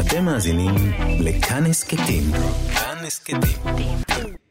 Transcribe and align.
אתם 0.00 0.24
מאזינים 0.24 0.74
לכאן 1.20 1.66
הסכתים. 1.66 2.24
כאן 2.74 3.04
הסכתים. 3.06 3.40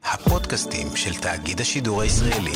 הפודקאסטים 0.04 0.88
של 0.96 1.14
תאגיד 1.22 1.62
השידור 1.62 2.02
הישראלי. 2.02 2.56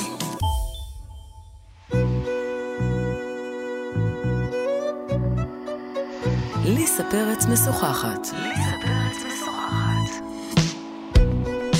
ליסה 6.65 7.03
פרץ 7.11 7.45
משוחחת. 7.45 8.27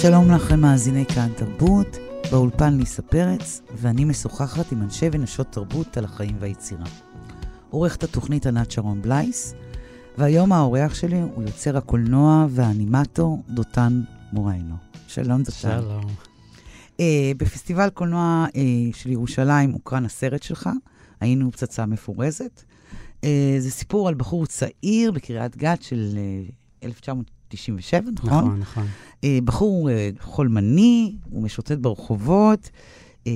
שלום 0.02 0.32
לכם 0.32 0.60
מאזיני 0.60 1.06
כאן 1.06 1.30
תרבות, 1.36 1.98
באולפן 2.32 2.78
ליסה 2.78 3.02
פרץ, 3.02 3.62
ואני 3.76 4.06
משוחחת 4.06 4.72
עם 4.72 4.82
אנשי 4.82 5.10
ונשות 5.12 5.48
תרבות 5.52 5.98
על 5.98 6.06
החיים 6.06 6.36
והיצירה. 6.40 6.86
עורכת 7.70 8.04
התוכנית 8.04 8.48
ענת 8.48 8.72
שרון 8.72 9.02
בלייס, 9.02 9.54
והיום 10.18 10.52
האורח 10.52 10.94
שלי 10.94 11.20
הוא 11.20 11.44
יוצר 11.44 11.78
הקולנוע 11.78 12.46
והאנימטור 12.50 13.44
דותן 13.50 14.02
מוריינו. 14.34 14.76
שלום 15.08 15.44
דותן. 15.44 15.52
שלום. 15.52 16.06
Uh, 16.98 17.02
בפסטיבל 17.38 17.90
קולנוע 17.90 18.46
uh, 18.50 18.56
של 18.98 19.10
ירושלים 19.10 19.72
הוקרן 19.72 20.06
הסרט 20.06 20.44
שלך, 20.44 20.70
היינו 21.20 21.52
פצצה 21.52 21.86
מפורזת. 21.86 22.64
Uh, 23.22 23.26
זה 23.60 23.72
סיפור 23.72 24.08
על 24.08 24.14
בחור 24.14 24.46
צעיר 24.46 25.12
בקריית 25.12 25.58
גת 25.58 25.82
של 25.82 26.18
uh, 26.82 26.86
1997, 26.86 28.12
נכון? 28.12 28.30
נכון, 28.30 28.60
נכון. 28.60 28.88
Uh, 29.16 29.26
בחור 29.46 29.90
uh, 29.90 29.94
חולמני, 30.24 31.16
הוא 31.30 31.44
משוטט 31.44 31.78
ברחובות 31.78 32.70
uh, 33.24 33.28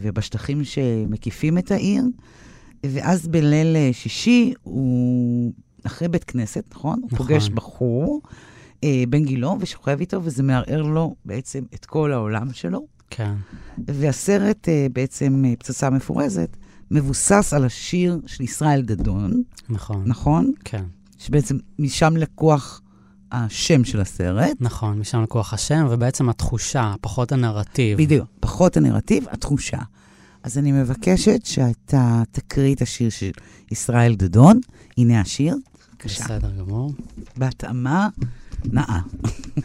ובשטחים 0.00 0.64
שמקיפים 0.64 1.58
את 1.58 1.70
העיר, 1.70 2.04
ואז 2.86 3.28
בליל 3.28 3.76
שישי 3.92 4.54
הוא 4.62 5.52
אחרי 5.86 6.08
בית 6.08 6.24
כנסת, 6.24 6.64
נכון? 6.74 6.98
הוא 7.02 7.08
נכון. 7.12 7.26
פוגש 7.26 7.48
בחור, 7.48 8.20
אה, 8.84 9.04
בן 9.08 9.24
גילו, 9.24 9.56
ושוכב 9.60 10.00
איתו, 10.00 10.24
וזה 10.24 10.42
מערער 10.42 10.82
לו 10.82 11.14
בעצם 11.24 11.64
את 11.74 11.86
כל 11.86 12.12
העולם 12.12 12.52
שלו. 12.52 12.86
כן. 13.10 13.34
והסרט 13.88 14.68
אה, 14.68 14.86
בעצם, 14.92 15.44
אה, 15.46 15.54
פצצה 15.58 15.90
מפורזת, 15.90 16.56
מבוסס 16.90 17.52
על 17.52 17.64
השיר 17.64 18.20
של 18.26 18.44
ישראל 18.44 18.82
דדון, 18.82 19.42
נכון. 19.68 20.02
נכון? 20.06 20.52
כן. 20.64 20.84
שבעצם 21.18 21.58
משם 21.78 22.16
לקוח 22.16 22.80
השם 23.32 23.84
של 23.84 24.00
הסרט. 24.00 24.56
נכון, 24.60 24.98
משם 24.98 25.22
לקוח 25.22 25.54
השם, 25.54 25.86
ובעצם 25.90 26.28
התחושה, 26.28 26.94
פחות 27.00 27.32
הנרטיב. 27.32 27.98
בדיוק. 27.98 28.28
פחות 28.40 28.76
הנרטיב, 28.76 29.24
התחושה. 29.30 29.78
אז 30.42 30.58
אני 30.58 30.72
מבקשת 30.72 31.46
שאתה 31.46 32.22
תקריא 32.30 32.74
את 32.74 32.82
השיר 32.82 33.10
של 33.10 33.30
ישראל 33.70 34.14
דדון. 34.14 34.60
הנה 34.98 35.20
השיר. 35.20 35.56
בבקשה. 36.02 36.24
בסדר 36.24 36.50
גמור. 36.58 36.92
בהתאמה 37.36 38.08
נאה. 38.64 38.98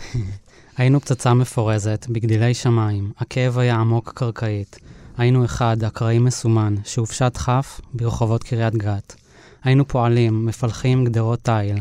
היינו 0.78 1.00
פצצה 1.02 1.34
מפורזת, 1.34 2.06
בגדילי 2.10 2.54
שמיים, 2.54 3.12
הכאב 3.18 3.58
היה 3.58 3.76
עמוק 3.76 4.12
קרקעית. 4.16 4.80
היינו 5.18 5.46
אחד, 5.46 5.84
אקראי 5.84 6.20
מסומן, 6.20 6.76
שהופשט 6.86 7.38
כף 7.38 7.82
ברחובות 7.94 8.44
קריית 8.44 8.76
גת. 8.76 9.16
היינו 9.64 9.88
פועלים, 9.88 10.46
מפלחים 10.46 11.06
גדרות 11.06 11.40
תיל, 11.44 11.80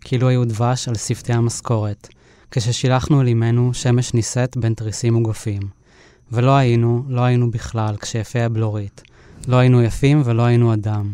כאילו 0.00 0.28
היו 0.28 0.44
דבש 0.44 0.88
על 0.88 0.94
שפתי 0.94 1.32
המשכורת. 1.32 2.08
כששילחנו 2.50 3.20
אל 3.20 3.28
אמנו, 3.28 3.74
שמש 3.74 4.14
נישאת 4.14 4.56
בין 4.56 4.74
תריסים 4.74 5.14
מוגפים. 5.14 5.62
ולא 6.32 6.56
היינו, 6.56 7.04
לא 7.08 7.20
היינו 7.20 7.50
בכלל, 7.50 7.96
כשיפה 7.96 8.42
הבלורית. 8.42 9.02
לא 9.48 9.56
היינו 9.56 9.82
יפים 9.82 10.22
ולא 10.24 10.42
היינו 10.42 10.74
אדם. 10.74 11.12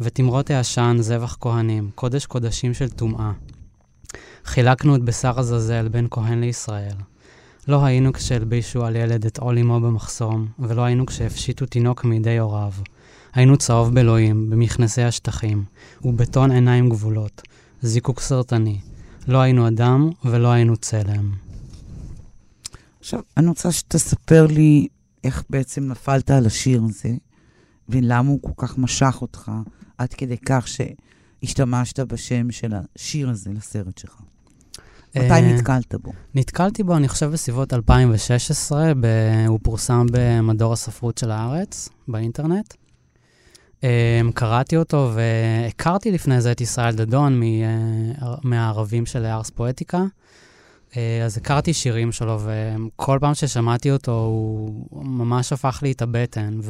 ותמרות 0.00 0.50
העשן 0.50 0.96
זבח 1.00 1.36
כהנים, 1.40 1.90
קודש 1.94 2.26
קודשים 2.26 2.74
של 2.74 2.88
טומאה. 2.88 3.32
חילקנו 4.44 4.96
את 4.96 5.02
בשר 5.02 5.40
עזאזל 5.40 5.88
בין 5.88 6.06
כהן 6.10 6.40
לישראל. 6.40 6.96
לא 7.68 7.84
היינו 7.84 8.12
כשהלבישו 8.12 8.84
על 8.84 8.96
ילד 8.96 9.26
את 9.26 9.38
עול 9.38 9.58
אמו 9.58 9.80
במחסום, 9.80 10.46
ולא 10.58 10.82
היינו 10.82 11.06
כשהפשיטו 11.06 11.66
תינוק 11.66 12.04
מידי 12.04 12.38
הוריו. 12.38 12.72
היינו 13.34 13.56
צהוב 13.56 13.94
באלוהים, 13.94 14.50
במכנסי 14.50 15.02
השטחים, 15.02 15.64
ובטון 16.04 16.50
עיניים 16.50 16.88
גבולות, 16.88 17.42
זיקוק 17.82 18.20
סרטני. 18.20 18.80
לא 19.28 19.38
היינו 19.38 19.68
אדם 19.68 20.10
ולא 20.24 20.48
היינו 20.48 20.76
צלם. 20.76 21.32
עכשיו, 23.00 23.20
אני 23.36 23.48
רוצה 23.48 23.72
שתספר 23.72 24.46
לי 24.46 24.88
איך 25.24 25.44
בעצם 25.50 25.88
נפלת 25.88 26.30
על 26.30 26.46
השיר 26.46 26.82
הזה, 26.84 27.14
ולמה 27.88 28.28
הוא 28.28 28.38
כל 28.42 28.66
כך 28.66 28.78
משך 28.78 29.18
אותך, 29.20 29.50
עד 29.98 30.14
כדי 30.14 30.36
כך 30.46 30.68
שהשתמשת 30.68 32.00
בשם 32.00 32.50
של 32.50 32.72
השיר 32.96 33.30
הזה 33.30 33.50
לסרט 33.50 33.98
שלך. 33.98 34.20
מתי 35.10 35.30
אה, 35.30 35.40
נתקלת 35.40 35.94
בו? 35.94 36.12
נתקלתי 36.34 36.82
בו, 36.82 36.96
אני 36.96 37.08
חושב, 37.08 37.26
בסביבות 37.26 37.72
2016, 37.74 38.92
ב... 39.00 39.06
הוא 39.46 39.60
פורסם 39.62 40.06
במדור 40.12 40.72
הספרות 40.72 41.18
של 41.18 41.30
הארץ, 41.30 41.88
באינטרנט. 42.08 42.74
Um, 43.78 43.80
קראתי 44.34 44.76
אותו 44.76 45.12
והכרתי 45.14 46.10
לפני 46.10 46.40
זה 46.40 46.52
את 46.52 46.60
ישראל 46.60 46.94
דדון 46.94 47.40
מ- 47.40 48.12
מהערבים 48.42 49.06
של 49.06 49.24
ארס 49.24 49.50
פואטיקה. 49.50 50.04
אז 51.24 51.36
הכרתי 51.36 51.72
שירים 51.72 52.12
שלו, 52.12 52.40
וכל 52.40 53.18
פעם 53.20 53.34
ששמעתי 53.34 53.90
אותו, 53.90 54.12
הוא 54.12 55.04
ממש 55.04 55.52
הפך 55.52 55.80
לי 55.82 55.92
את 55.92 56.02
הבטן. 56.02 56.60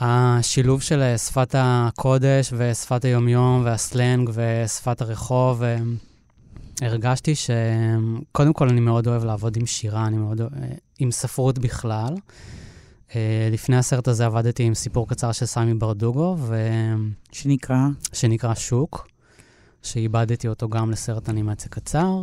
והשילוב 0.00 0.82
של 0.82 1.02
אה, 1.02 1.18
שפת 1.18 1.54
הקודש 1.58 2.52
ושפת 2.56 3.04
היומיום 3.04 3.62
והסלנג 3.64 4.30
ושפת 4.32 5.00
הרחוב, 5.00 5.62
אה, 5.62 5.78
הרגשתי 6.82 7.34
שקודם 7.34 8.52
כל 8.52 8.68
אני 8.68 8.80
מאוד 8.80 9.06
אוהב 9.06 9.24
לעבוד 9.24 9.56
עם 9.56 9.66
שירה, 9.66 10.06
אני 10.06 10.16
מאוד 10.16 10.40
אוהב, 10.40 10.52
עם 10.98 11.10
ספרות 11.10 11.58
בכלל. 11.58 12.14
Uh, 13.08 13.12
לפני 13.52 13.76
הסרט 13.76 14.08
הזה 14.08 14.26
עבדתי 14.26 14.62
עם 14.62 14.74
סיפור 14.74 15.08
קצר 15.08 15.32
של 15.32 15.46
סמי 15.46 15.74
ברדוגו, 15.74 16.36
ו... 16.38 16.56
שנקרא? 17.32 17.86
שנקרא 18.12 18.54
שוק, 18.54 19.08
שאיבדתי 19.82 20.48
אותו 20.48 20.68
גם 20.68 20.90
לסרט 20.90 21.28
אנימציה 21.28 21.70
קצר, 21.70 22.16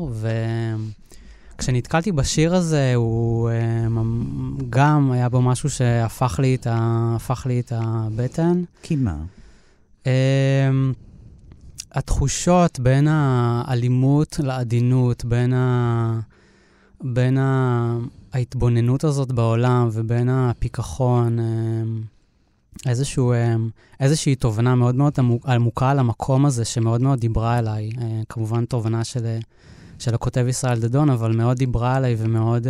וכשנתקלתי 1.58 2.12
בשיר 2.12 2.56
הזה, 2.56 2.96
הוא 2.96 3.50
uh, 3.50 4.64
גם 4.70 5.12
היה 5.12 5.30
בו 5.30 5.42
משהו 5.42 5.70
שהפך 5.70 6.40
לי 6.40 6.56
את, 6.56 6.68
ה... 6.68 7.18
לי 7.46 7.60
את 7.60 7.72
הבטן. 7.76 8.64
כי 8.84 8.96
מה? 8.96 9.16
Uh, 10.04 10.08
התחושות 11.92 12.80
בין 12.80 13.08
האלימות 13.10 14.40
לעדינות, 14.44 15.26
בין, 15.26 15.54
ה... 15.54 16.20
בין 17.04 17.38
ה... 17.38 17.98
ההתבוננות 18.34 19.04
הזאת 19.04 19.32
בעולם 19.32 19.90
ובין 19.92 20.30
הפיכחון, 20.30 21.40
איזשהו, 22.86 23.34
איזושהי 24.00 24.36
תובנה 24.36 24.76
מאוד 24.76 24.96
מאוד 24.96 25.14
עמוקה 25.48 25.90
על 25.90 26.00
המקום 26.00 26.46
הזה, 26.46 26.66
שמאוד 26.66 27.02
מאוד 27.02 27.20
דיברה 27.20 27.60
אליי. 27.60 27.90
כמובן 28.30 28.66
תובנה 28.66 29.04
של, 29.04 29.40
של 30.00 30.16
הכותב 30.16 30.46
ישראל 30.48 30.80
דדון, 30.80 31.10
אבל 31.10 31.36
מאוד 31.36 31.58
דיברה 31.58 31.98
אליי 31.98 32.16
ומאוד 32.18 32.68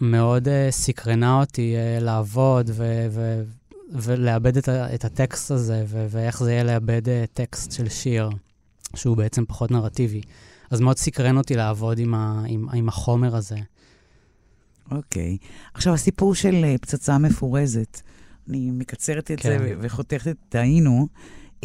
מאוד 0.00 0.48
סקרנה 0.70 1.40
אותי 1.40 1.74
לעבוד 2.00 2.70
ו, 2.72 3.06
ו, 3.10 3.42
ולאבד 3.92 4.56
את, 4.56 4.68
את 4.68 5.04
הטקסט 5.04 5.50
הזה, 5.50 5.84
ו, 5.86 6.06
ואיך 6.10 6.42
זה 6.42 6.52
יהיה 6.52 6.64
לאבד 6.64 7.02
טקסט 7.34 7.72
של 7.72 7.88
שיר, 7.88 8.30
שהוא 8.94 9.16
בעצם 9.16 9.44
פחות 9.44 9.70
נרטיבי. 9.70 10.20
אז 10.70 10.80
מאוד 10.80 10.98
סקרן 10.98 11.36
אותי 11.36 11.54
לעבוד 11.54 11.98
עם, 11.98 12.14
ה, 12.14 12.42
עם, 12.46 12.68
עם 12.68 12.88
החומר 12.88 13.36
הזה. 13.36 13.58
אוקיי. 14.90 15.38
Okay. 15.40 15.46
עכשיו, 15.74 15.94
הסיפור 15.94 16.34
של 16.34 16.76
פצצה 16.80 17.18
מפורזת, 17.18 18.00
אני 18.48 18.70
מקצרת 18.70 19.30
את 19.30 19.40
כן. 19.40 19.58
זה 19.58 19.74
וחותכת 19.80 20.36
את 20.48 20.54
היינו. 20.54 21.06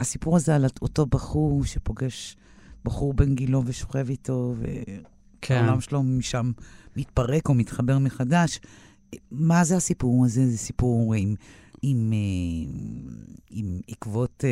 הסיפור 0.00 0.36
הזה 0.36 0.54
על 0.54 0.66
אותו 0.82 1.06
בחור 1.06 1.64
שפוגש 1.64 2.36
בחור 2.84 3.14
בן 3.14 3.34
גילו 3.34 3.62
ושוכב 3.66 4.08
איתו, 4.08 4.54
והעולם 4.56 5.74
כן. 5.74 5.80
שלו 5.80 6.02
משם 6.02 6.52
מתפרק 6.96 7.48
או 7.48 7.54
מתחבר 7.54 7.98
מחדש. 7.98 8.60
מה 9.30 9.64
זה 9.64 9.76
הסיפור 9.76 10.24
הזה? 10.24 10.50
זה 10.50 10.58
סיפור 10.58 11.14
עם, 11.14 11.34
עם, 11.82 12.12
עם, 12.12 12.12
עם 13.50 13.80
עקבות 13.88 14.44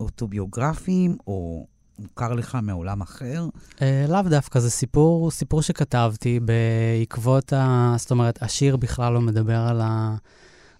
אוטוביוגרפיים, 0.00 1.16
או 1.26 1.66
מוכר 1.98 2.32
לך 2.32 2.58
מעולם 2.62 3.00
אחר? 3.00 3.48
Uh, 3.76 3.82
לאו 4.08 4.22
דווקא, 4.22 4.60
זה 4.60 4.70
סיפור, 4.70 5.30
סיפור 5.30 5.62
שכתבתי 5.62 6.40
בעקבות 6.40 7.52
ה... 7.52 7.94
זאת 7.98 8.10
אומרת, 8.10 8.42
השיר 8.42 8.76
בכלל 8.76 9.12
לא 9.12 9.20
מדבר 9.20 9.58
על, 9.58 9.80
ה, 9.80 10.16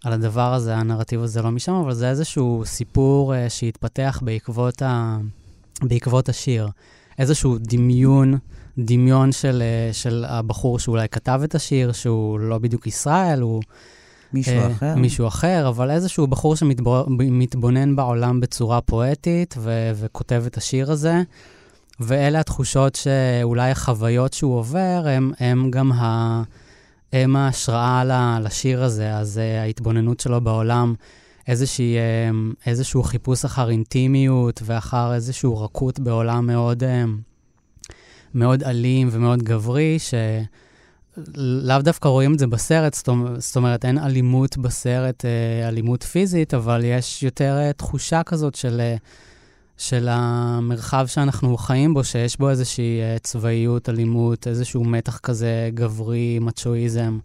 על 0.04 0.12
הדבר 0.12 0.54
הזה, 0.54 0.76
הנרטיב 0.76 1.22
הזה 1.22 1.42
לא 1.42 1.50
משם, 1.50 1.72
אבל 1.72 1.94
זה 1.94 2.10
איזשהו 2.10 2.62
סיפור 2.66 3.34
uh, 3.34 3.36
שהתפתח 3.48 4.20
בעקבות, 4.24 4.82
ה, 4.82 5.18
בעקבות 5.82 6.28
השיר. 6.28 6.68
איזשהו 7.18 7.56
דמיון, 7.60 8.38
דמיון 8.78 9.32
של, 9.32 9.62
uh, 9.90 9.94
של 9.94 10.24
הבחור 10.28 10.78
שאולי 10.78 11.08
כתב 11.08 11.40
את 11.44 11.54
השיר, 11.54 11.92
שהוא 11.92 12.40
לא 12.40 12.58
בדיוק 12.58 12.86
ישראל, 12.86 13.40
הוא... 13.40 13.62
מישהו 14.32 14.54
אה, 14.54 14.72
אחר? 14.72 14.94
מישהו 14.94 15.26
אחר, 15.26 15.68
אבל 15.68 15.90
איזשהו 15.90 16.26
בחור 16.26 16.56
שמתבונן 16.56 17.96
בעולם 17.96 18.40
בצורה 18.40 18.80
פואטית 18.80 19.54
ו- 19.58 19.90
וכותב 19.94 20.42
את 20.46 20.56
השיר 20.56 20.92
הזה. 20.92 21.22
ואלה 22.00 22.40
התחושות 22.40 22.94
שאולי 22.94 23.70
החוויות 23.70 24.32
שהוא 24.32 24.58
עובר, 24.58 25.04
הם, 25.06 25.32
הם 25.40 25.70
גם 25.70 25.92
ה... 25.92 26.42
הם 27.12 27.36
ההשראה 27.36 28.38
לשיר 28.42 28.84
הזה. 28.84 29.14
אז 29.14 29.40
uh, 29.40 29.62
ההתבוננות 29.62 30.20
שלו 30.20 30.40
בעולם, 30.40 30.94
איזושהי, 31.48 31.96
uh, 31.96 32.54
איזשהו 32.66 33.02
חיפוש 33.02 33.44
אחר 33.44 33.70
אינטימיות 33.70 34.62
ואחר 34.64 35.14
איזשהו 35.14 35.60
רכות 35.60 36.00
בעולם 36.00 36.46
מאוד, 36.46 36.82
uh, 36.82 36.86
מאוד 38.34 38.62
אלים 38.62 39.08
ומאוד 39.12 39.42
גברי, 39.42 39.98
ש... 39.98 40.14
לאו 41.36 41.78
דווקא 41.78 42.08
רואים 42.08 42.34
את 42.34 42.38
זה 42.38 42.46
בסרט, 42.46 42.94
זאת 43.38 43.56
אומרת, 43.56 43.84
אין 43.84 43.98
אלימות 43.98 44.58
בסרט, 44.58 45.24
אלימות 45.68 46.02
פיזית, 46.02 46.54
אבל 46.54 46.84
יש 46.84 47.22
יותר 47.22 47.72
תחושה 47.72 48.22
כזאת 48.22 48.54
של 48.54 48.80
של 49.78 50.08
המרחב 50.10 51.06
שאנחנו 51.06 51.56
חיים 51.56 51.94
בו, 51.94 52.04
שיש 52.04 52.38
בו 52.38 52.50
איזושהי 52.50 53.00
אה, 53.00 53.16
צבאיות, 53.18 53.88
אלימות, 53.88 54.46
איזשהו 54.46 54.84
מתח 54.84 55.18
כזה 55.18 55.70
גברי, 55.74 56.38
מצ'ואיזם. 56.38 57.18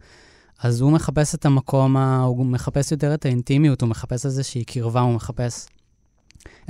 אז 0.64 0.82
הוא 0.82 0.92
מחפש 0.92 1.36
את 1.36 1.46
המקום. 1.46 1.98
הוא 1.98 2.46
מחפש 2.46 2.92
יותר 2.92 3.14
את 3.14 3.26
האינטימיות, 3.26 3.82
הוא 3.82 3.90
מחפש 3.90 4.26
איזושהי 4.26 4.64
קרבה, 4.64 5.02
הוא 5.02 5.14
מחפש 5.14 5.66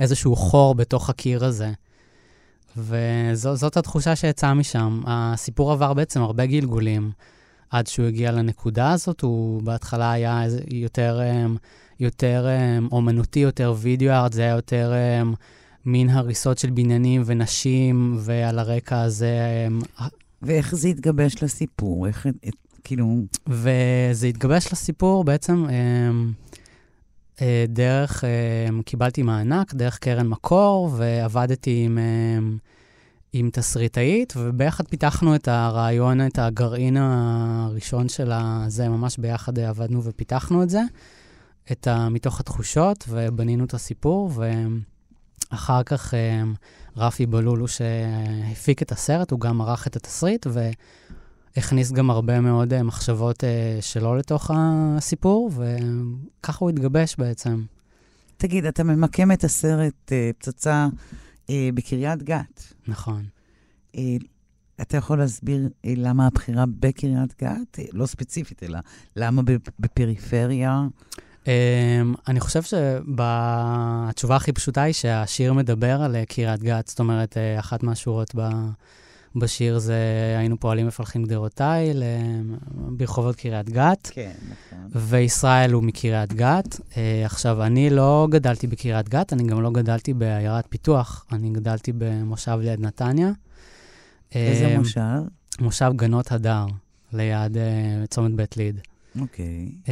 איזשהו 0.00 0.36
חור 0.36 0.74
בתוך 0.74 1.10
הקיר 1.10 1.44
הזה. 1.44 1.72
וזאת 2.76 3.76
התחושה 3.76 4.16
שיצאה 4.16 4.54
משם. 4.54 5.00
הסיפור 5.06 5.72
עבר 5.72 5.94
בעצם 5.94 6.22
הרבה 6.22 6.46
גלגולים 6.46 7.10
עד 7.70 7.86
שהוא 7.86 8.06
הגיע 8.06 8.32
לנקודה 8.32 8.92
הזאת. 8.92 9.20
הוא 9.20 9.62
בהתחלה 9.62 10.12
היה 10.12 10.44
יותר, 10.70 11.20
אה, 11.20 11.46
יותר 12.00 12.46
אה, 12.48 12.78
אומנותי, 12.92 13.40
יותר 13.40 13.74
וידאו 13.78 14.10
ארט, 14.10 14.32
זה 14.32 14.42
היה 14.42 14.54
יותר 14.54 14.92
מין 15.86 16.08
הריסות 16.10 16.58
של 16.58 16.70
בניינים 16.70 17.22
ונשים, 17.26 18.16
ועל 18.20 18.58
הרקע 18.58 19.00
הזה... 19.00 19.68
ואיך 20.42 20.74
זה 20.74 20.88
התגבש 20.88 21.42
לסיפור? 21.42 22.06
איך, 22.06 22.26
כאילו... 22.84 23.24
וזה 23.46 24.26
התגבש 24.26 24.72
לסיפור 24.72 25.24
בעצם 25.24 25.66
אה, 25.68 26.10
אה, 27.40 27.64
דרך, 27.68 28.24
אה, 28.24 28.82
קיבלתי 28.84 29.22
מענק, 29.22 29.74
דרך 29.74 29.98
קרן 29.98 30.26
מקור, 30.26 30.90
ועבדתי 30.96 31.82
עם, 31.84 31.98
עם 33.32 33.50
תסריטאית, 33.52 34.32
וביחד 34.36 34.88
פיתחנו 34.88 35.34
את 35.34 35.48
הרעיון, 35.48 36.26
את 36.26 36.38
הגרעין 36.38 36.96
הראשון 36.96 38.08
של 38.08 38.30
הזה, 38.32 38.88
ממש 38.88 39.18
ביחד 39.18 39.58
עבדנו 39.58 40.04
ופיתחנו 40.04 40.62
את 40.62 40.70
זה, 40.70 40.80
את 41.72 41.86
ה, 41.86 42.08
מתוך 42.08 42.40
התחושות, 42.40 43.04
ובנינו 43.08 43.64
את 43.64 43.74
הסיפור, 43.74 44.30
ו... 44.34 44.50
אחר 45.50 45.82
כך 45.82 46.14
רפי 46.96 47.26
בלולו, 47.26 47.68
שהפיק 47.68 48.82
את 48.82 48.92
הסרט, 48.92 49.30
הוא 49.30 49.40
גם 49.40 49.60
ערך 49.60 49.86
את 49.86 49.96
התסריט, 49.96 50.46
והכניס 51.56 51.92
גם 51.92 52.10
הרבה 52.10 52.40
מאוד 52.40 52.72
אה, 52.72 52.82
מחשבות 52.82 53.44
אה, 53.44 53.78
שלו 53.80 54.16
לתוך 54.16 54.50
הסיפור, 54.54 55.50
וככה 55.50 56.58
הוא 56.64 56.70
התגבש 56.70 57.16
בעצם. 57.18 57.62
תגיד, 58.36 58.66
אתה 58.66 58.84
ממקם 58.84 59.32
את 59.32 59.44
הסרט 59.44 60.12
פצצה 60.38 60.88
בקריית 61.50 62.22
גת. 62.22 62.72
נכון. 62.88 63.24
אתה 64.80 64.96
יכול 64.96 65.18
להסביר 65.18 65.68
למה 65.84 66.26
הבחירה 66.26 66.64
בקריית 66.80 67.34
גת? 67.42 67.78
לא 67.92 68.06
ספציפית, 68.06 68.62
אלא 68.62 68.78
למה 69.16 69.42
בפריפריה? 69.78 70.86
Um, 71.44 71.46
אני 72.28 72.40
חושב 72.40 72.62
שהתשובה 72.62 74.36
הכי 74.36 74.52
פשוטה 74.52 74.82
היא 74.82 74.94
שהשיר 74.94 75.52
מדבר 75.52 76.02
על 76.02 76.16
אה, 76.16 76.24
קריית 76.24 76.62
גת, 76.62 76.88
זאת 76.88 76.98
אומרת, 76.98 77.36
אה, 77.36 77.58
אחת 77.58 77.82
מהשורות 77.82 78.34
ב, 78.34 78.40
בשיר 79.36 79.78
זה 79.78 79.96
היינו 80.38 80.60
פועלים 80.60 80.86
מפלחים 80.86 81.24
גדרותיי 81.24 81.92
ברחובות 82.74 83.36
קריית 83.36 83.70
גת. 83.70 84.10
כן, 84.12 84.32
נכון. 84.42 84.88
וישראל 84.94 85.72
הוא 85.72 85.82
מקריית 85.82 86.32
גת. 86.32 86.74
Uh, 86.74 86.96
עכשיו, 87.24 87.62
אני 87.62 87.90
לא 87.90 88.28
גדלתי 88.30 88.66
בקריית 88.66 89.08
גת, 89.08 89.32
אני 89.32 89.42
גם 89.42 89.62
לא 89.62 89.70
גדלתי 89.70 90.14
בעיירת 90.14 90.66
פיתוח, 90.68 91.26
אני 91.32 91.50
גדלתי 91.50 91.92
במושב 91.98 92.58
ליד 92.60 92.80
נתניה. 92.80 93.30
איזה 94.34 94.74
uh, 94.74 94.78
מושב? 94.78 95.00
מושב 95.60 95.92
גנות 95.96 96.32
הדר, 96.32 96.66
ליד 97.12 97.56
uh, 97.56 98.06
צומת 98.06 98.34
בית 98.34 98.56
ליד. 98.56 98.80
אוקיי. 99.20 99.72
Okay. 99.84 99.90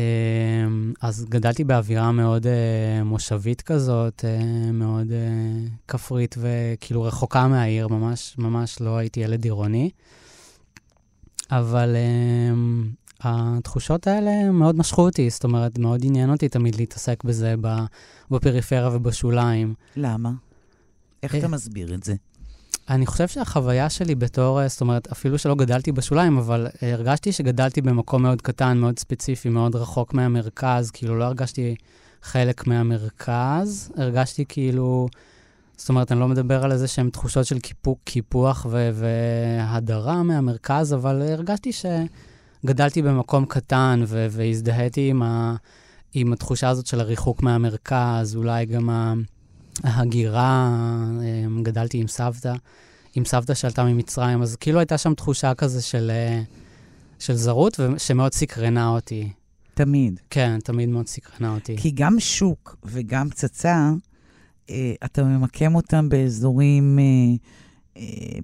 אמ, 0.67 0.93
אז 1.01 1.25
גדלתי 1.29 1.65
באווירה 1.65 2.13
מאוד 2.13 2.47
uh, 2.47 3.05
מושבית 3.05 3.63
כזאת, 3.63 4.25
uh, 4.25 4.73
מאוד 4.73 5.07
uh, 5.09 5.71
כפרית 5.89 6.35
וכאילו 6.39 7.03
רחוקה 7.03 7.49
מהעיר, 7.49 7.89
ממש, 7.89 8.35
ממש 8.39 8.81
לא 8.81 8.97
הייתי 8.97 9.21
ילד 9.21 9.45
עירוני. 9.45 9.91
אבל 11.51 11.97
uh, 11.97 13.03
התחושות 13.21 14.07
האלה 14.07 14.51
מאוד 14.51 14.77
משכו 14.77 15.03
אותי, 15.03 15.31
זאת 15.31 15.45
אומרת, 15.45 15.79
מאוד 15.79 16.01
עניין 16.05 16.31
אותי 16.31 16.49
תמיד 16.49 16.75
להתעסק 16.75 17.25
בזה 17.25 17.55
בפריפריה 18.31 18.89
ובשוליים. 18.93 19.75
למה? 19.97 20.33
איך 21.23 21.35
אתה 21.35 21.49
מסביר 21.49 21.95
את 21.95 22.03
זה? 22.03 22.15
אני 22.91 23.07
חושב 23.07 23.29
שהחוויה 23.29 23.91
שלי 23.91 24.15
בתור, 24.15 24.63
אה, 24.63 24.69
זאת 24.69 24.81
אומרת, 24.81 25.13
אפילו 25.13 25.39
שלא 25.39 25.55
גדלתי 25.55 25.93
בשוליים, 25.93 26.39
אבל 26.39 26.67
אה, 26.83 26.93
הרגשתי 26.93 27.33
שגדלתי 27.33 27.81
במקום 27.81 28.23
מאוד 28.23 28.43
קטן, 28.43 28.79
מאוד 28.79 28.99
ספציפי, 28.99 29.49
מאוד 29.49 29.77
רחוק 29.77 30.15
מהמרכז, 30.15 30.91
כאילו 30.91 31.19
לא 31.19 31.25
הרגשתי 31.25 31.75
חלק 32.23 32.67
מהמרכז, 32.67 33.93
הרגשתי 33.97 34.45
כאילו, 34.49 35.09
זאת 35.77 35.89
אומרת, 35.89 36.13
אני 36.13 36.21
לא 36.21 36.29
מדבר 36.29 36.65
על 36.65 36.73
איזה 36.73 36.89
שהן 36.89 37.11
תחושות 37.11 37.47
של 37.47 37.59
קיפוק, 37.59 37.99
קיפוח 38.05 38.67
ו- 38.71 38.91
והדרה 38.95 40.23
מהמרכז, 40.23 40.95
אבל 40.95 41.23
הרגשתי 41.23 41.71
שגדלתי 41.73 43.03
במקום 43.03 43.45
קטן 43.45 44.03
ו- 44.07 44.27
והזדהיתי 44.31 45.11
עם, 45.11 45.23
ה- 45.23 45.57
עם 46.15 46.33
התחושה 46.33 46.69
הזאת 46.69 46.87
של 46.87 47.01
הריחוק 47.01 47.43
מהמרכז, 47.43 48.37
אולי 48.37 48.67
גם 48.67 48.91
ה... 48.91 49.15
ההגירה, 49.83 50.77
אה, 51.23 51.63
גדלתי 51.63 51.99
עם 51.99 52.09
סבתא, 52.09 52.55
עם 53.15 53.25
סבתא 53.25 53.55
שעלתה 53.55 53.85
ממצרים, 53.85 54.43
אז 54.43 54.57
כאילו 54.57 54.79
הייתה 54.79 54.99
שם 54.99 55.15
תחושה 55.15 55.55
כזה 55.55 55.83
של, 55.83 56.11
אה, 56.11 56.43
של 57.19 57.35
זרות, 57.35 57.81
שמאוד 57.99 58.33
סקרנה 58.35 58.89
אותי. 58.89 59.29
תמיד. 59.75 60.21
כן, 60.31 60.59
תמיד 60.65 60.89
מאוד 60.89 61.07
סקרנה 61.07 61.55
אותי. 61.55 61.77
כי 61.77 61.91
גם 61.91 62.21
שוק 62.21 62.77
וגם 62.85 63.31
פצצה, 63.31 63.91
אה, 64.71 64.93
אתה 65.05 65.25
ממקם 65.25 65.75
אותם 65.75 66.09
באזורים 66.09 66.99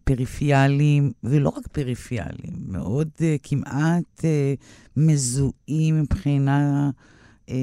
פריפיאליים, 0.04 1.12
ולא 1.24 1.48
רק 1.48 1.66
פריפיאליים, 1.66 2.54
מאוד 2.66 3.08
כמעט 3.42 4.24
מזוהים 4.96 6.00
מבחינה... 6.00 6.90
אה, 7.48 7.54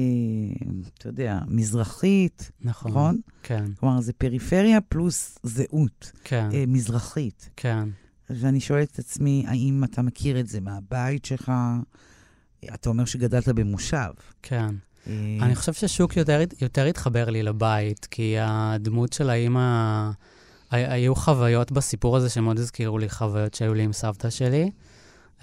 אתה 0.98 1.08
יודע, 1.08 1.38
מזרחית, 1.48 2.50
נכון? 2.60 2.90
נכון? 2.90 3.20
כן. 3.42 3.64
כלומר, 3.80 4.00
זה 4.00 4.12
פריפריה 4.12 4.80
פלוס 4.80 5.38
זהות 5.42 6.12
כן. 6.24 6.48
אה, 6.52 6.64
מזרחית. 6.66 7.50
כן. 7.56 7.88
ואני 8.30 8.60
שואלת 8.60 8.90
את 8.92 8.98
עצמי, 8.98 9.44
האם 9.48 9.84
אתה 9.84 10.02
מכיר 10.02 10.40
את 10.40 10.46
זה 10.46 10.60
מהבית 10.60 11.24
שלך? 11.24 11.52
אתה 12.74 12.88
אומר 12.88 13.04
שגדלת 13.04 13.48
במושב. 13.48 14.10
כן. 14.42 14.74
אה... 15.06 15.38
אני 15.42 15.54
חושב 15.54 15.72
ששוק 15.72 16.16
יותר, 16.16 16.40
יותר 16.60 16.84
התחבר 16.84 17.30
לי 17.30 17.42
לבית, 17.42 18.06
כי 18.10 18.36
הדמות 18.40 19.12
של 19.12 19.30
האימא, 19.30 20.10
היו 20.70 21.14
חוויות 21.14 21.72
בסיפור 21.72 22.16
הזה 22.16 22.28
שמאוד 22.28 22.58
הזכירו 22.58 22.98
לי 22.98 23.08
חוויות 23.08 23.54
שהיו 23.54 23.74
לי 23.74 23.82
עם 23.82 23.92
סבתא 23.92 24.30
שלי. 24.30 24.70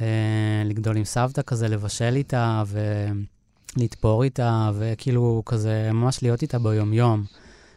אה, 0.01 0.63
לגדול 0.65 0.97
עם 0.97 1.03
סבתא 1.03 1.41
כזה, 1.41 1.67
לבשל 1.67 2.15
איתה, 2.15 2.63
ו... 2.67 3.05
לתפור 3.77 4.24
איתה, 4.24 4.72
וכאילו 4.75 5.44
כזה 5.46 5.89
ממש 5.94 6.24
להיות 6.24 6.42
איתה 6.42 6.60
ביומיום. 6.60 7.24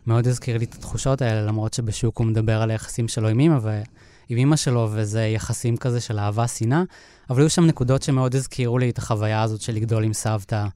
מאוד 0.07 0.27
הזכיר 0.27 0.59
לי 0.59 0.65
את 0.65 0.75
התחושות 0.75 1.23
האלה, 1.23 1.47
למרות 1.47 1.75
שבשוק 1.75 2.19
הוא 2.19 2.27
מדבר 2.27 2.63
על 2.63 2.71
היחסים 2.71 3.09
שלו 3.09 3.29
עם 3.29 3.39
אימא, 3.39 3.59
ועם 3.63 4.39
אימא 4.39 4.57
שלו, 4.57 4.89
וזה 4.93 5.23
יחסים 5.23 5.77
כזה 5.77 6.01
של 6.01 6.19
אהבה-שנאה, 6.19 6.83
אבל 7.31 7.41
היו 7.41 7.51
שם 7.51 7.65
נקודות 7.67 8.03
שמאוד 8.03 8.35
הזכירו 8.35 8.79
לי 8.79 8.91
את 8.91 8.99
החוויה 8.99 9.43
הזאת 9.43 9.61
של 9.61 9.73
לגדול 9.75 10.05
עם 10.05 10.13
סבתא, 10.13 10.67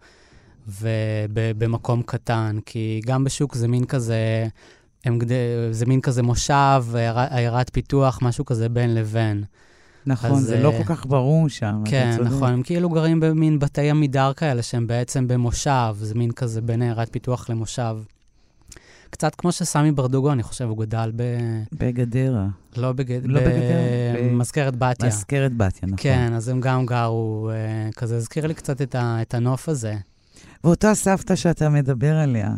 ובמקום 0.68 2.02
קטן, 2.02 2.58
כי 2.66 3.00
גם 3.06 3.24
בשוק 3.24 3.54
זה 3.54 3.68
מין 3.68 3.84
כזה, 3.84 4.46
הם, 5.04 5.18
זה 5.70 5.86
מין 5.86 6.00
כזה 6.00 6.22
מושב, 6.22 6.84
עיירת 7.30 7.70
פיתוח, 7.72 8.18
משהו 8.22 8.44
כזה 8.44 8.68
בין 8.68 8.94
לבין. 8.94 9.44
נכון, 10.06 10.30
אז, 10.30 10.44
זה 10.44 10.62
לא 10.62 10.72
כל 10.78 10.84
כך 10.84 11.06
ברור 11.06 11.48
שם, 11.48 11.82
כן, 11.84 12.16
נכון, 12.24 12.52
הם 12.52 12.62
כאילו 12.62 12.90
גרים 12.90 13.20
במין 13.20 13.58
בתי 13.58 13.90
עמידר 13.90 14.32
כאלה, 14.32 14.62
שהם 14.62 14.86
בעצם 14.86 15.28
במושב, 15.28 15.94
זה 16.00 16.14
מין 16.14 16.32
כזה 16.32 16.60
בין 16.60 16.82
עיירת 16.82 17.12
פיתוח 17.12 17.50
למושב. 17.50 17.96
קצת 19.10 19.34
כמו 19.34 19.52
שסמי 19.52 19.92
ברדוגו, 19.92 20.32
אני 20.32 20.42
חושב, 20.42 20.64
הוא 20.64 20.78
גדל 20.78 21.12
ב... 21.16 21.22
בגדרה. 21.72 22.46
לא, 22.76 22.92
בגד... 22.92 23.20
לא 23.24 23.40
ב... 23.40 23.44
בגדרה. 23.44 24.28
במזכרת 24.30 24.76
בתיה. 24.76 25.08
מזכרת 25.08 25.56
בתיה, 25.56 25.86
נכון. 25.86 25.96
כן, 25.96 26.32
אז 26.32 26.48
הם 26.48 26.60
גם 26.60 26.86
גרו, 26.86 27.50
uh, 27.50 27.94
כזה 27.94 28.16
הזכיר 28.16 28.46
לי 28.46 28.54
קצת 28.54 28.82
את, 28.82 28.94
ה... 28.94 29.18
את 29.22 29.34
הנוף 29.34 29.68
הזה. 29.68 29.94
ואותה 30.64 30.94
סבתא 30.94 31.36
שאתה 31.36 31.68
מדבר 31.68 32.16
עליה, 32.16 32.50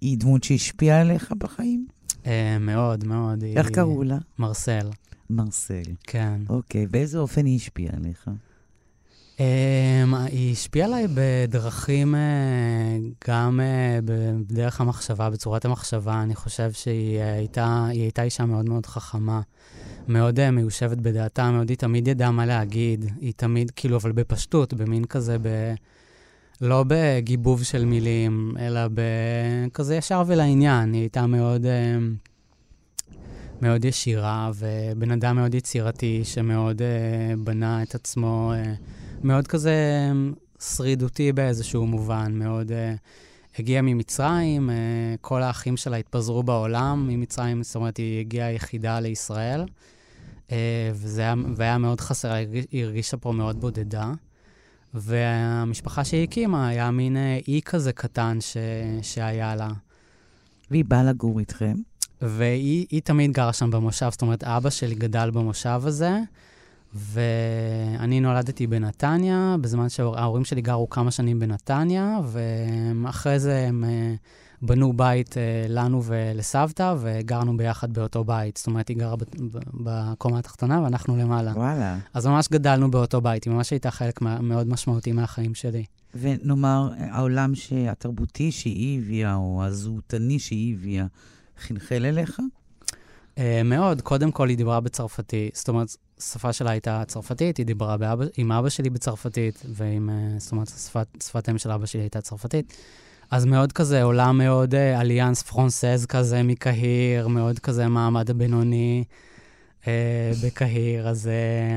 היא 0.00 0.18
דמות 0.18 0.44
שהשפיעה 0.44 1.00
עליך 1.00 1.32
בחיים? 1.38 1.86
אה, 2.26 2.56
מאוד, 2.60 3.04
מאוד. 3.06 3.44
איך 3.56 3.66
היא- 3.66 3.74
קראו 3.74 4.02
לה? 4.02 4.18
מרסל, 4.38 4.88
מרסל. 5.30 5.82
כן. 6.02 6.40
אוקיי, 6.48 6.86
באיזה 6.86 7.18
אופן 7.18 7.46
היא 7.46 7.56
השפיעה 7.56 7.92
עליך? 7.96 8.28
Um, 9.36 10.16
היא 10.32 10.52
השפיעה 10.52 10.86
עליי 10.86 11.06
בדרכים, 11.14 12.14
uh, 12.14 13.28
גם 13.28 13.60
uh, 13.60 14.04
בדרך 14.04 14.80
המחשבה, 14.80 15.30
בצורת 15.30 15.64
המחשבה. 15.64 16.22
אני 16.22 16.34
חושב 16.34 16.72
שהיא 16.72 17.18
uh, 17.18 17.22
הייתה, 17.22 17.86
הייתה 17.88 18.22
אישה 18.22 18.44
מאוד 18.44 18.68
מאוד 18.68 18.86
חכמה, 18.86 19.40
מאוד 20.08 20.38
uh, 20.38 20.50
מיושבת 20.50 20.98
בדעתה, 20.98 21.50
מאוד 21.50 21.68
היא 21.68 21.78
תמיד 21.78 22.08
ידעה 22.08 22.30
מה 22.30 22.46
להגיד. 22.46 23.04
היא 23.20 23.32
תמיד, 23.36 23.70
כאילו, 23.70 23.96
אבל 23.96 24.12
בפשטות, 24.12 24.74
במין 24.74 25.04
כזה, 25.04 25.36
ב... 25.42 25.74
לא 26.60 26.84
בגיבוב 26.88 27.62
של 27.62 27.84
מילים, 27.84 28.54
אלא 28.58 28.80
בכזה 28.94 29.96
ישר 29.96 30.22
ולעניין. 30.26 30.92
היא 30.92 31.00
הייתה 31.00 31.26
מאוד... 31.26 31.64
Uh, 31.64 31.68
מאוד 33.62 33.84
ישירה, 33.84 34.50
ובן 34.54 35.10
אדם 35.10 35.36
מאוד 35.36 35.54
יצירתי, 35.54 36.20
שמאוד 36.24 36.82
uh, 36.82 37.36
בנה 37.44 37.82
את 37.82 37.94
עצמו, 37.94 38.52
uh, 38.54 38.66
מאוד 39.24 39.46
כזה 39.46 39.74
um, 40.12 40.62
שרידותי 40.64 41.32
באיזשהו 41.32 41.86
מובן, 41.86 42.32
מאוד 42.34 42.70
uh, 42.70 42.74
הגיע 43.58 43.82
ממצרים, 43.82 44.70
uh, 44.70 44.72
כל 45.20 45.42
האחים 45.42 45.76
שלה 45.76 45.96
התפזרו 45.96 46.42
בעולם 46.42 47.06
ממצרים, 47.08 47.62
זאת 47.62 47.76
אומרת, 47.76 47.96
היא 47.96 48.20
הגיעה 48.20 48.52
יחידה 48.52 49.00
לישראל, 49.00 49.64
uh, 50.48 50.50
וזה 50.94 51.20
היה, 51.20 51.34
והיה 51.56 51.78
מאוד 51.78 52.00
חסר, 52.00 52.32
היא 52.32 52.46
הרגיש- 52.46 52.66
היא 52.70 52.84
הרגישה 52.84 53.16
פה 53.16 53.32
מאוד 53.32 53.60
בודדה. 53.60 54.12
והמשפחה 54.94 56.04
שהיא 56.04 56.22
הקימה 56.24 56.68
היה 56.68 56.90
מין 56.90 57.16
אי 57.48 57.60
כזה 57.64 57.92
קטן 57.92 58.38
ש, 58.40 58.56
שהיה 59.02 59.56
לה. 59.56 59.68
והיא 60.70 60.84
באה 60.84 61.04
לגור 61.04 61.38
איתכם? 61.38 61.74
והיא 62.22 62.86
היא 62.90 63.02
תמיד 63.02 63.32
גרה 63.32 63.52
שם 63.52 63.70
במושב, 63.70 64.08
זאת 64.10 64.22
אומרת, 64.22 64.44
אבא 64.44 64.70
שלי 64.70 64.94
גדל 64.94 65.30
במושב 65.30 65.80
הזה, 65.84 66.20
ואני 66.94 68.20
נולדתי 68.20 68.66
בנתניה, 68.66 69.56
בזמן 69.60 69.88
שההורים 69.88 70.44
שלי 70.44 70.60
גרו 70.60 70.90
כמה 70.90 71.10
שנים 71.10 71.38
בנתניה, 71.38 72.18
ואחרי 73.02 73.38
זה 73.38 73.64
הם 73.68 73.84
אה, 73.84 74.14
בנו 74.62 74.92
בית 74.92 75.36
אה, 75.36 75.66
לנו 75.68 76.02
ולסבתא, 76.04 76.94
וגרנו 77.00 77.56
ביחד 77.56 77.92
באותו 77.92 78.24
בית. 78.24 78.56
זאת 78.56 78.66
אומרת, 78.66 78.88
היא 78.88 78.96
גרה 78.96 79.16
בקומה 79.74 80.38
התחתונה 80.38 80.82
ואנחנו 80.82 81.16
למעלה. 81.16 81.52
וואלה. 81.56 81.98
אז 82.14 82.26
ממש 82.26 82.48
גדלנו 82.48 82.90
באותו 82.90 83.20
בית, 83.20 83.44
היא 83.44 83.52
ממש 83.52 83.70
הייתה 83.70 83.90
חלק 83.90 84.20
מאוד 84.22 84.68
משמעותי 84.68 85.12
מהחיים 85.12 85.54
שלי. 85.54 85.84
ונאמר, 86.14 86.90
העולם 86.98 87.52
התרבותי 87.90 88.52
שהיא 88.52 88.98
הביאה, 88.98 89.34
או 89.34 89.64
הזהותני 89.64 90.38
שהיא 90.38 90.74
הביאה, 90.74 91.06
חלחל 91.58 92.04
אליך? 92.06 92.40
Uh, 93.34 93.38
מאוד. 93.64 94.00
קודם 94.00 94.32
כל, 94.32 94.48
היא 94.48 94.56
דיברה 94.56 94.80
בצרפתית. 94.80 95.56
זאת 95.56 95.68
אומרת, 95.68 95.96
השפה 96.18 96.52
שלה 96.52 96.70
הייתה 96.70 97.02
צרפתית, 97.06 97.56
היא 97.56 97.66
דיברה 97.66 97.96
באבא, 97.96 98.24
עם 98.36 98.52
אבא 98.52 98.68
שלי 98.68 98.90
בצרפתית, 98.90 99.62
ועם, 99.68 100.10
uh, 100.10 100.40
זאת 100.40 100.52
אומרת, 100.52 100.68
שפת, 100.68 101.06
שפת 101.22 101.48
אם 101.48 101.58
של 101.58 101.70
אבא 101.70 101.86
שלי 101.86 102.00
הייתה 102.00 102.20
צרפתית. 102.20 102.76
אז 103.30 103.44
מאוד 103.44 103.72
כזה, 103.72 104.02
עולם 104.02 104.38
מאוד 104.38 104.74
אליאנס 104.74 105.42
פרנסז 105.42 106.06
כזה 106.06 106.42
מקהיר, 106.42 107.28
מאוד 107.28 107.58
כזה 107.58 107.88
מעמד 107.88 108.30
הבינוני 108.30 109.04
uh, 109.82 109.86
בקהיר. 110.44 111.08
אז, 111.08 111.30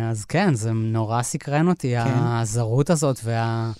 אז 0.09 0.25
כן, 0.25 0.53
זה 0.53 0.71
נורא 0.71 1.21
סקרן 1.21 1.67
אותי, 1.67 1.93
כן. 2.03 2.13
הזרות 2.15 2.89
הזאת 2.89 3.19
וה... 3.23 3.71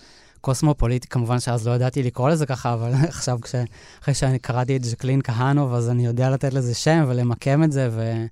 קוסמופוליטי, 0.42 1.08
כמובן 1.08 1.40
שאז 1.40 1.68
לא 1.68 1.72
ידעתי 1.72 2.04
לקרוא 2.04 2.30
לזה 2.30 2.46
ככה, 2.46 2.74
אבל 2.74 2.92
עכשיו, 3.10 3.42
כש... 3.42 3.56
אחרי 4.04 4.14
שאני 4.14 4.40
קראתי 4.40 4.76
את 4.76 4.84
ז'קלין 4.84 5.22
כהנוב, 5.22 5.74
אז 5.74 5.90
אני 5.90 6.06
יודע 6.06 6.30
לתת 6.30 6.54
לזה 6.54 6.76
שם 6.76 7.06
ולמקם 7.08 7.64
את 7.64 7.72
זה, 7.72 7.90
ו... 7.92 8.26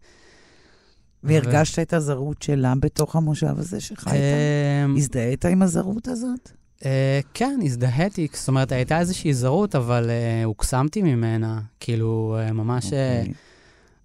והרגשת 1.24 1.80
את 1.80 1.94
הזרות 1.94 2.42
שלה 2.42 2.74
בתוך 2.80 3.16
המושב 3.16 3.60
הזה 3.60 3.82
שחיית? 3.82 4.22
אמ, 4.86 4.96
הזדהית 4.98 5.46
עם 5.46 5.62
הזרות 5.62 6.08
הזאת? 6.08 6.52
אה, 6.86 7.20
כן, 7.34 7.60
הזדהיתי, 7.64 8.28
זאת 8.34 8.48
אומרת, 8.48 8.72
הייתה 8.72 9.00
איזושהי 9.00 9.34
זרות, 9.34 9.76
אבל 9.76 10.10
אה, 10.10 10.44
הוקסמתי 10.44 11.02
ממנה, 11.02 11.60
כאילו, 11.80 12.38
אה, 12.40 12.54
ממש... 12.54 12.94
אה, 12.94 13.20
אוקיי. 13.20 13.34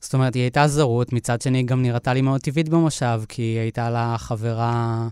זאת 0.01 0.15
אומרת, 0.15 0.35
היא 0.35 0.43
הייתה 0.43 0.69
זרות, 0.69 1.13
מצד 1.13 1.41
שני 1.41 1.59
היא 1.59 1.67
גם 1.67 1.83
נראתה 1.83 2.15
לי 2.15 2.23
מאוד 2.23 2.41
טבעית 2.41 2.69
במושב, 2.69 3.23
כי 3.29 3.43
היא 3.43 3.59
הייתה 3.59 3.91
לה 3.91 4.15
חברה... 4.19 5.09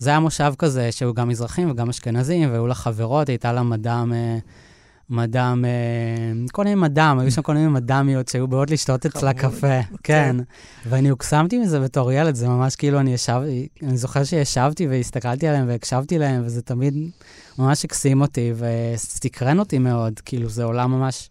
זה 0.00 0.10
היה 0.10 0.20
מושב 0.20 0.54
כזה, 0.58 0.92
שהיו 0.92 1.14
גם 1.14 1.28
מזרחים 1.28 1.70
וגם 1.70 1.88
אשכנזים, 1.88 2.50
והיו 2.50 2.66
לה 2.66 2.74
חברות, 2.74 3.28
הייתה 3.28 3.52
לה 3.52 3.62
מדאם... 3.62 4.12
אה, 4.12 4.38
מדאם, 5.10 5.64
אה, 5.64 5.70
כל 6.52 6.64
מיני 6.64 6.74
מדאם, 6.74 7.18
היו 7.18 7.30
שם 7.30 7.42
כל 7.42 7.54
מיני 7.54 7.68
מדאמיות 7.68 8.28
שהיו 8.28 8.48
באות 8.48 8.70
לשתות 8.70 9.06
אצלה. 9.06 9.32
קפה, 9.34 9.80
כן. 10.02 10.36
ואני 10.86 11.08
הוקסמתי 11.08 11.58
מזה 11.58 11.80
בתור 11.80 12.12
ילד, 12.12 12.34
זה 12.34 12.48
ממש 12.48 12.76
כאילו 12.76 13.00
אני 13.00 13.14
ישב, 13.14 13.40
אני 13.82 13.96
זוכר 13.96 14.24
שישבתי 14.24 14.86
והסתכלתי 14.86 15.48
עליהם 15.48 15.68
והקשבתי 15.68 16.18
להם, 16.18 16.42
וזה 16.44 16.62
תמיד 16.62 16.94
ממש 17.58 17.84
הקסים 17.84 18.20
אותי 18.20 18.52
וסקרן 18.56 19.58
אותי 19.58 19.78
מאוד, 19.78 20.20
כאילו 20.24 20.48
זה 20.48 20.64
עולם 20.64 20.90
ממש, 20.90 21.30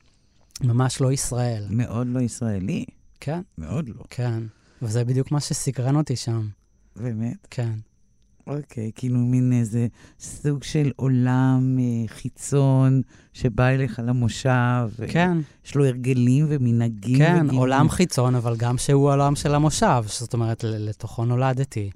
ממש 0.61 1.01
לא 1.01 1.11
ישראל. 1.11 1.65
מאוד 1.69 2.07
לא 2.07 2.19
ישראלי, 2.19 2.85
כן, 3.19 3.41
מאוד 3.57 3.89
לא. 3.89 4.03
כן. 4.09 4.43
וזה 4.81 5.05
בדיוק 5.05 5.31
מה 5.31 5.39
שסקרן 5.39 5.95
אותי 5.95 6.15
שם, 6.15 6.47
באמת? 6.95 7.47
כן. 7.49 7.71
אוקיי, 8.49 8.91
כאילו 8.95 9.19
מין 9.19 9.53
איזה 9.53 9.87
סוג 10.19 10.63
של 10.63 10.91
עולם 10.95 11.77
אה, 11.79 12.07
חיצון 12.07 13.01
שבא 13.33 13.67
אליך 13.67 14.01
למושב. 14.03 14.89
כן, 15.07 15.37
יש 15.65 15.75
לו 15.75 15.85
הרגלים 15.85 16.45
ומנהגים. 16.49 17.17
כן, 17.17 17.37
וגילים. 17.39 17.59
עולם 17.59 17.89
חיצון, 17.89 18.35
אבל 18.35 18.55
גם 18.57 18.77
שהוא 18.77 19.09
העולם 19.09 19.35
של 19.35 19.55
המושב, 19.55 20.03
זאת 20.07 20.33
אומרת, 20.33 20.63
לתוכו 20.63 21.25
נולדתי. 21.25 21.89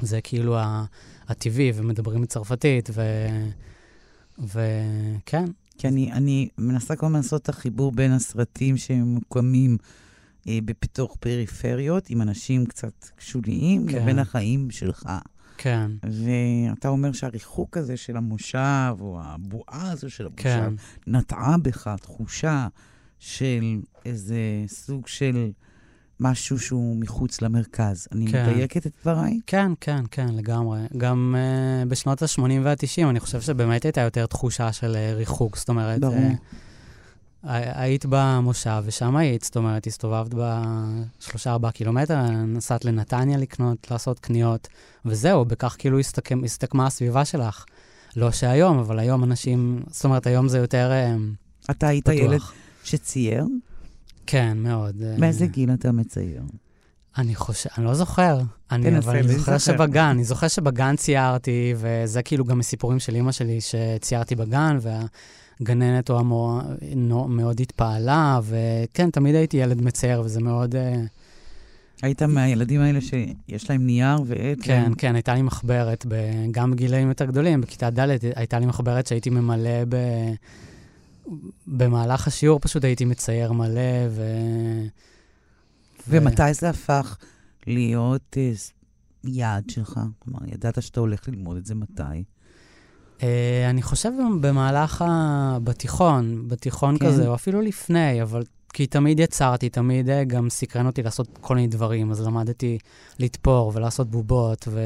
זה 0.00 0.20
כאילו 0.20 0.56
הטבעי, 1.28 1.72
ומדברים 1.74 2.22
בצרפתית, 2.22 2.90
ו... 2.94 3.02
וכן, 4.38 5.44
כי 5.78 5.88
אני, 5.88 6.12
אני 6.12 6.48
מנסה 6.58 6.96
כל 6.96 7.06
הזמן 7.06 7.18
לעשות 7.18 7.42
את 7.42 7.48
החיבור 7.48 7.92
בין 7.92 8.12
הסרטים 8.12 8.76
שמוקמים 8.76 9.76
אה, 10.48 10.58
בתוך 10.64 11.16
פריפריות, 11.20 12.10
עם 12.10 12.22
אנשים 12.22 12.66
קצת 12.66 13.08
שוליים, 13.18 13.86
כן. 13.86 13.96
לבין 13.96 14.18
החיים 14.18 14.70
שלך. 14.70 15.08
כן, 15.58 15.90
ואתה 16.02 16.88
אומר 16.88 17.12
שהריחוק 17.12 17.76
הזה 17.76 17.96
של 17.96 18.16
המושב, 18.16 18.96
או 19.00 19.20
הבועה 19.22 19.90
הזו 19.90 20.10
של 20.10 20.26
המושב, 20.26 20.42
כן. 20.42 20.74
נטעה 21.06 21.56
בך 21.62 21.90
תחושה 22.00 22.68
של 23.18 23.80
איזה 24.04 24.38
סוג 24.66 25.06
של 25.06 25.50
משהו 26.20 26.58
שהוא 26.58 26.96
מחוץ 26.96 27.42
למרכז. 27.42 28.08
אני 28.12 28.32
כן. 28.32 28.50
מדייקת 28.50 28.86
את 28.86 28.92
דבריי? 29.02 29.40
כן, 29.46 29.72
כן, 29.80 30.04
כן, 30.10 30.28
לגמרי. 30.34 30.80
גם 30.96 31.34
uh, 31.38 31.88
בשנות 31.88 32.22
ה-80 32.22 32.40
וה-90, 32.62 33.10
אני 33.10 33.20
חושב 33.20 33.40
שבאמת 33.40 33.84
הייתה 33.84 34.00
יותר 34.00 34.26
תחושה 34.26 34.72
של 34.72 34.94
uh, 34.94 35.16
ריחוק, 35.16 35.56
זאת 35.56 35.68
אומרת... 35.68 36.00
ברור. 36.00 36.16
Uh, 36.16 36.67
היית 37.42 38.04
במושב, 38.08 38.82
ושם 38.84 39.16
היית, 39.16 39.42
זאת 39.42 39.56
אומרת, 39.56 39.86
הסתובבת 39.86 40.34
בשלושה-ארבעה 40.34 41.70
קילומטר, 41.70 42.30
נסעת 42.30 42.84
לנתניה 42.84 43.38
לקנות, 43.38 43.90
לעשות 43.90 44.18
קניות, 44.18 44.68
וזהו, 45.04 45.44
בכך 45.44 45.76
כאילו 45.78 45.98
הסתכם, 45.98 46.44
הסתכמה 46.44 46.86
הסביבה 46.86 47.24
שלך. 47.24 47.64
לא 48.16 48.30
שהיום, 48.30 48.78
אבל 48.78 48.98
היום 48.98 49.24
אנשים, 49.24 49.82
זאת 49.90 50.04
אומרת, 50.04 50.26
היום 50.26 50.48
זה 50.48 50.58
יותר 50.58 50.90
אה, 50.92 51.16
אתה 51.70 51.86
היית 51.86 52.04
פתוח. 52.04 52.16
ילד 52.16 52.40
שצייר? 52.84 53.46
כן, 54.26 54.58
מאוד. 54.58 55.02
אה, 55.02 55.14
מאיזה 55.18 55.46
גיל 55.46 55.70
אתה 55.72 55.92
מצייר? 55.92 56.42
אני 57.18 57.34
חושב, 57.34 57.70
אני 57.78 57.84
לא 57.84 57.94
זוכר. 57.94 58.40
אני, 58.70 58.98
אבל 58.98 59.16
אני 59.16 59.28
זוכר. 59.28 59.58
שבגן, 59.58 60.02
אני 60.04 60.24
זוכר 60.24 60.48
שבגן 60.48 60.96
ציירתי, 60.96 61.74
וזה 61.76 62.22
כאילו 62.22 62.44
גם 62.44 62.58
מסיפורים 62.58 62.98
של 62.98 63.14
אימא 63.14 63.32
שלי, 63.32 63.58
שציירתי 63.60 64.34
בגן, 64.34 64.78
והגננת 65.60 66.10
או 66.10 66.18
המורה 66.18 66.62
מאוד 67.28 67.60
התפעלה, 67.60 68.40
וכן, 68.44 69.10
תמיד 69.10 69.34
הייתי 69.34 69.56
ילד 69.56 69.82
מצייר, 69.82 70.20
וזה 70.20 70.40
מאוד... 70.40 70.76
אה, 70.76 71.02
היית 72.02 72.22
מהילדים 72.22 72.80
האלה 72.80 72.98
שיש 73.00 73.70
להם 73.70 73.86
נייר 73.86 74.16
ועט? 74.26 74.58
כן, 74.62 74.80
והם- 74.82 74.94
כן, 74.94 75.14
הייתה 75.14 75.34
לי 75.34 75.42
מחברת, 75.42 76.04
ב- 76.08 76.14
גם 76.50 76.70
בגילאים 76.70 77.08
יותר 77.08 77.24
גדולים, 77.24 77.60
בכיתה 77.60 77.90
ד' 77.90 78.08
הייתה 78.36 78.58
לי 78.58 78.66
מחברת 78.66 79.06
שהייתי 79.06 79.30
ממלא 79.30 79.84
ב... 79.88 79.96
במהלך 81.66 82.26
השיעור 82.26 82.58
פשוט 82.60 82.84
הייתי 82.84 83.04
מצייר 83.04 83.52
מלא, 83.52 83.80
ו... 84.10 84.22
ומתי 86.08 86.54
זה 86.54 86.70
הפך 86.70 87.16
להיות 87.66 88.36
אה, 88.36 88.52
יעד 89.24 89.70
שלך? 89.70 90.00
כלומר, 90.18 90.40
ידעת 90.46 90.82
שאתה 90.82 91.00
הולך 91.00 91.28
ללמוד 91.28 91.56
את 91.56 91.66
זה 91.66 91.74
מתי? 91.74 92.02
Uh, 93.18 93.22
אני 93.70 93.82
חושב 93.82 94.10
במהלך 94.40 95.02
ה... 95.02 95.58
בתיכון, 95.64 96.48
בתיכון 96.48 96.98
כן. 96.98 97.06
כזה, 97.06 97.28
או 97.28 97.34
אפילו 97.34 97.60
לפני, 97.60 98.22
אבל 98.22 98.42
כי 98.72 98.86
תמיד 98.86 99.20
יצרתי, 99.20 99.68
תמיד 99.68 100.08
uh, 100.08 100.12
גם 100.26 100.50
סקרן 100.50 100.86
אותי 100.86 101.02
לעשות 101.02 101.38
כל 101.40 101.54
מיני 101.54 101.66
דברים, 101.66 102.10
אז 102.10 102.20
למדתי 102.20 102.78
לתפור 103.18 103.72
ולעשות 103.74 104.10
בובות, 104.10 104.68
ו... 104.70 104.80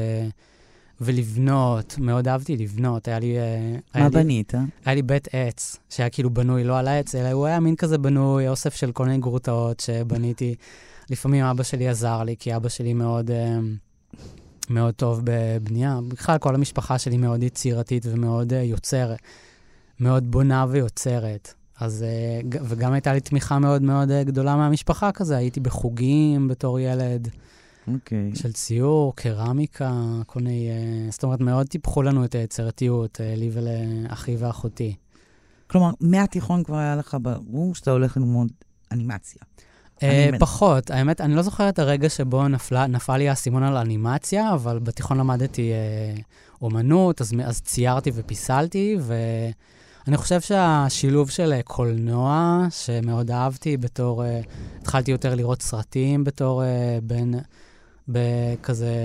ולבנות, 1.01 1.95
מאוד 1.97 2.27
אהבתי 2.27 2.57
לבנות. 2.57 3.07
היה 3.07 3.19
לי... 3.19 3.37
אה, 3.39 3.71
מה 3.71 3.77
היה 3.93 4.03
לי- 4.09 4.13
בנית? 4.15 4.53
היה 4.85 4.95
לי 4.95 5.01
בית 5.01 5.27
עץ, 5.31 5.77
שהיה 5.89 6.09
כאילו 6.09 6.29
בנוי 6.29 6.63
לא 6.63 6.77
על 6.79 6.87
העץ, 6.87 7.15
אלא 7.15 7.31
הוא 7.31 7.45
היה 7.45 7.59
מין 7.59 7.75
כזה 7.75 7.97
בנוי, 7.97 8.47
אוסף 8.47 8.75
של 8.75 8.91
כל 8.91 9.05
מיני 9.05 9.17
גרוטאות 9.17 9.79
שבניתי. 9.79 10.55
לפעמים 11.09 11.45
אבא 11.45 11.63
שלי 11.63 11.87
עזר 11.87 12.23
לי, 12.23 12.35
כי 12.39 12.55
אבא 12.55 12.69
שלי 12.69 12.93
מאוד, 12.93 13.31
אה, 13.31 13.57
מאוד 14.69 14.93
טוב 14.93 15.21
בבנייה. 15.23 15.99
בכלל, 16.07 16.37
כל 16.37 16.55
המשפחה 16.55 16.97
שלי 16.99 17.17
מאוד 17.17 17.43
יצירתית 17.43 18.05
ומאוד 18.09 18.53
אה, 18.53 18.61
יוצרת, 18.63 19.19
מאוד 19.99 20.31
בונה 20.31 20.65
ויוצרת. 20.69 21.53
אז, 21.79 22.05
ג- 22.49 22.57
וגם 22.63 22.93
הייתה 22.93 23.13
לי 23.13 23.19
תמיכה 23.19 23.59
מאוד 23.59 23.81
מאוד 23.81 24.11
אה, 24.11 24.23
גדולה 24.23 24.55
מהמשפחה 24.55 25.11
כזה, 25.11 25.37
הייתי 25.37 25.59
בחוגים 25.59 26.47
בתור 26.47 26.79
ילד. 26.79 27.27
אוקיי. 27.87 28.31
של 28.35 28.51
ציור, 28.53 29.15
קרמיקה, 29.15 29.93
כל 30.25 30.39
מיני... 30.39 30.69
אה, 30.69 31.11
זאת 31.11 31.23
אומרת, 31.23 31.41
מאוד 31.41 31.67
טיפחו 31.67 32.01
לנו 32.01 32.25
את 32.25 32.35
היצירתיות, 32.35 33.21
אה, 33.21 33.35
לי 33.35 33.49
ולאחי 33.53 34.35
ואחותי. 34.35 34.95
כלומר, 35.67 35.91
מהתיכון 36.01 36.63
כבר 36.63 36.77
היה 36.77 36.95
לך 36.95 37.17
ברור 37.21 37.75
שאתה 37.75 37.91
הולך 37.91 38.17
ללמוד 38.17 38.51
אנימציה. 38.91 39.41
אה, 40.03 40.29
פחות, 40.39 40.91
האמת, 40.91 41.21
אני 41.21 41.35
לא 41.35 41.41
זוכר 41.41 41.69
את 41.69 41.79
הרגע 41.79 42.09
שבו 42.09 42.47
נפלה, 42.47 42.87
נפל 42.87 43.17
לי 43.17 43.29
האסימון 43.29 43.63
על 43.63 43.77
אנימציה, 43.77 44.53
אבל 44.53 44.79
בתיכון 44.79 45.17
למדתי 45.17 45.71
אה, 45.71 46.21
אומנות, 46.61 47.21
אז, 47.21 47.33
אז 47.45 47.61
ציירתי 47.61 48.11
ופיסלתי, 48.15 48.97
ואני 49.01 50.17
חושב 50.17 50.41
שהשילוב 50.41 51.29
של 51.29 51.53
אה, 51.53 51.63
קולנוע, 51.63 52.59
שמאוד 52.69 53.31
אהבתי 53.31 53.77
בתור... 53.77 54.25
אה, 54.25 54.41
התחלתי 54.81 55.11
יותר 55.11 55.35
לראות 55.35 55.61
סרטים 55.61 56.23
בתור 56.23 56.63
אה, 56.63 56.99
בן... 57.03 57.31
בכזה... 58.07 58.95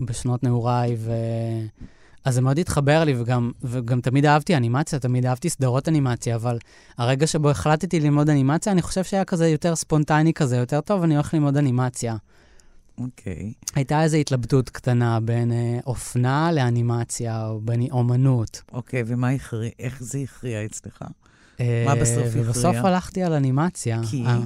בשנות 0.00 0.42
נעוריי, 0.42 0.96
ו... 0.98 1.12
אז 2.28 2.34
זה 2.34 2.40
מאוד 2.40 2.58
התחבר 2.58 3.04
לי, 3.04 3.14
וגם, 3.20 3.50
וגם 3.62 4.00
תמיד 4.00 4.26
אהבתי 4.26 4.56
אנימציה, 4.56 4.98
תמיד 4.98 5.26
אהבתי 5.26 5.50
סדרות 5.50 5.88
אנימציה, 5.88 6.36
אבל 6.36 6.58
הרגע 6.98 7.26
שבו 7.26 7.50
החלטתי 7.50 8.00
ללמוד 8.00 8.30
אנימציה, 8.30 8.72
אני 8.72 8.82
חושב 8.82 9.04
שהיה 9.04 9.24
כזה 9.24 9.48
יותר 9.48 9.76
ספונטני 9.76 10.32
כזה, 10.32 10.56
יותר 10.56 10.80
טוב, 10.80 11.02
אני 11.02 11.14
הולך 11.14 11.34
ללמוד 11.34 11.56
אנימציה. 11.56 12.16
אוקיי. 12.98 13.52
הייתה 13.74 14.02
איזו 14.02 14.16
התלבטות 14.16 14.70
קטנה 14.70 15.20
בין 15.20 15.52
אה, 15.52 15.78
אופנה 15.86 16.52
לאנימציה, 16.52 17.46
או 17.46 17.60
בין 17.60 17.90
אומנות. 17.90 18.62
אוקיי, 18.72 19.02
ומה 19.06 19.30
הכריע? 19.30 19.70
איך 19.78 20.02
זה 20.02 20.18
הכריע 20.18 20.64
אצלך? 20.64 21.04
אה, 21.60 21.84
מה 21.86 21.94
בסוף 21.94 22.26
הכריע? 22.26 22.42
ובסוף 22.44 22.76
הלכתי 22.76 23.22
על 23.22 23.32
אנימציה. 23.32 24.00
כי? 24.10 24.24
אה, 24.26 24.38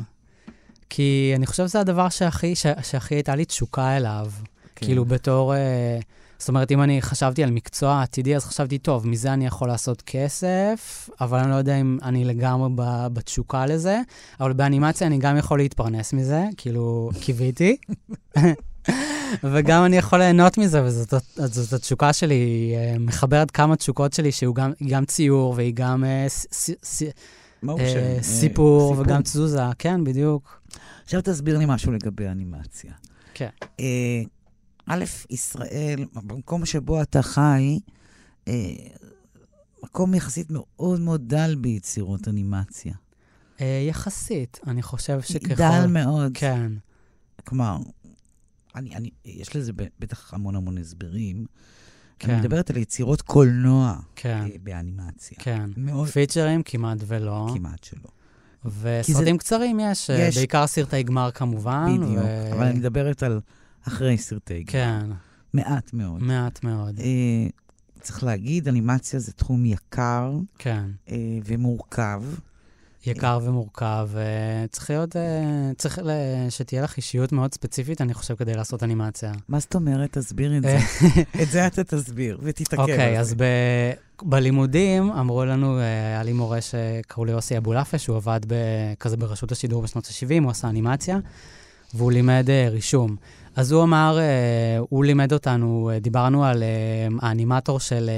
כי 0.91 1.33
אני 1.37 1.47
חושב 1.47 1.69
שזה 1.69 1.81
הדבר 1.81 2.09
שהכי, 2.09 2.55
שהכי 2.83 3.15
הייתה 3.15 3.35
לי 3.35 3.45
תשוקה 3.45 3.97
אליו. 3.97 4.31
כן. 4.75 4.87
כאילו 4.87 5.05
בתור... 5.05 5.55
אה, 5.55 5.99
זאת 6.43 6.49
אומרת, 6.49 6.73
אם 6.73 6.83
אני 6.83 7.03
חשבתי 7.03 7.43
על 7.43 7.51
מקצוע 7.51 8.03
עתידי, 8.03 8.37
אז 8.37 8.45
חשבתי, 8.45 8.79
טוב, 8.79 9.07
מזה 9.07 9.33
אני 9.33 9.47
יכול 9.47 9.69
לעשות 9.69 10.03
כסף, 10.03 11.11
אבל 11.21 11.39
אני 11.39 11.51
לא 11.51 11.55
יודע 11.55 11.77
אם 11.77 11.99
אני 12.03 12.25
לגמרי 12.25 12.69
בתשוקה 13.13 13.67
לזה, 13.67 14.01
אבל 14.41 14.53
באנימציה 14.53 15.07
אני 15.07 15.19
גם 15.19 15.37
יכול 15.37 15.59
להתפרנס 15.59 16.13
מזה, 16.13 16.45
כאילו, 16.57 17.11
קיוויתי. 17.21 17.77
וגם 19.53 19.85
אני 19.85 19.97
יכול 19.97 20.19
ליהנות 20.19 20.59
מזה, 20.59 20.85
וזאת 20.85 21.15
זאת 21.37 21.73
התשוקה 21.73 22.13
שלי, 22.13 22.35
היא 22.35 22.77
אה, 22.77 22.97
מחברת 23.01 23.51
כמה 23.51 23.77
תשוקות 23.77 24.13
שלי, 24.13 24.33
שהוא 24.33 24.55
גם, 24.55 24.73
גם 24.89 25.05
ציור, 25.05 25.55
והיא 25.57 25.73
גם 25.75 26.05
אה? 26.05 26.27
אה, 27.69 28.19
סיפור, 28.23 28.95
וגם 28.99 29.23
תזוזה, 29.23 29.63
כן, 29.79 30.05
בדיוק. 30.05 30.63
עכשיו 31.05 31.21
תסביר 31.25 31.59
לי 31.59 31.65
משהו 31.69 31.93
לגבי 31.93 32.29
אנימציה. 32.29 32.93
כן. 33.35 33.49
א', 34.87 35.05
ישראל, 35.31 36.05
במקום 36.15 36.67
שבו 36.67 37.03
אתה 37.03 37.23
חי, 37.23 37.79
אה, 38.49 38.75
מקום 39.83 40.15
יחסית 40.15 40.47
מאוד 40.51 41.01
מאוד 41.01 41.29
דל 41.29 41.55
ביצירות 41.61 42.29
אנימציה. 42.29 42.95
אה, 43.61 43.85
יחסית, 43.89 44.61
אני 44.67 44.83
חושב 44.83 45.21
שככל... 45.21 45.55
דל 45.55 45.87
מאוד. 45.89 46.33
כן, 46.35 46.73
כלומר, 47.45 47.77
אני, 48.75 48.97
אני, 48.97 49.11
יש 49.25 49.57
לזה 49.57 49.73
בטח 49.99 50.35
המון 50.35 50.57
המון 50.57 50.79
הסברים. 50.79 51.47
כן. 52.19 52.31
אני 52.31 52.41
מדברת 52.41 52.71
על 52.71 52.77
יצירות 52.77 53.23
קולנוע 53.23 53.97
כן, 54.17 54.43
אה, 54.53 54.57
באנימציה. 54.63 55.39
כן. 55.41 55.71
מאוד, 55.77 56.09
פיצ'רים 56.09 56.63
כמעט 56.63 56.99
ולא. 57.07 57.47
כמעט 57.55 57.85
שלא. 57.85 58.11
וסרטים 58.81 59.39
קצרים 59.39 59.81
יש, 59.81 60.11
אה, 60.11 60.19
יש. 60.19 60.37
בעיקר 60.37 60.67
סרטי 60.67 61.03
גמר 61.03 61.31
כמובן. 61.31 61.97
בדיוק. 62.01 62.25
ו- 62.25 62.53
אבל 62.53 62.65
אני 62.65 62.79
מדברת 62.79 63.23
על 63.23 63.41
אחרי 63.89 64.19
סרטי 64.19 64.63
גמר. 64.63 64.73
כן, 64.73 65.07
מעט 65.55 65.93
מאוד. 65.93 66.23
מעט 66.23 66.65
מאוד. 66.65 67.01
אה, 67.01 67.47
צריך 68.01 68.25
להגיד, 68.25 68.69
אנימציה 68.69 69.21
זה 69.21 69.33
תחום 69.33 69.65
יקר 69.65 70.33
כן. 70.59 70.85
אה, 71.11 71.17
ומורכב. 71.45 72.23
יקר 73.07 73.39
ומורכב, 73.43 74.09
וצריך 74.13 74.91
להיות, 74.91 75.17
אה, 75.17 75.71
צריך 75.77 75.99
שתהיה 76.51 76.83
לך 76.83 76.97
אישיות 76.97 77.33
מאוד 77.33 77.55
ספציפית, 77.55 78.01
אני 78.01 78.15
חושב, 78.15 78.35
כדי 78.35 78.55
לעשות 78.55 78.83
אנימציה. 78.83 79.33
מה 79.49 79.61
זאת 79.61 79.75
אומרת? 79.75 80.13
תסביר 80.13 80.57
את 80.57 80.63
זה. 80.63 80.79
את 81.43 81.51
זה 81.51 81.67
אתה 81.67 81.85
תסביר, 81.85 82.39
ותתעכב 82.43 82.81
על 82.81 82.87
זה. 82.87 82.93
אוקיי, 82.93 83.21
אז. 83.21 83.35
בלימודים 84.23 85.11
אמרו 85.11 85.45
לנו, 85.45 85.79
אה, 85.79 85.83
היה 85.83 86.23
לי 86.23 86.33
מורה 86.33 86.59
שקראו 86.61 87.25
לו 87.25 87.33
יוסי 87.33 87.59
אבולאפה, 87.59 87.99
שהוא 87.99 88.17
עבד. 88.17 88.41
כזה 89.01 89.17
ברשות 89.17 89.53
השידור 89.53 89.83
בשנות 89.83 90.07
ה-70, 90.07 90.43
הוא 90.43 90.51
עשה 90.51 90.69
אנימציה, 90.69 91.19
והוא 91.95 92.13
לימד 92.13 92.51
אה, 92.51 92.69
רישום. 92.69 93.17
אז 93.57 93.73
הוא 93.73 93.83
אמר, 93.83 94.19
אה, 94.19 94.79
הוא 94.89 95.05
לימד 95.05 95.33
אותנו, 95.33 95.91
אה, 95.93 95.99
דיברנו 95.99 96.45
על 96.45 96.63
האנימטור 97.21 97.81
של 97.81 98.11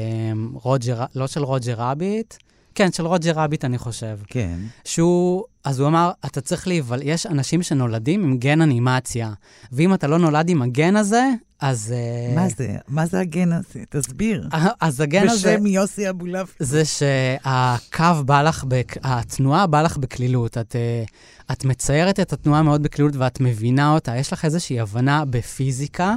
רוג'ר, 0.63 1.05
לא 1.15 1.27
של 1.27 1.45
רוג'ר 1.45 1.75
רביט, 1.79 2.35
כן, 2.75 2.93
של 2.93 3.07
רוג'ר 3.07 3.33
רביט, 3.37 3.65
אני 3.65 3.79
חושב. 3.79 4.19
כן. 4.27 4.59
שהוא, 4.85 5.45
אז 5.65 5.81
הוא 5.81 5.89
אמר, 5.89 6.11
אתה 6.27 6.41
צריך 6.41 6.69
להיוול... 6.69 7.01
יש 7.03 7.27
אנשים 7.27 7.63
שנולדים 7.63 8.25
עם 8.25 8.39
גן 8.39 8.61
אנימציה, 8.61 9.33
ואם 9.73 9.95
אתה 9.95 10.07
לא 10.07 10.19
נולד 10.19 10.49
עם 10.49 10.63
הגן 10.63 10.97
הזה, 10.97 11.31
אז... 11.61 11.95
אה, 11.97 12.35
מה 12.35 12.49
זה? 12.49 12.77
מה 12.89 13.07
זה 13.07 13.21
הגן 13.21 13.53
הזה? 13.53 13.81
תסביר. 13.91 14.49
אז 14.81 15.01
הגן 15.01 15.29
הזה... 15.29 15.57
בשם 15.57 15.67
יוסי 15.67 16.11
אבולעפיה. 16.11 16.49
זה 16.59 16.85
שהקו 16.85 18.25
בא 18.27 18.43
לך, 18.43 18.65
בק... 18.69 18.95
התנועה 19.03 19.67
באה 19.67 19.83
לך 19.83 19.97
בקלילות. 19.97 20.59
את, 20.59 20.77
אה, 20.77 21.05
את 21.53 21.65
מציירת 21.65 22.21
את 22.21 22.33
התנועה 22.33 22.63
מאוד 22.63 22.83
בקלילות 22.83 23.17
ואת 23.17 23.41
מבינה 23.41 23.93
אותה. 23.93 24.17
יש 24.17 24.33
לך 24.33 24.45
איזושהי 24.45 24.81
הבנה 24.81 25.25
בפיזיקה. 25.25 26.17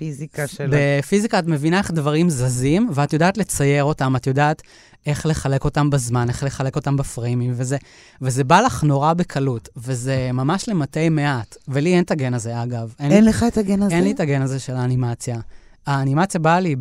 פיזיקה 0.00 0.46
של... 0.46 0.70
בפיזיקה 0.72 1.38
את 1.38 1.46
מבינה 1.46 1.78
איך 1.78 1.90
דברים 1.90 2.30
זזים, 2.30 2.90
ואת 2.94 3.12
יודעת 3.12 3.38
לצייר 3.38 3.84
אותם, 3.84 4.16
את 4.16 4.26
יודעת 4.26 4.62
איך 5.06 5.26
לחלק 5.26 5.64
אותם 5.64 5.90
בזמן, 5.90 6.28
איך 6.28 6.44
לחלק 6.44 6.76
אותם 6.76 6.96
בפריימים, 6.96 7.52
וזה, 7.56 7.76
וזה 8.22 8.44
בא 8.44 8.60
לך 8.60 8.82
נורא 8.82 9.12
בקלות, 9.12 9.68
וזה 9.76 10.30
ממש 10.32 10.68
למתי 10.68 11.08
מעט. 11.08 11.56
ולי 11.68 11.94
אין 11.94 12.04
את 12.04 12.10
הגן 12.10 12.34
הזה, 12.34 12.62
אגב. 12.62 12.94
אין, 13.00 13.12
אין 13.12 13.24
לי, 13.24 13.30
לך 13.30 13.44
את 13.48 13.58
הגן 13.58 13.82
הזה? 13.82 13.94
אין 13.94 14.04
לי 14.04 14.10
את 14.12 14.20
הגן 14.20 14.42
הזה 14.42 14.58
של 14.58 14.74
האנימציה. 14.74 15.40
האנימציה 15.86 16.40
באה 16.40 16.60
לי 16.60 16.76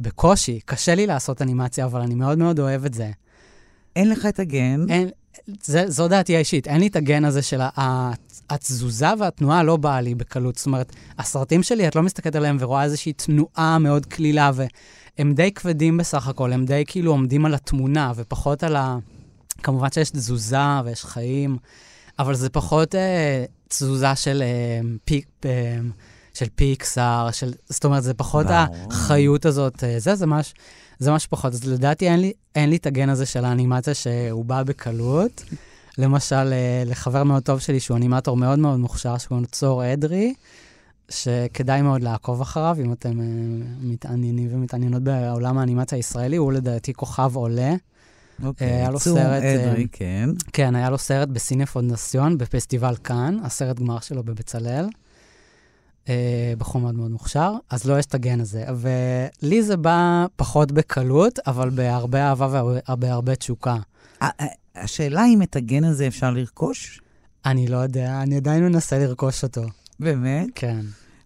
בקושי, 0.00 0.60
קשה 0.64 0.94
לי 0.94 1.06
לעשות 1.06 1.42
אנימציה, 1.42 1.84
אבל 1.84 2.00
אני 2.00 2.14
מאוד 2.14 2.38
מאוד 2.38 2.60
אוהב 2.60 2.84
את 2.84 2.94
זה. 2.94 3.10
אין 3.96 4.10
לך 4.10 4.26
את 4.26 4.40
הגן. 4.40 4.86
אין, 4.88 5.08
זה, 5.62 5.84
זו 5.90 6.08
דעתי 6.08 6.36
האישית, 6.36 6.68
אין 6.68 6.80
לי 6.80 6.86
את 6.86 6.96
הגן 6.96 7.24
הזה 7.24 7.42
של 7.42 7.60
התזוזה 8.50 9.08
והתנועה 9.18 9.62
לא 9.62 9.76
באה 9.76 10.00
לי 10.00 10.14
בקלות. 10.14 10.56
זאת 10.56 10.66
אומרת, 10.66 10.92
הסרטים 11.18 11.62
שלי, 11.62 11.88
את 11.88 11.96
לא 11.96 12.02
מסתכלת 12.02 12.34
עליהם 12.34 12.56
ורואה 12.60 12.84
איזושהי 12.84 13.12
תנועה 13.12 13.78
מאוד 13.78 14.06
קלילה, 14.06 14.50
והם 14.54 15.34
די 15.34 15.52
כבדים 15.52 15.96
בסך 15.96 16.28
הכל, 16.28 16.52
הם 16.52 16.64
די 16.64 16.84
כאילו 16.86 17.10
עומדים 17.10 17.46
על 17.46 17.54
התמונה, 17.54 18.12
ופחות 18.16 18.62
על 18.62 18.76
ה... 18.76 18.98
כמובן 19.62 19.88
שיש 19.92 20.10
תזוזה 20.10 20.80
ויש 20.84 21.04
חיים, 21.04 21.56
אבל 22.18 22.34
זה 22.34 22.48
פחות 22.48 22.94
אה, 22.94 23.44
תזוזה 23.68 24.14
של, 24.14 24.42
אה, 24.42 24.80
פיק, 25.04 25.26
אה, 25.44 25.78
של 26.34 26.46
פיקסאר, 26.54 27.30
של... 27.30 27.52
זאת 27.68 27.84
אומרת, 27.84 28.02
זה 28.02 28.14
פחות 28.14 28.46
ברור. 28.46 28.92
החיות 28.92 29.46
הזאת. 29.46 29.84
אה, 29.84 29.98
זה, 29.98 30.14
זה 30.14 30.26
ממש... 30.26 30.54
זה 30.98 31.10
ממש 31.10 31.26
פחות. 31.26 31.52
אז 31.52 31.64
לדעתי 31.64 32.08
אין 32.08 32.20
לי, 32.20 32.32
אין 32.54 32.70
לי 32.70 32.76
את 32.76 32.86
הגן 32.86 33.08
הזה 33.08 33.26
של 33.26 33.44
האנימציה 33.44 33.94
שהוא 33.94 34.44
בא 34.44 34.62
בקלות. 34.62 35.44
למשל, 35.98 36.52
אה, 36.52 36.82
לחבר 36.86 37.24
מאוד 37.24 37.42
טוב 37.42 37.58
שלי, 37.60 37.80
שהוא 37.80 37.96
אנימטור 37.96 38.36
מאוד 38.36 38.58
מאוד 38.58 38.80
מוכשר, 38.80 39.18
שקוראים 39.18 39.44
לו 39.44 39.50
צור 39.50 39.92
אדרי, 39.92 40.34
שכדאי 41.08 41.82
מאוד 41.82 42.02
לעקוב 42.02 42.40
אחריו, 42.40 42.76
אם 42.84 42.92
אתם 42.92 43.20
אה, 43.20 43.24
מתעניינים 43.80 44.48
ומתעניינות 44.52 45.02
בעולם 45.02 45.58
האנימציה 45.58 45.96
הישראלי, 45.96 46.36
הוא 46.36 46.52
לדעתי 46.52 46.92
כוכב 46.92 47.36
עולה. 47.36 47.74
אוקיי. 48.42 48.72
היה 48.72 48.90
לו 48.90 48.98
סרט, 48.98 49.42
אדרי, 49.42 49.82
אה, 49.82 49.88
כן. 49.92 50.30
כן, 50.52 50.74
היה 50.74 50.90
לו 50.90 50.98
סרט 50.98 51.28
בסיניה 51.28 51.66
פונדסיון, 51.66 52.38
בפסטיבל 52.38 52.96
כאן, 53.04 53.38
הסרט 53.44 53.78
גמר 53.78 54.00
שלו 54.00 54.22
בבצלאל. 54.22 54.86
אה, 56.08 56.14
בחור 56.58 56.80
מאוד 56.80 56.94
מאוד 56.94 57.10
מוכשר, 57.10 57.52
אז 57.70 57.84
לא 57.84 57.98
יש 57.98 58.06
את 58.06 58.14
הגן 58.14 58.40
הזה. 58.40 58.64
ולי 58.76 59.62
זה 59.62 59.76
בא 59.76 60.26
פחות 60.36 60.72
בקלות, 60.72 61.38
אבל 61.46 61.70
בהרבה 61.70 62.22
אהבה 62.28 62.62
ובהרבה 62.88 63.34
תשוקה. 63.34 63.76
ה- 64.20 64.42
ה- 64.44 64.54
השאלה 64.76 65.24
אם 65.26 65.42
את 65.42 65.56
הגן 65.56 65.84
הזה 65.84 66.06
אפשר 66.06 66.30
לרכוש? 66.30 67.00
אני 67.46 67.66
לא 67.66 67.76
יודע, 67.76 68.22
אני 68.22 68.36
עדיין 68.36 68.64
מנסה 68.64 68.98
לרכוש 68.98 69.42
אותו. 69.42 69.62
באמת? 70.00 70.46
כן. 70.54 70.80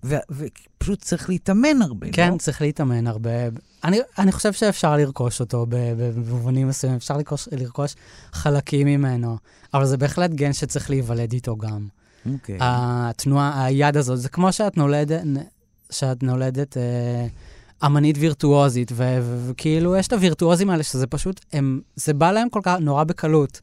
ופשוט 0.05 1.03
צריך 1.03 1.29
להתאמן 1.29 1.83
הרבה, 1.83 2.07
כן, 2.13 2.33
לא? 2.33 2.39
צריך 2.39 2.61
להתאמן 2.61 3.07
הרבה. 3.07 3.31
אני, 3.85 3.99
אני 4.19 4.33
חושב 4.33 4.53
שאפשר 4.53 4.97
לרכוש 4.97 5.41
אותו 5.41 5.67
במובנים 5.71 6.69
מסוימים, 6.69 6.97
אפשר 6.97 7.17
לרכוש, 7.17 7.49
לרכוש 7.53 7.95
חלקים 8.33 8.87
ממנו, 8.87 9.37
אבל 9.75 9.87
זה 9.87 9.97
בהחלט 9.97 10.31
גן 10.31 10.53
שצריך 10.53 10.91
להיוולד 10.91 11.33
איתו 11.33 11.57
גם. 11.57 11.89
אוקיי. 12.33 12.59
התנועה, 12.61 13.65
היד 13.65 13.97
הזאת, 13.97 14.19
זה 14.19 14.29
כמו 14.29 14.53
שאת 14.53 14.77
נולדת, 14.77 15.23
שאת 15.91 16.23
נולדת 16.23 16.77
אה, 16.77 17.27
אמנית 17.87 18.17
וירטואוזית, 18.19 18.93
וכאילו 18.95 19.97
יש 19.97 20.07
את 20.07 20.13
הווירטואוזים 20.13 20.71
האלה 20.71 20.83
שזה 20.83 21.07
פשוט, 21.07 21.41
הם, 21.53 21.81
זה 21.97 22.15
בא 22.15 22.33
להם 22.33 22.49
כל 22.49 22.61
כך 22.63 22.77
נורא 22.81 23.05
בקלות. 23.05 23.61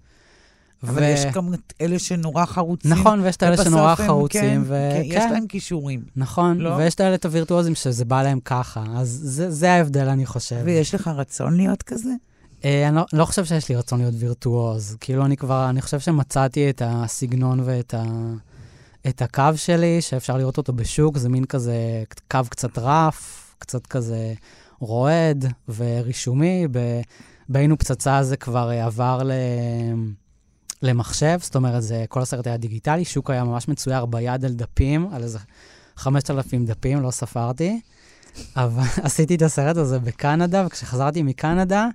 אבל 0.84 1.02
ו... 1.02 1.06
יש 1.06 1.26
גם 1.26 1.54
את 1.54 1.74
אלה 1.82 2.00
שנורא 2.00 2.46
חרוצים. 2.46 2.92
נכון, 2.92 3.20
ויש 3.20 3.36
את 3.36 3.44
אלה 3.44 3.58
שנורא 3.58 3.90
הם, 3.90 3.96
חרוצים. 3.96 4.42
כן, 4.42 4.62
ו... 4.66 4.90
כן, 4.94 5.02
יש 5.06 5.24
להם 5.32 5.48
כישורים. 5.48 6.04
נכון, 6.16 6.58
לא? 6.58 6.70
ויש 6.70 6.96
את 6.96 7.00
האלה 7.00 7.16
את 7.16 7.26
הווירטואוזים 7.26 7.76
שזה 7.76 8.06
בא 8.06 8.24
להם 8.24 8.40
ככה. 8.40 8.84
אז 8.96 9.20
זה, 9.24 9.52
זה 9.52 9.72
ההבדל, 9.72 10.08
אני 10.08 10.26
חושב. 10.26 10.62
ויש 10.64 10.96
לך 10.96 11.08
רצון 11.08 11.58
להיות 11.58 11.84
כזה? 11.84 12.10
אה, 12.66 12.88
אני 12.88 12.96
לא, 12.96 13.06
לא 13.14 13.26
חושב 13.26 13.46
שיש 13.46 13.70
לי 13.70 13.76
רצון 13.76 14.00
להיות 14.00 14.14
וירטואוז. 14.18 14.98
כאילו, 15.00 15.26
אני 15.26 15.38
כבר, 15.38 15.70
אני 15.70 15.82
חושב 15.82 16.00
שמצאתי 16.00 16.70
את 16.70 16.82
הסגנון 16.86 17.60
ואת 17.66 17.94
ה... 17.94 18.04
את 19.08 19.22
הקו 19.22 19.44
שלי, 19.56 20.02
שאפשר 20.02 20.38
לראות 20.38 20.58
אותו 20.58 20.74
בשוק, 20.74 21.18
זה 21.18 21.30
מין 21.30 21.46
כזה 21.46 22.04
קו 22.32 22.40
קצת 22.50 22.78
רף, 22.78 23.56
קצת 23.60 23.88
כזה 23.88 24.34
רועד 24.80 25.46
ורישומי. 25.76 26.68
בהיינו 27.50 27.78
פצצה 27.78 28.24
זה 28.24 28.38
כבר 28.38 28.70
עבר 28.70 29.24
ל... 29.24 29.32
למחשב, 30.82 31.38
זאת 31.42 31.56
אומרת, 31.56 31.84
זה, 31.84 32.06
כל 32.10 32.22
הסרט 32.22 32.48
היה 32.48 32.58
דיגיטלי, 32.58 33.06
שוק 33.06 33.30
היה 33.30 33.44
ממש 33.44 33.68
מצויר 33.68 34.06
ביד 34.06 34.46
על 34.46 34.54
דפים, 34.54 35.10
על 35.14 35.24
איזה 35.24 35.40
5,000 35.96 36.66
דפים, 36.66 37.02
לא 37.02 37.12
ספרתי. 37.12 37.82
אבל 38.56 38.84
עשיתי 39.06 39.36
את 39.36 39.42
הסרט 39.42 39.78
הזה 39.78 40.00
בקנדה, 40.00 40.64
וכשחזרתי 40.68 41.24
מקנדה, 41.24 41.88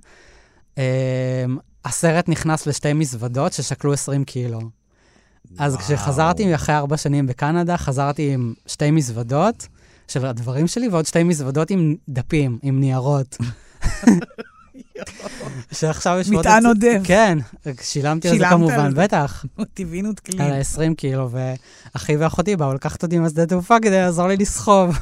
אה, 0.77 1.45
הסרט 1.85 2.29
נכנס 2.29 2.67
לשתי 2.67 2.93
מזוודות 2.93 3.53
ששקלו 3.53 3.93
20 3.93 4.23
קילו. 4.23 4.59
אז 5.59 5.77
כשחזרתי 5.77 6.55
אחרי 6.55 6.75
ארבע 6.75 6.97
שנים 6.97 7.27
בקנדה, 7.27 7.77
חזרתי 7.77 8.33
עם 8.33 8.53
שתי 8.67 8.91
מזוודות 8.91 9.67
של 10.07 10.25
הדברים 10.25 10.67
שלי, 10.67 10.87
ועוד 10.87 11.05
שתי 11.05 11.23
מזוודות 11.23 11.71
עם 11.71 11.95
דפים, 12.09 12.59
עם 12.61 12.79
ניירות. 12.79 13.37
שעכשיו 15.71 16.17
יש... 16.19 16.29
מטען 16.29 16.65
עודף. 16.65 17.01
כן, 17.03 17.37
שילמתי 17.81 18.29
על 18.29 18.37
זה 18.37 18.45
כמובן, 18.49 18.93
בטח. 18.93 19.45
טבעינות 19.73 20.19
כלי. 20.19 20.43
על 20.43 20.51
ה-20 20.51 20.95
קילו, 20.97 21.29
ואחי 21.31 22.17
ואחותי 22.17 22.55
באו 22.55 22.73
לקחת 22.73 23.03
אותי 23.03 23.19
מהשדה 23.19 23.45
תעופה 23.45 23.79
כדי 23.79 23.97
לעזור 23.97 24.27
לי 24.27 24.37
לסחוב. 24.37 24.97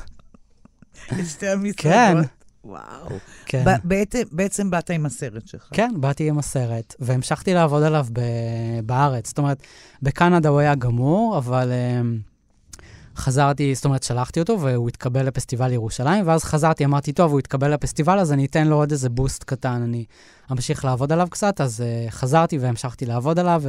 את 1.19 1.27
שתי 1.27 1.47
המסעדות. 1.47 1.75
כן. 1.77 2.17
וואו. 2.65 3.17
כן. 3.45 3.63
בעצם, 3.83 4.21
בעצם 4.31 4.71
באת 4.71 4.89
עם 4.89 5.05
הסרט 5.05 5.47
שלך. 5.47 5.67
כן, 5.71 5.91
באתי 5.99 6.29
עם 6.29 6.39
הסרט, 6.39 6.95
והמשכתי 6.99 7.53
לעבוד 7.53 7.83
עליו 7.83 8.05
ב- 8.13 8.79
בארץ. 8.85 9.27
זאת 9.27 9.37
אומרת, 9.37 9.63
בקנדה 10.01 10.49
הוא 10.49 10.59
היה 10.59 10.75
גמור, 10.75 11.37
אבל 11.37 11.71
um, 11.71 12.81
חזרתי, 13.15 13.75
זאת 13.75 13.85
אומרת, 13.85 14.03
שלחתי 14.03 14.39
אותו, 14.39 14.59
והוא 14.61 14.89
התקבל 14.89 15.25
לפסטיבל 15.25 15.71
ירושלים, 15.71 16.27
ואז 16.27 16.43
חזרתי, 16.43 16.85
אמרתי, 16.85 17.11
טוב, 17.13 17.31
הוא 17.31 17.39
התקבל 17.39 17.73
לפסטיבל, 17.73 18.19
אז 18.19 18.31
אני 18.31 18.45
אתן 18.45 18.67
לו 18.67 18.75
עוד 18.75 18.91
איזה 18.91 19.09
בוסט 19.09 19.43
קטן, 19.43 19.81
אני 19.81 20.05
אמשיך 20.51 20.85
לעבוד 20.85 21.11
עליו 21.11 21.27
קצת, 21.31 21.61
אז 21.61 21.83
uh, 21.83 22.11
חזרתי 22.11 22.57
והמשכתי 22.57 23.05
לעבוד 23.05 23.39
עליו, 23.39 23.63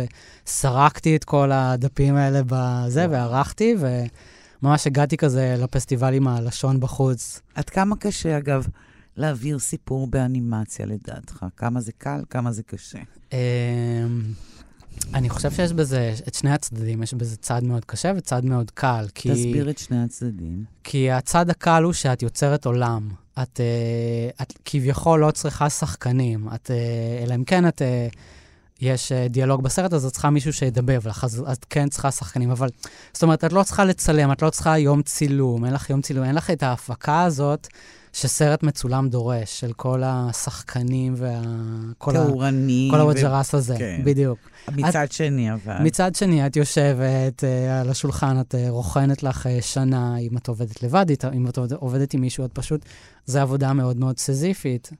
וסרקתי 0.47 1.17
את 1.17 1.25
כל 1.25 1.51
הדפים 1.53 2.17
האלה 2.17 2.41
בזה, 2.47 3.07
וערכתי, 3.11 3.77
וממש 4.63 4.87
הגעתי 4.87 5.17
כזה 5.17 5.57
לפסטיבל 5.59 6.15
עם 6.15 6.29
הלשון 6.29 6.81
בחוץ. 6.81 7.41
עד 7.55 7.71
כמה 7.71 7.97
קשה, 7.97 8.39
אגב, 8.39 8.67
להעביר 9.17 9.59
סיפור 9.59 10.07
באנימציה, 10.07 10.87
לדעתך? 10.87 11.47
כמה 11.57 11.81
זה 11.81 11.93
קל, 11.99 12.21
כמה 12.31 12.53
זה 12.53 12.63
קשה? 12.63 12.99
אמ, 13.33 13.39
אני 15.15 15.31
חושב 15.31 15.51
שיש 15.51 15.73
בזה, 15.73 16.15
את 16.29 16.35
שני 16.35 16.51
הצדדים, 16.51 17.03
יש 17.03 17.15
בזה 17.15 17.37
צד 17.37 17.65
מאוד 17.65 17.85
קשה 17.85 18.13
וצד 18.17 18.45
מאוד 18.45 18.71
קל. 18.71 19.07
כי, 19.15 19.31
תסביר 19.31 19.71
את 19.71 19.79
שני 19.79 20.03
הצדדים. 20.03 20.65
כי 20.85 21.11
הצד 21.11 21.51
הקל 21.51 21.83
הוא 21.83 21.93
שאת 21.93 22.23
יוצרת 22.23 22.67
עולם. 22.67 23.09
את, 23.43 23.61
uh, 23.61 24.43
את 24.43 24.53
כביכול 24.65 25.21
לא 25.21 25.31
צריכה 25.31 25.71
שחקנים, 25.71 26.49
את, 26.55 26.71
uh, 26.71 27.25
אלא 27.25 27.35
אם 27.35 27.45
כן 27.45 27.69
את... 27.69 27.83
יש 28.83 29.13
uh, 29.13 29.29
דיאלוג 29.29 29.63
בסרט, 29.63 29.93
אז 29.93 30.05
את 30.05 30.13
צריכה 30.13 30.31
מישהו 30.31 30.53
שידבב 30.53 31.09
לך, 31.09 31.25
אז 31.25 31.45
את 31.53 31.67
כן 31.71 31.89
צריכה 31.89 32.11
שחקנים, 32.11 32.51
אבל... 32.51 32.69
זאת 33.13 33.23
אומרת, 33.23 33.45
את 33.45 33.53
לא 33.53 33.63
צריכה 33.63 33.85
לצלם, 33.85 34.33
את 34.33 34.43
לא 34.43 34.51
צריכה 34.51 34.79
יום 34.79 35.03
צילום, 35.03 35.65
אין 35.65 35.75
לך 35.75 35.91
יום 35.91 36.03
צילום, 36.03 36.25
אין 36.25 36.35
לך 36.35 36.51
את 36.51 36.63
ההפקה 36.63 37.23
הזאת 37.23 37.69
שסרט 38.13 38.63
מצולם 38.63 39.09
דורש, 39.09 39.61
של 39.61 39.73
כל 39.73 40.03
השחקנים 40.05 41.15
וה... 41.17 41.41
תאורנים. 41.99 42.91
כל 42.91 43.01
הווג'רס 43.01 43.55
ו... 43.55 43.57
הזה, 43.57 43.75
כן. 43.79 44.01
בדיוק. 44.05 44.39
מצד 44.69 45.03
את, 45.03 45.13
שני, 45.13 45.53
אבל. 45.53 45.79
מצד 45.83 46.15
שני, 46.15 46.47
את 46.47 46.57
יושבת 46.57 47.45
uh, 47.45 47.81
על 47.81 47.91
השולחן, 47.91 48.41
את 48.41 48.55
uh, 48.55 48.71
רוכנת 48.71 49.23
לך 49.23 49.47
uh, 49.47 49.63
שנה, 49.63 50.19
אם 50.19 50.37
את 50.37 50.49
עובדת 50.49 50.83
לבד, 50.83 51.07
אם 51.33 51.49
את 51.49 51.59
עובדת 51.75 52.15
עם 52.15 52.21
מישהו, 52.21 52.45
את 52.45 52.51
פשוט, 52.53 52.85
זו 53.27 53.39
עבודה 53.39 53.73
מאוד 53.73 53.97
מאוד 53.97 54.19
סזיפית. 54.19 54.91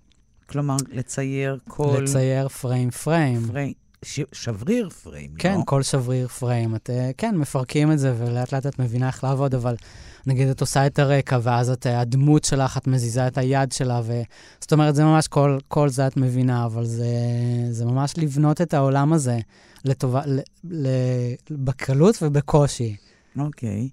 כלומר, 0.47 0.77
לצייר 0.93 1.59
כל... 1.69 1.97
לצייר 2.03 2.49
פריים 2.49 2.91
פריים. 2.91 3.47
פריים. 3.47 3.73
ש... 4.05 4.21
שבריר 4.33 4.89
פריים, 4.89 5.31
כן, 5.39 5.55
לא? 5.59 5.63
כל 5.67 5.83
שבריר 5.83 6.29
פריים. 6.29 6.75
את, 6.75 6.91
uh, 6.91 6.93
כן, 7.19 7.37
מפרקים 7.37 7.93
את 7.93 7.99
זה, 7.99 8.15
ולאט 8.19 8.55
לאט 8.55 8.67
את 8.67 8.79
מבינה 8.79 9.07
איך 9.07 9.25
לעבוד, 9.25 9.55
אבל 9.55 9.75
נגיד 10.27 10.49
את 10.49 10.61
עושה 10.61 10.87
את 10.87 10.99
הרקע, 10.99 11.39
ואז 11.43 11.71
את, 11.71 11.87
הדמות 11.87 12.45
שלך, 12.45 12.77
את 12.77 12.87
מזיזה 12.87 13.27
את 13.27 13.39
היד 13.39 13.73
שלה, 13.73 14.01
ו... 14.05 14.23
זאת 14.61 14.73
אומרת, 14.73 14.95
זה 14.95 15.05
ממש 15.05 15.29
כל, 15.29 15.59
כל 15.69 15.89
זה 15.89 16.07
את 16.07 16.17
מבינה, 16.17 16.65
אבל 16.65 16.85
זה, 16.85 17.07
זה 17.71 17.85
ממש 17.85 18.15
לבנות 18.19 18.61
את 18.61 18.75
העולם 18.75 19.13
הזה 19.13 19.39
לטובה, 19.85 20.23
ל, 20.27 20.41
ל, 20.65 20.87
בקלות 21.51 22.19
ובקושי. 22.23 22.97
אוקיי. 23.39 23.89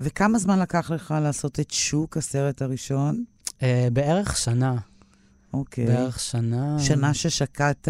וכמה 0.00 0.38
זמן 0.38 0.58
לקח 0.58 0.90
לך 0.90 1.14
לעשות 1.22 1.60
את 1.60 1.70
שוק, 1.70 2.16
הסרט 2.16 2.62
הראשון? 2.62 3.24
Uh, 3.48 3.62
בערך 3.92 4.36
שנה. 4.36 4.76
אוקיי. 5.52 5.86
בערך 5.86 6.20
שנה. 6.20 6.78
שנה 6.78 7.14
ששקעת 7.14 7.88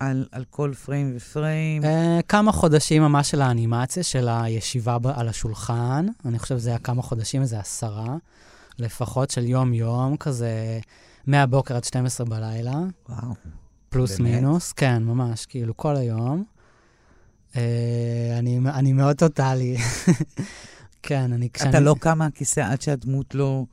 על, 0.00 0.26
על 0.32 0.44
כל 0.50 0.72
פריים 0.84 1.12
ופריים? 1.16 1.82
Uh, 1.82 1.86
כמה 2.28 2.52
חודשים 2.52 3.02
ממש 3.02 3.30
של 3.30 3.42
האנימציה, 3.42 4.02
של 4.02 4.28
הישיבה 4.28 4.98
ב- 4.98 5.06
על 5.06 5.28
השולחן. 5.28 6.06
אני 6.24 6.38
חושב 6.38 6.58
שזה 6.58 6.70
היה 6.70 6.78
כמה 6.78 7.02
חודשים, 7.02 7.42
איזה 7.42 7.58
עשרה, 7.58 8.16
לפחות 8.78 9.30
של 9.30 9.44
יום-יום, 9.44 10.16
כזה 10.16 10.80
מהבוקר 11.26 11.76
עד 11.76 11.84
12 11.84 12.26
בלילה. 12.26 12.80
וואו. 13.08 13.34
פלוס 13.88 14.18
באמת? 14.18 14.34
מינוס, 14.34 14.72
כן, 14.72 15.02
ממש, 15.04 15.46
כאילו 15.46 15.76
כל 15.76 15.96
היום. 15.96 16.44
Uh, 17.52 17.56
אני, 18.38 18.58
אני 18.74 18.92
מאוד 18.92 19.16
טוטאלי. 19.16 19.76
כן, 21.02 21.32
אני... 21.32 21.48
כשאני... 21.52 21.70
אתה 21.70 21.80
לא 21.80 21.94
קם 22.00 22.18
מהכיסא 22.18 22.60
עד 22.60 22.82
שהדמות 22.82 23.34
לא 23.34 23.64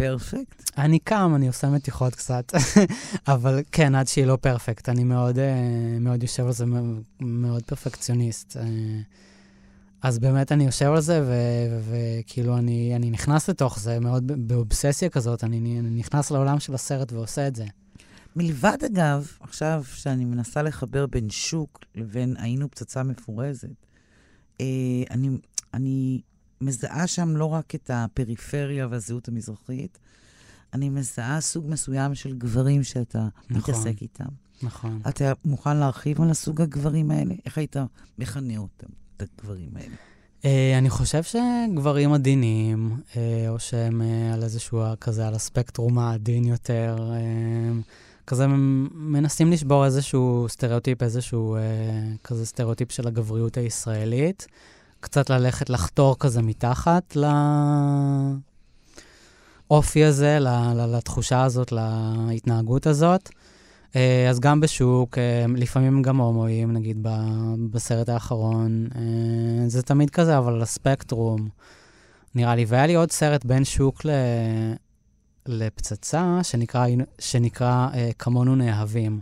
פרפקט? 0.00 0.70
אני 0.78 0.98
קם, 0.98 1.32
אני 1.36 1.48
עושה 1.48 1.68
מתיחות 1.70 2.14
קצת, 2.14 2.52
אבל 3.28 3.62
כן, 3.72 3.94
עד 3.94 4.08
שהיא 4.08 4.24
לא 4.24 4.36
פרפקט. 4.36 4.88
אני 4.88 5.04
מאוד, 5.04 5.36
uh, 5.36 5.40
מאוד 6.00 6.22
יושב 6.22 6.46
על 6.46 6.52
זה, 6.52 6.64
מאוד 7.20 7.62
פרפקציוניסט. 7.62 8.56
Uh, 8.56 8.60
אז 10.02 10.18
באמת 10.18 10.52
אני 10.52 10.64
יושב 10.64 10.86
על 10.86 11.00
זה, 11.00 11.24
וכאילו 11.90 12.58
אני, 12.58 12.92
אני 12.96 13.10
נכנס 13.10 13.48
לתוך 13.48 13.78
זה 13.78 14.00
מאוד 14.00 14.48
באובססיה 14.48 15.08
כזאת, 15.08 15.44
אני, 15.44 15.58
אני 15.58 15.90
נכנס 15.90 16.30
לעולם 16.30 16.60
של 16.60 16.74
הסרט 16.74 17.12
ועושה 17.12 17.48
את 17.48 17.56
זה. 17.56 17.64
מלבד, 18.36 18.78
אגב, 18.86 19.32
עכשיו 19.40 19.84
שאני 19.94 20.24
מנסה 20.24 20.62
לחבר 20.62 21.06
בין 21.06 21.30
שוק 21.30 21.78
לבין 21.94 22.36
היינו 22.38 22.70
פצצה 22.70 23.02
מפורזת, 23.02 23.86
אה, 24.60 24.66
אני, 25.10 25.28
אני 25.74 26.20
מזהה 26.60 27.06
שם 27.06 27.36
לא 27.36 27.44
רק 27.44 27.74
את 27.74 27.90
הפריפריה 27.94 28.86
והזהות 28.90 29.28
המזרחית, 29.28 29.98
אני 30.74 30.88
מזהה 30.88 31.40
סוג 31.40 31.64
מסוים 31.68 32.14
של 32.14 32.38
גברים 32.38 32.82
שאתה 32.82 33.28
נכון, 33.50 33.56
מתעסק 33.56 34.02
איתם. 34.02 34.28
נכון. 34.62 35.00
אתה 35.08 35.32
מוכן 35.44 35.76
להרחיב 35.76 36.22
על 36.22 36.30
הסוג 36.30 36.60
הגברים 36.60 37.10
האלה? 37.10 37.34
איך 37.44 37.58
היית 37.58 37.76
מכנה 38.18 38.56
אותם, 38.56 38.86
את 39.16 39.22
הגברים 39.22 39.70
האלה? 39.74 39.94
אה, 40.42 40.44
אני 40.78 40.90
חושב 40.90 41.22
שגברים 41.22 42.12
עדינים, 42.12 42.96
אה, 43.12 43.16
או 43.48 43.58
שהם 43.58 44.00
אה, 44.00 44.34
על 44.34 44.42
איזשהו, 44.42 44.82
כזה, 45.00 45.28
על 45.28 45.34
הספקטרום 45.34 45.98
העדין 45.98 46.44
יותר, 46.44 46.96
אה, 46.98 48.26
כזה 48.26 48.46
מנסים 48.94 49.52
לשבור 49.52 49.84
איזשהו 49.84 50.46
סטריאוטיפ, 50.48 51.02
איזשהו 51.02 51.56
אה, 51.56 51.60
כזה 52.24 52.46
סטריאוטיפ 52.46 52.92
של 52.92 53.06
הגבריות 53.06 53.56
הישראלית. 53.56 54.46
קצת 55.00 55.30
ללכת 55.30 55.70
לחתור 55.70 56.16
כזה 56.18 56.42
מתחת 56.42 57.16
לאופי 59.70 60.04
הזה, 60.04 60.38
לתחושה 60.88 61.42
הזאת, 61.42 61.72
להתנהגות 62.28 62.86
הזאת. 62.86 63.30
אז 64.30 64.40
גם 64.40 64.60
בשוק, 64.60 65.18
לפעמים 65.56 66.02
גם 66.02 66.20
הומואים, 66.20 66.72
נגיד 66.72 67.06
בסרט 67.70 68.08
האחרון, 68.08 68.88
זה 69.66 69.82
תמיד 69.82 70.10
כזה, 70.10 70.38
אבל 70.38 70.62
לספקטרום. 70.62 71.48
נראה 72.34 72.54
לי. 72.54 72.64
והיה 72.68 72.86
לי 72.86 72.94
עוד 72.94 73.10
סרט 73.10 73.44
בין 73.44 73.64
שוק 73.64 74.04
ל... 74.04 74.10
לפצצה, 75.46 76.38
שנקרא, 76.42 76.86
שנקרא 77.18 77.88
אה, 77.94 78.10
כמונו 78.18 78.56
נאהבים, 78.56 79.20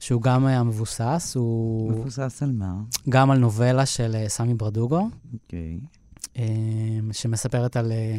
שהוא 0.00 0.22
גם 0.22 0.46
היה 0.46 0.62
מבוסס, 0.62 1.32
הוא... 1.36 1.92
מבוסס 1.92 2.42
על 2.42 2.52
מה? 2.52 2.74
גם 3.08 3.30
על 3.30 3.38
נובלה 3.38 3.86
של 3.86 4.14
אה, 4.14 4.28
סמי 4.28 4.54
ברדוגו. 4.54 5.08
אוקיי. 5.32 5.78
אה, 6.38 6.44
שמספרת 7.12 7.76
על, 7.76 7.92
אה, 7.92 8.16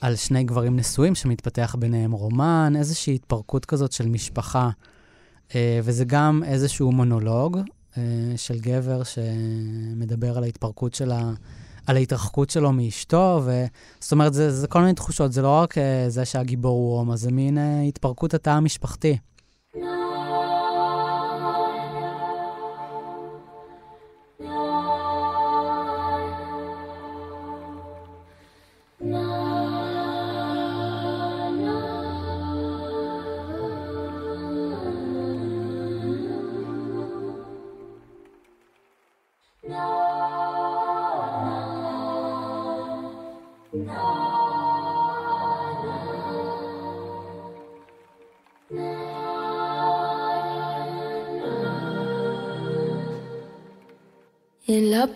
על 0.00 0.16
שני 0.16 0.44
גברים 0.44 0.76
נשואים 0.76 1.14
שמתפתח 1.14 1.76
ביניהם 1.78 2.12
רומן, 2.12 2.72
איזושהי 2.76 3.14
התפרקות 3.14 3.64
כזאת 3.64 3.92
של 3.92 4.08
משפחה. 4.08 4.70
אה, 5.54 5.80
וזה 5.82 6.04
גם 6.04 6.42
איזשהו 6.46 6.92
מונולוג 6.92 7.58
של 8.36 8.60
גבר 8.60 9.02
שמדבר 9.02 10.36
על 10.36 10.44
ההתפרקות 10.44 10.94
של 10.94 11.12
ה... 11.12 11.32
על 11.86 11.96
ההתרחקות 11.96 12.50
שלו 12.50 12.72
מאשתו, 12.72 13.42
וזאת 13.44 14.12
אומרת, 14.12 14.34
זה, 14.34 14.50
זה 14.50 14.66
כל 14.66 14.80
מיני 14.80 14.94
תחושות, 14.94 15.32
זה 15.32 15.42
לא 15.42 15.60
רק 15.60 15.74
זה 16.08 16.24
שהגיבור 16.24 16.72
הוא 16.72 16.98
הומו, 16.98 17.16
זה 17.16 17.30
מין 17.32 17.58
התפרקות 17.88 18.34
התא 18.34 18.50
המשפחתי. 18.50 19.16
En 19.74 19.78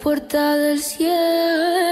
puerta 0.03 0.57
del 0.57 0.81
cielo 0.81 1.90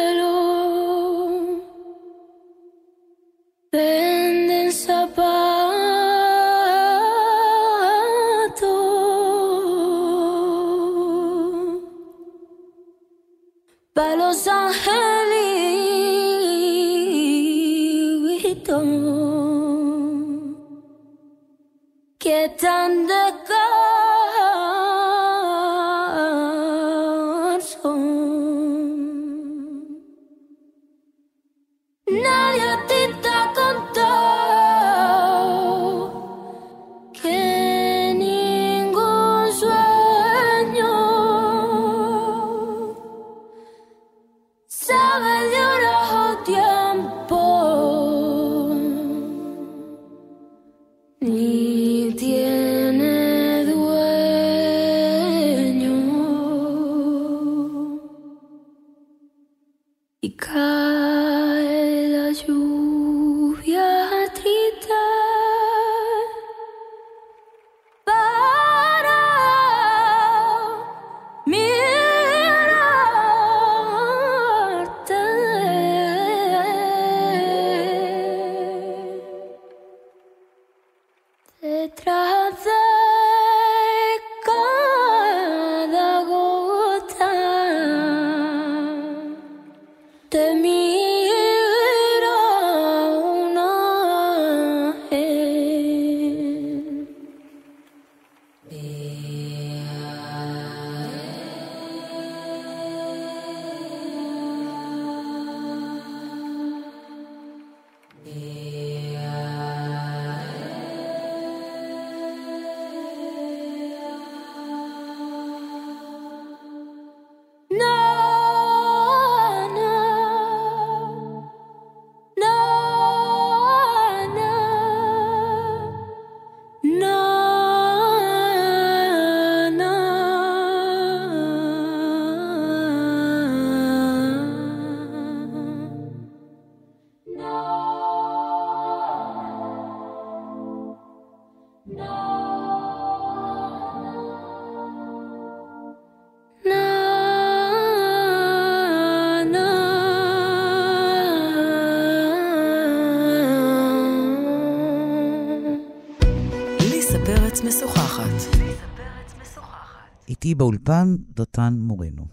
באולפן 160.59 161.17
דותן 161.35 161.75
מורנו. 161.79 162.27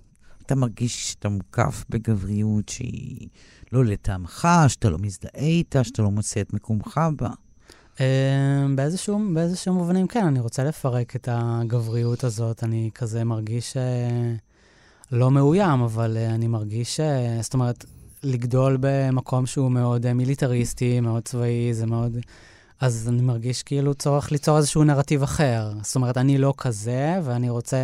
אתה 0.45 0.55
מרגיש 0.55 1.11
שאתה 1.11 1.29
מוקף 1.29 1.85
בגבריות 1.89 2.69
שהיא 2.69 3.27
לא 3.71 3.85
לטעמך, 3.85 4.47
שאתה 4.67 4.89
לא 4.89 4.97
מזדהה 4.97 5.31
איתה, 5.35 5.83
שאתה 5.83 6.01
לא 6.01 6.11
מוצא 6.11 6.41
את 6.41 6.53
מקומך 6.53 6.99
בה. 7.15 7.29
באיזשהו, 8.75 9.21
באיזשהו 9.33 9.73
מובנים 9.73 10.07
כן, 10.07 10.25
אני 10.25 10.39
רוצה 10.39 10.63
לפרק 10.63 11.15
את 11.15 11.29
הגבריות 11.31 12.23
הזאת. 12.23 12.63
אני 12.63 12.89
כזה 12.95 13.23
מרגיש 13.23 13.77
אה, 13.77 14.35
לא 15.11 15.31
מאוים, 15.31 15.81
אבל 15.81 16.17
אה, 16.17 16.35
אני 16.35 16.47
מרגיש, 16.47 16.99
אה, 16.99 17.37
זאת 17.41 17.53
אומרת, 17.53 17.85
לגדול 18.23 18.77
במקום 18.79 19.45
שהוא 19.45 19.71
מאוד 19.71 20.05
אה, 20.05 20.13
מיליטריסטי, 20.13 20.99
מאוד 20.99 21.23
צבאי, 21.23 21.73
זה 21.73 21.85
מאוד... 21.85 22.17
אז 22.79 23.09
אני 23.09 23.21
מרגיש 23.21 23.63
כאילו 23.63 23.93
צורך 23.93 24.31
ליצור 24.31 24.57
איזשהו 24.57 24.83
נרטיב 24.83 25.23
אחר. 25.23 25.71
זאת 25.81 25.95
אומרת, 25.95 26.17
אני 26.17 26.37
לא 26.37 26.53
כזה, 26.57 27.19
ואני 27.23 27.49
רוצה, 27.49 27.83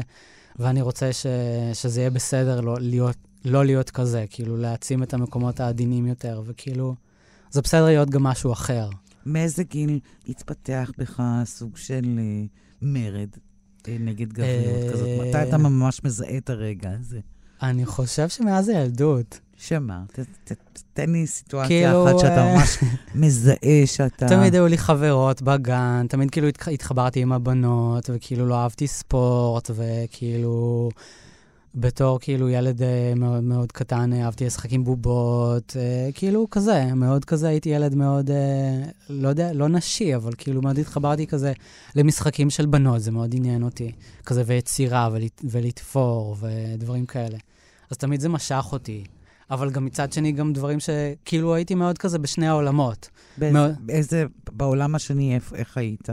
ואני 0.60 0.82
רוצה 0.82 1.14
ש, 1.14 1.26
שזה 1.74 2.00
יהיה 2.00 2.10
בסדר 2.10 2.62
לא 2.62 2.76
להיות, 2.80 3.18
לא 3.46 3.66
להיות 3.66 3.90
כזה, 3.90 4.26
כאילו 4.30 4.58
להעצים 4.58 5.04
את 5.04 5.14
המקומות 5.14 5.60
העדינים 5.60 6.08
יותר, 6.08 6.42
וכאילו, 6.46 6.96
זה 7.52 7.62
בסדר 7.62 7.86
להיות 7.86 8.10
גם 8.10 8.24
משהו 8.24 8.54
אחר. 8.54 8.90
מאיזה 9.26 9.64
גיל 9.64 10.00
התפתח 10.28 10.92
בך 10.98 11.24
סוג 11.46 11.78
של 11.78 12.20
אה, 12.20 12.44
מרד 12.82 13.30
אה, 13.88 13.98
נגד 14.00 14.34
גבריות 14.34 14.84
אה, 14.84 14.92
כזאת? 14.94 15.08
מתי 15.28 15.44
אתה 15.50 15.58
ממש 15.58 16.04
מזהה 16.04 16.38
את 16.38 16.50
הרגע 16.50 16.92
הזה? 17.00 17.20
אני 17.62 17.86
חושב 17.86 18.30
שמאז 18.30 18.70
הילדות. 18.70 19.40
שמה? 19.68 20.04
ת, 20.14 20.20
ת, 20.44 20.52
תן 20.94 21.10
לי 21.12 21.28
סיטואציה 21.28 21.68
כאילו, 21.92 22.08
אחת 22.08 22.20
שאתה 22.20 22.48
אה, 22.48 22.56
ממש 22.56 22.78
מזהה 23.16 23.82
שאתה... 23.86 24.28
תמיד 24.28 24.54
היו 24.54 24.68
לי 24.68 24.78
חברות 24.78 25.42
בגן, 25.42 26.06
תמיד 26.10 26.32
כאילו 26.32 26.48
התח- 26.48 26.68
התחברתי 26.68 27.22
עם 27.22 27.32
הבנות, 27.32 28.10
וכאילו 28.14 28.46
לא 28.46 28.56
אהבתי 28.56 28.88
ספורט, 28.88 29.72
וכאילו... 29.76 30.90
בתור 31.76 32.20
כאילו 32.20 32.50
ילד 32.50 32.82
אה, 32.82 33.14
מאוד 33.16 33.44
מאוד 33.44 33.72
קטן, 33.72 34.14
אה, 34.14 34.26
אהבתי 34.26 34.46
לשחק 34.46 34.72
עם 34.74 34.84
בובות, 34.84 35.78
אה, 35.80 36.10
כאילו 36.14 36.48
כזה, 36.52 36.94
מאוד 36.96 37.26
כזה, 37.26 37.48
הייתי 37.48 37.70
ילד 37.70 37.96
מאוד, 37.96 38.32
אה, 38.32 38.84
לא 39.10 39.30
יודע, 39.30 39.54
לא 39.54 39.68
נשי, 39.68 40.16
אבל 40.16 40.32
כאילו 40.38 40.62
מאוד 40.62 40.78
התחברתי 40.80 41.28
כזה 41.28 41.54
למשחקים 41.96 42.50
של 42.50 42.66
בנות, 42.66 43.02
זה 43.02 43.12
מאוד 43.12 43.34
עניין 43.36 43.64
אותי. 43.64 43.92
כזה 44.26 44.44
ויצירה 44.46 45.10
ולת, 45.12 45.42
ולתפור 45.50 46.36
ודברים 46.40 47.06
כאלה. 47.06 47.38
אז 47.92 47.98
תמיד 47.98 48.20
זה 48.22 48.30
משך 48.30 48.66
אותי. 48.72 49.04
אבל 49.52 49.70
גם 49.70 49.86
מצד 49.86 50.14
שני, 50.14 50.32
גם 50.32 50.54
דברים 50.54 50.78
שכאילו 50.80 51.56
הייתי 51.56 51.76
מאוד 51.76 51.98
כזה 51.98 52.20
בשני 52.20 52.48
העולמות. 52.48 53.10
באיזה- 53.38 53.54
מאוד- 53.60 53.76
באיזה, 53.80 54.26
בעולם 54.52 54.96
השני, 54.96 55.36
איפה- 55.36 55.56
איך 55.56 55.78
היית? 55.78 56.10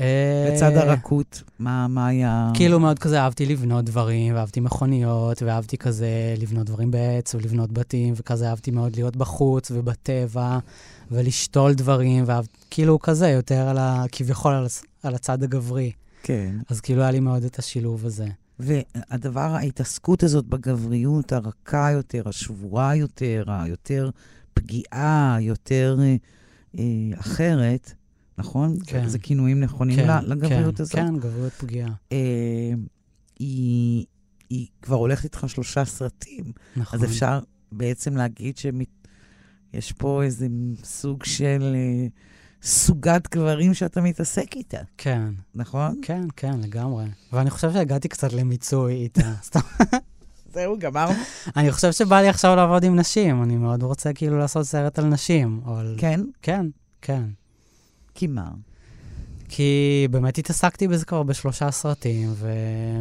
אה, 0.00 0.50
בצד 0.54 0.72
הרכות, 0.76 1.42
מה 1.58 1.88
מה 1.88 2.06
היה? 2.06 2.50
כאילו 2.54 2.80
מאוד 2.80 2.98
כזה 2.98 3.20
אהבתי 3.20 3.46
לבנות 3.46 3.84
דברים, 3.84 4.34
ואהבתי 4.34 4.60
מכוניות, 4.60 5.42
ואהבתי 5.42 5.78
כזה 5.78 6.08
לבנות 6.38 6.66
דברים 6.66 6.90
בעץ, 6.90 7.34
ולבנות 7.34 7.72
בתים, 7.72 8.14
וכזה 8.16 8.48
אהבתי 8.50 8.70
מאוד 8.70 8.96
להיות 8.96 9.16
בחוץ 9.16 9.70
ובטבע, 9.70 10.58
ולשתול 11.10 11.74
דברים, 11.74 12.24
וכאילו 12.26 12.98
כזה, 13.00 13.28
יותר 13.28 13.68
על 13.68 13.78
ה... 13.78 14.04
כביכול 14.12 14.52
על, 14.54 14.66
על 15.02 15.14
הצד 15.14 15.42
הגברי. 15.42 15.92
כן. 16.22 16.56
אז 16.68 16.80
כאילו 16.80 17.02
היה 17.02 17.10
לי 17.10 17.20
מאוד 17.20 17.44
את 17.44 17.58
השילוב 17.58 18.06
הזה. 18.06 18.26
והדבר, 18.62 19.40
ההתעסקות 19.40 20.22
הזאת 20.22 20.46
בגבריות 20.46 21.32
הרכה 21.32 21.90
יותר, 21.92 22.28
השבורה 22.28 22.96
יותר, 22.96 23.44
היותר 23.48 24.10
פגיעה, 24.54 25.36
יותר 25.40 25.96
אה, 26.00 26.16
אה, 26.78 26.84
אחרת, 27.20 27.92
נכון? 28.38 28.76
כן. 28.86 29.08
זה 29.08 29.18
כינויים 29.18 29.60
נכונים 29.60 29.96
כן, 29.96 30.06
לה- 30.06 30.20
לגבריות 30.22 30.76
כן, 30.76 30.82
הזאת. 30.82 30.94
כן, 30.94 31.16
גבריות 31.18 31.52
פגיעה. 31.52 31.88
אה, 32.12 32.72
היא, 33.38 34.04
היא 34.50 34.66
כבר 34.82 34.96
הולכת 34.96 35.24
איתך 35.24 35.44
שלושה 35.48 35.84
סרטים, 35.84 36.44
נכון. 36.76 36.98
אז 36.98 37.04
אפשר 37.04 37.40
בעצם 37.72 38.16
להגיד 38.16 38.56
שיש 38.56 39.92
פה 39.92 40.22
איזה 40.22 40.46
סוג 40.84 41.24
של 41.24 41.72
אה, 41.74 42.06
סוגת 42.62 43.34
גברים 43.34 43.74
שאתה 43.74 44.00
מתעסק 44.00 44.56
איתה, 44.56 44.78
כן, 44.98 45.22
נכון? 45.54 46.00
כן, 46.02 46.22
כן, 46.36 46.60
לגמרי. 46.60 47.04
ואני 47.32 47.50
חושב 47.50 47.72
שהגעתי 47.72 48.08
קצת 48.08 48.32
למיצוי 48.32 48.94
איתה. 48.94 49.32
סתם. 49.44 49.60
זהו, 50.52 50.78
גמרנו. 50.78 51.18
אני 51.56 51.72
חושב 51.72 51.92
שבא 51.92 52.20
לי 52.20 52.28
עכשיו 52.28 52.56
לעבוד 52.56 52.84
עם 52.84 52.96
נשים, 52.96 53.42
אני 53.42 53.56
מאוד 53.56 53.82
רוצה 53.82 54.12
כאילו 54.12 54.38
לעשות 54.38 54.66
סרט 54.66 54.98
על 54.98 55.04
נשים, 55.04 55.60
אבל... 55.64 55.94
כן? 55.98 56.20
כן, 56.42 56.66
כן. 57.02 57.22
כי 58.14 58.26
מה? 58.26 58.50
כי 59.48 60.08
באמת 60.10 60.38
התעסקתי 60.38 60.88
בזה 60.88 61.04
כבר 61.04 61.22
בשלושה 61.22 61.70
סרטים, 61.70 62.34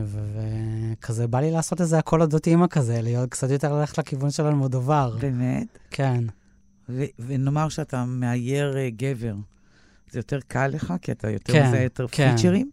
וכזה 0.05 1.27
בא 1.27 1.39
לי 1.39 1.51
לעשות 1.51 1.81
איזה 1.81 1.97
הכל 1.97 2.21
אודות 2.21 2.47
אימא 2.47 2.67
כזה, 2.67 3.01
להיות 3.01 3.29
קצת 3.29 3.49
יותר 3.49 3.73
ללכת 3.73 3.97
לכיוון 3.97 4.31
של 4.31 4.45
אלמודובר. 4.45 5.17
באמת? 5.19 5.67
כן. 5.91 6.23
ו- 6.89 7.03
ונאמר 7.19 7.69
שאתה 7.69 8.05
מאייר 8.05 8.77
אה, 8.77 8.89
גבר, 8.97 9.33
זה 10.11 10.19
יותר 10.19 10.39
קל 10.47 10.67
לך? 10.67 10.93
כי 11.01 11.11
אתה 11.11 11.29
יותר 11.29 11.53
כן, 11.53 11.67
מזהה 11.67 11.83
יותר 11.83 12.07
כן. 12.11 12.35
פיצ'רים? 12.35 12.69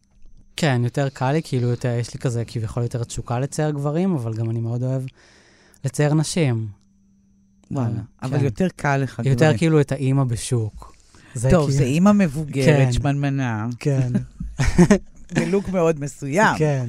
כן, 0.57 0.81
יותר 0.85 1.09
קל 1.09 1.33
לי, 1.33 1.41
כאילו 1.45 1.69
יותר, 1.69 1.89
יש 2.01 2.15
לי 2.15 2.21
כזה 2.21 2.45
כביכול 2.47 2.83
יותר 2.83 3.05
תשוקה 3.05 3.39
לצייר 3.41 3.71
גברים, 3.71 4.15
אבל 4.15 4.35
גם 4.35 4.51
אני 4.51 4.61
מאוד 4.61 4.83
אוהב 4.83 5.03
לצייר 5.85 6.15
נשים. 6.15 6.69
וואלה. 7.71 7.89
כן. 7.89 8.01
אבל 8.23 8.45
יותר 8.45 8.67
קל 8.77 8.97
לך 8.97 9.15
כבר. 9.15 9.29
יותר 9.29 9.57
כאילו 9.57 9.81
את 9.81 9.93
האימא 9.93 10.25
בשוק. 10.25 10.97
זה 11.35 11.51
טוב, 11.51 11.61
כאילו- 11.69 11.79
זה 11.79 11.85
אימא 11.85 12.13
מבוגרת, 12.13 12.67
כן. 12.87 12.93
שמנמנה, 12.93 13.67
כן, 13.79 14.13
בלוק 15.35 15.69
מאוד 15.69 16.01
מסוים. 16.01 16.59
כן. 16.59 16.87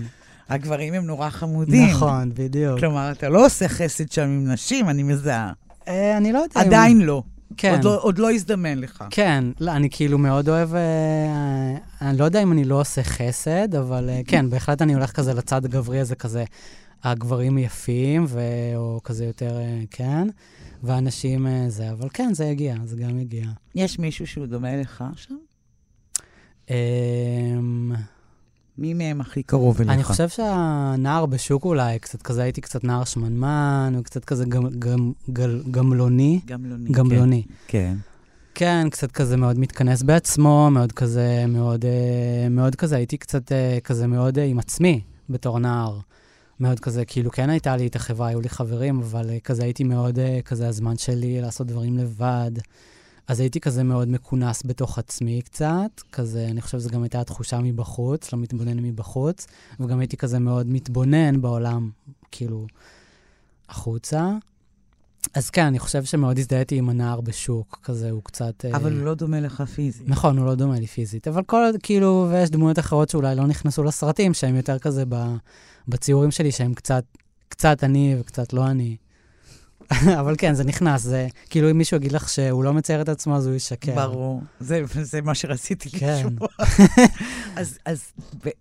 הגברים 0.49 0.93
הם 0.93 1.05
נורא 1.05 1.29
חמודים. 1.29 1.89
נכון, 1.89 2.31
בדיוק. 2.33 2.79
כלומר, 2.79 3.11
אתה 3.11 3.29
לא 3.29 3.45
עושה 3.45 3.67
חסד 3.67 4.11
שם 4.11 4.21
עם 4.21 4.47
נשים, 4.51 4.89
אני 4.89 5.03
מזהה. 5.03 5.51
אה, 5.87 6.17
אני 6.17 6.33
לא 6.33 6.39
יודע. 6.39 6.61
עדיין 6.61 7.01
לא. 7.01 7.23
כן. 7.57 7.71
עוד 7.71 7.83
לא- 7.83 8.01
עוד 8.01 8.19
לא 8.19 8.31
הזדמן 8.31 8.77
לך. 8.77 9.03
כן, 9.09 9.43
לא, 9.59 9.71
אני 9.71 9.89
כאילו 9.91 10.17
מאוד 10.17 10.49
אוהב, 10.49 10.75
אה, 10.75 11.75
אני 12.01 12.17
לא 12.17 12.25
יודע 12.25 12.43
אם 12.43 12.51
אני 12.51 12.63
לא 12.63 12.81
עושה 12.81 13.03
חסד, 13.03 13.75
אבל 13.75 14.09
אה, 14.09 14.21
כן, 14.27 14.49
בהחלט 14.49 14.81
אני 14.81 14.93
הולך 14.93 15.11
כזה 15.11 15.33
לצד 15.33 15.65
הגברי 15.65 15.99
הזה, 15.99 16.15
כזה, 16.15 16.43
הגברים 17.03 17.57
יפים, 17.57 18.25
ו... 18.27 18.39
או 18.75 18.99
כזה 19.03 19.25
יותר, 19.25 19.57
אה, 19.57 19.79
כן, 19.91 20.27
והנשים 20.83 21.47
אה, 21.47 21.65
זה, 21.69 21.91
אבל 21.91 22.07
כן, 22.13 22.33
זה 22.33 22.45
יגיע, 22.45 22.75
זה 22.85 22.95
גם 22.95 23.19
יגיע. 23.19 23.45
יש 23.75 23.99
מישהו 23.99 24.27
שהוא 24.27 24.45
דומה 24.45 24.75
לך 24.75 25.03
שם? 25.15 25.35
אמ, 26.69 26.75
מי 28.77 28.93
מהם 28.93 29.21
הכי 29.21 29.43
קרוב 29.43 29.81
אליך? 29.81 29.91
אני 29.93 30.03
חושב 30.03 30.29
שהנער 30.29 31.25
בשוק 31.25 31.65
אולי, 31.65 31.99
קצת 31.99 32.21
כזה, 32.21 32.43
הייתי 32.43 32.61
קצת 32.61 32.83
נער 32.83 33.03
שמנמן, 33.03 33.93
וקצת 33.99 34.25
כזה 34.25 34.45
גמ- 34.45 34.79
גמ- 34.79 35.11
גל- 35.29 35.63
גמלוני. 35.71 36.39
גמלוני. 36.45 36.89
גמלוני. 36.91 37.43
כן. 37.67 37.95
כן, 38.55 38.87
קצת 38.91 39.11
כזה 39.11 39.37
מאוד 39.37 39.59
מתכנס 39.59 40.03
בעצמו, 40.03 40.69
מאוד 40.71 40.91
כזה, 40.91 41.45
מאוד, 41.47 41.85
אה, 41.85 42.49
מאוד 42.49 42.75
כזה, 42.75 42.95
הייתי 42.95 43.17
קצת 43.17 43.51
אה, 43.51 43.77
כזה 43.83 44.07
מאוד 44.07 44.39
אה, 44.39 44.43
עם 44.45 44.59
עצמי 44.59 45.01
בתור 45.29 45.59
נער. 45.59 45.99
מאוד 46.59 46.79
כזה, 46.79 47.05
כאילו 47.05 47.31
כן 47.31 47.49
הייתה 47.49 47.77
לי 47.77 47.87
את 47.87 47.95
החברה, 47.95 48.27
היו 48.27 48.41
לי 48.41 48.49
חברים, 48.49 48.99
אבל 48.99 49.29
כזה 49.43 49.63
הייתי 49.63 49.83
מאוד, 49.83 50.19
כזה 50.45 50.67
הזמן 50.67 50.97
שלי 50.97 51.41
לעשות 51.41 51.67
דברים 51.67 51.97
לבד. 51.97 52.51
אז 53.27 53.39
הייתי 53.39 53.59
כזה 53.59 53.83
מאוד 53.83 54.07
מכונס 54.07 54.63
בתוך 54.65 54.99
עצמי 54.99 55.41
קצת, 55.41 56.01
כזה, 56.11 56.47
אני 56.51 56.61
חושב 56.61 56.79
שזו 56.79 56.89
גם 56.89 57.03
הייתה 57.03 57.21
התחושה 57.21 57.59
מבחוץ, 57.59 58.33
לא 58.33 58.39
מתבונן 58.39 58.79
מבחוץ, 58.79 59.47
וגם 59.79 59.99
הייתי 59.99 60.17
כזה 60.17 60.39
מאוד 60.39 60.67
מתבונן 60.67 61.41
בעולם, 61.41 61.89
כאילו, 62.31 62.67
החוצה. 63.69 64.31
אז 65.33 65.49
כן, 65.49 65.65
אני 65.65 65.79
חושב 65.79 66.03
שמאוד 66.03 66.37
הזדהיתי 66.37 66.77
עם 66.77 66.89
הנער 66.89 67.21
בשוק, 67.21 67.79
כזה, 67.83 68.11
הוא 68.11 68.21
קצת... 68.23 68.65
אה, 68.65 68.75
אבל 68.75 68.97
הוא 68.97 69.05
לא 69.05 69.13
דומה 69.13 69.39
לך 69.39 69.61
פיזית. 69.61 70.09
נכון, 70.09 70.37
הוא 70.37 70.45
לא 70.45 70.55
דומה 70.55 70.79
לי 70.79 70.87
פיזית, 70.87 71.27
אבל 71.27 71.43
כל, 71.43 71.63
כאילו, 71.83 72.27
ויש 72.31 72.49
דמויות 72.49 72.79
אחרות 72.79 73.09
שאולי 73.09 73.35
לא 73.35 73.47
נכנסו 73.47 73.83
לסרטים, 73.83 74.33
שהן 74.33 74.55
יותר 74.55 74.79
כזה 74.79 75.03
ב, 75.09 75.15
בציורים 75.87 76.31
שלי, 76.31 76.51
שהן 76.51 76.73
קצת, 76.73 77.03
קצת 77.49 77.83
אני 77.83 78.15
וקצת 78.19 78.53
לא 78.53 78.67
אני. 78.67 78.97
אבל 80.19 80.35
כן, 80.37 80.53
זה 80.53 80.63
נכנס, 80.63 81.01
זה 81.01 81.27
כאילו 81.49 81.71
אם 81.71 81.77
מישהו 81.77 81.97
יגיד 81.97 82.11
לך 82.11 82.29
שהוא 82.29 82.63
לא 82.63 82.73
מצייר 82.73 83.01
את 83.01 83.09
עצמו, 83.09 83.35
אז 83.35 83.47
הוא 83.47 83.55
ישקר. 83.55 83.95
ברור. 83.95 84.41
זה, 84.59 84.81
זה 85.01 85.21
מה 85.21 85.35
שרציתי 85.35 85.89
כן. 85.89 86.13
לשמוע. 86.13 86.47
אז, 87.59 87.77
אז 87.85 88.03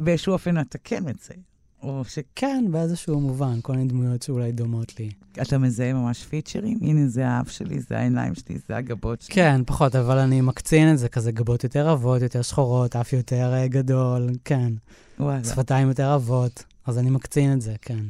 באיזשהו 0.00 0.32
אופן 0.32 0.60
אתה 0.60 0.78
כן 0.84 1.02
מצייר. 1.08 1.40
או 1.82 2.02
כן, 2.36 2.64
באיזשהו 2.70 3.20
מובן, 3.20 3.58
כל 3.62 3.72
מיני 3.72 3.88
דמויות 3.88 4.22
שאולי 4.22 4.52
דומות 4.52 5.00
לי. 5.00 5.10
שאתה 5.36 5.58
מזהה 5.58 5.92
ממש 5.92 6.24
פיצ'רים? 6.24 6.78
הנה, 6.82 7.08
זה 7.08 7.28
האף 7.28 7.50
שלי, 7.50 7.80
זה 7.80 7.98
העיניים 7.98 8.34
שלי, 8.34 8.58
זה 8.68 8.76
הגבות 8.76 9.22
שלי. 9.22 9.34
כן, 9.34 9.60
פחות, 9.66 9.96
אבל 9.96 10.18
אני 10.18 10.40
מקצין 10.40 10.92
את 10.92 10.98
זה, 10.98 11.08
כזה 11.08 11.32
גבות 11.32 11.64
יותר 11.64 11.88
עבות, 11.88 12.22
יותר 12.22 12.42
שחורות, 12.42 12.96
אף 12.96 13.12
יותר 13.12 13.54
אה, 13.54 13.68
גדול, 13.68 14.30
כן. 14.44 14.72
וואלה. 15.20 15.44
שפתיים 15.44 15.88
יותר 15.88 16.08
עבות, 16.08 16.64
אז 16.86 16.98
אני 16.98 17.10
מקצין 17.10 17.52
את 17.52 17.60
זה, 17.60 17.74
כן. 17.82 18.04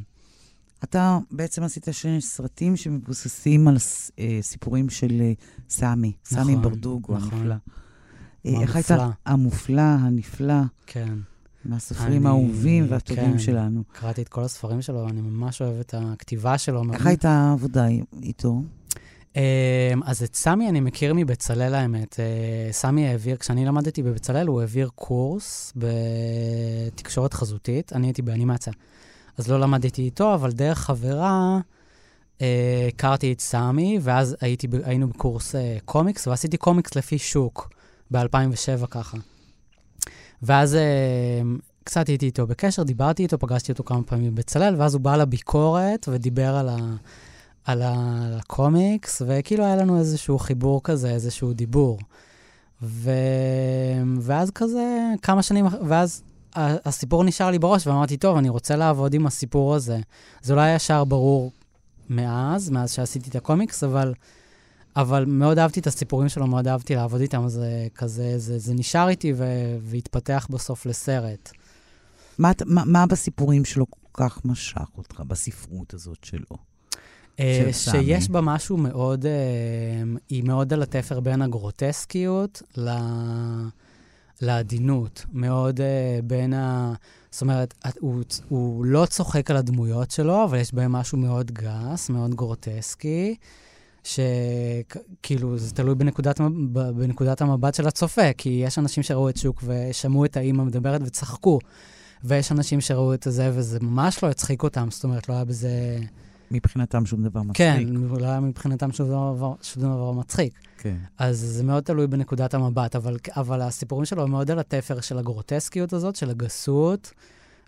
אתה 0.83 1.17
בעצם 1.31 1.63
עשית 1.63 1.87
שני 1.91 2.21
סרטים 2.21 2.75
שמבוססים 2.75 3.67
על 3.67 3.77
אה, 4.19 4.37
סיפורים 4.41 4.89
של 4.89 5.21
אה, 5.21 5.31
סמי, 5.69 6.11
סמי 6.25 6.41
נכון, 6.55 6.61
ברדוגו 6.61 7.17
נכון. 7.17 7.51
הוא 7.51 7.53
אה, 8.55 8.61
איך. 8.61 8.75
הייתה? 8.75 9.09
המופלא, 9.25 9.81
הנפלא, 9.81 10.61
כן. 10.85 11.13
מהסופרים 11.65 12.11
אני- 12.21 12.25
האהובים 12.27 12.85
והטובים 12.89 13.31
כן. 13.31 13.39
שלנו. 13.39 13.83
קראתי 13.91 14.21
את 14.21 14.29
כל 14.29 14.43
הספרים 14.43 14.81
שלו, 14.81 15.09
אני 15.09 15.21
ממש 15.21 15.61
אוהב 15.61 15.79
את 15.79 15.93
הכתיבה 15.97 16.57
שלו. 16.57 16.83
איך 16.93 17.07
הייתה 17.07 17.29
העבודה 17.29 17.87
איתו? 18.21 18.61
אמ, 19.35 19.41
אז 20.03 20.23
את 20.23 20.35
סמי 20.35 20.69
אני 20.69 20.79
מכיר 20.79 21.13
מבצלאל 21.13 21.73
האמת. 21.73 22.19
סמי 22.71 23.07
העביר, 23.07 23.37
כשאני 23.37 23.65
למדתי 23.65 24.03
בבצלאל, 24.03 24.47
הוא 24.47 24.61
העביר 24.61 24.89
קורס 24.95 25.73
בתקשורת 25.75 27.33
חזותית, 27.33 27.93
אני 27.93 28.07
הייתי 28.07 28.21
באנימציה. 28.21 28.73
אז 29.37 29.47
לא 29.47 29.59
למדתי 29.59 30.01
איתו, 30.01 30.33
אבל 30.33 30.51
דרך 30.51 30.77
חברה 30.77 31.59
אה, 32.41 32.87
הכרתי 32.87 33.33
את 33.33 33.41
סמי, 33.41 33.99
ואז 34.01 34.35
הייתי, 34.41 34.67
היינו 34.83 35.07
בקורס 35.07 35.55
אה, 35.55 35.77
קומיקס, 35.85 36.27
ועשיתי 36.27 36.57
קומיקס 36.57 36.95
לפי 36.95 37.17
שוק, 37.17 37.69
ב-2007 38.11 38.87
ככה. 38.89 39.17
ואז 40.43 40.75
אה, 40.75 41.41
קצת 41.83 42.07
הייתי 42.07 42.25
איתו 42.25 42.47
בקשר, 42.47 42.83
דיברתי 42.83 43.23
איתו, 43.23 43.39
פגשתי 43.39 43.71
אותו 43.71 43.83
כמה 43.83 44.03
פעמים 44.03 44.35
בבצלאל, 44.35 44.75
ואז 44.77 44.93
הוא 44.93 45.01
בא 45.01 45.15
לביקורת 45.15 46.09
ודיבר 46.11 46.55
על, 46.55 46.69
ה, 46.69 46.75
על, 47.65 47.81
ה, 47.81 47.93
על 48.25 48.33
הקומיקס, 48.39 49.21
וכאילו 49.27 49.63
היה 49.65 49.75
לנו 49.75 49.99
איזשהו 49.99 50.39
חיבור 50.39 50.83
כזה, 50.83 51.09
איזשהו 51.09 51.53
דיבור. 51.53 51.99
ו... 52.81 53.11
ואז 54.21 54.51
כזה, 54.51 55.13
כמה 55.21 55.43
שנים, 55.43 55.65
ואז 55.87 56.23
הסיפור 56.57 57.23
נשאר 57.23 57.51
לי 57.51 57.59
בראש, 57.59 57.87
ואמרתי, 57.87 58.17
טוב, 58.17 58.37
אני 58.37 58.49
רוצה 58.49 58.75
לעבוד 58.75 59.13
עם 59.13 59.25
הסיפור 59.25 59.75
הזה. 59.75 59.99
זה 60.41 60.55
לא 60.55 60.61
היה 60.61 60.75
ישר 60.75 61.03
ברור 61.03 61.51
מאז, 62.09 62.69
מאז 62.69 62.91
שעשיתי 62.91 63.29
את 63.29 63.35
הקומיקס, 63.35 63.83
אבל, 63.83 64.13
אבל 64.95 65.25
מאוד 65.25 65.59
אהבתי 65.59 65.79
את 65.79 65.87
הסיפורים 65.87 66.29
שלו, 66.29 66.47
מאוד 66.47 66.67
אהבתי 66.67 66.95
לעבוד 66.95 67.21
איתם, 67.21 67.47
זה 67.47 67.87
כזה, 67.95 68.39
זה, 68.39 68.59
זה 68.59 68.73
נשאר 68.73 69.09
איתי 69.09 69.33
ו... 69.35 69.45
והתפתח 69.81 70.47
בסוף 70.49 70.85
לסרט. 70.85 71.51
מה, 72.39 72.51
מה, 72.65 72.85
מה 72.85 73.05
בסיפורים 73.05 73.65
שלו 73.65 73.85
כל 73.89 74.23
כך 74.23 74.45
משך 74.45 74.87
אותך, 74.97 75.21
בספרות 75.27 75.93
הזאת 75.93 76.23
שלו? 76.23 76.57
אה, 77.39 77.69
סמי. 77.71 78.03
שיש 78.03 78.29
בה 78.29 78.41
משהו 78.41 78.77
מאוד, 78.77 79.25
אה, 79.25 79.31
היא 80.29 80.43
מאוד 80.43 80.73
על 80.73 80.83
התפר 80.83 81.19
בין 81.19 81.41
הגרוטסקיות 81.41 82.61
ל... 82.77 82.89
לעדינות. 84.41 85.25
מאוד 85.33 85.81
אה, 85.81 86.19
בין 86.23 86.53
ה... 86.53 86.93
זאת 87.31 87.41
אומרת, 87.41 87.73
הוא, 87.99 88.23
הוא 88.49 88.85
לא 88.85 89.05
צוחק 89.05 89.51
על 89.51 89.57
הדמויות 89.57 90.11
שלו, 90.11 90.43
אבל 90.43 90.57
יש 90.57 90.73
בהם 90.73 90.91
משהו 90.91 91.17
מאוד 91.17 91.51
גס, 91.51 92.09
מאוד 92.09 92.35
גרוטסקי, 92.35 93.35
שכאילו, 94.03 95.57
זה 95.57 95.71
תלוי 95.71 95.95
בנקודת, 95.95 96.41
בנקודת 96.71 97.41
המבט 97.41 97.73
של 97.73 97.87
הצופה, 97.87 98.33
כי 98.37 98.49
יש 98.49 98.79
אנשים 98.79 99.03
שראו 99.03 99.29
את 99.29 99.37
שוק 99.37 99.63
ושמעו 99.63 100.25
את 100.25 100.37
האימא 100.37 100.63
מדברת 100.63 101.01
וצחקו. 101.05 101.59
ויש 102.23 102.51
אנשים 102.51 102.81
שראו 102.81 103.13
את 103.13 103.27
זה, 103.29 103.51
וזה 103.53 103.79
ממש 103.81 104.23
לא 104.23 104.29
הצחיק 104.29 104.63
אותם, 104.63 104.87
זאת 104.91 105.03
אומרת, 105.03 105.29
לא 105.29 105.33
היה 105.33 105.45
בזה... 105.45 105.99
מבחינתם 106.51 107.05
שום 107.05 107.23
דבר 107.23 107.41
מצחיק. 107.41 107.57
כן, 107.57 107.83
לא 108.19 108.25
היה 108.25 108.39
מבחינתם 108.39 108.91
שום 108.91 109.07
דבר, 109.07 109.53
שום 109.61 109.83
דבר 109.83 110.11
מצחיק. 110.11 110.53
כן. 110.77 110.95
אז 111.17 111.39
זה 111.39 111.63
מאוד 111.63 111.83
תלוי 111.83 112.07
בנקודת 112.07 112.53
המבט, 112.53 112.95
אבל, 112.95 113.17
אבל 113.37 113.61
הסיפורים 113.61 114.05
שלו 114.05 114.23
הם 114.23 114.31
מאוד 114.31 114.51
על 114.51 114.59
התפר 114.59 115.01
של 115.01 115.17
הגרוטסקיות 115.17 115.93
הזאת, 115.93 116.15
של 116.15 116.29
הגסות 116.29 117.11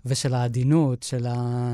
ושל 0.06 0.34
העדינות, 0.34 1.02
של 1.02 1.26
ה... 1.26 1.72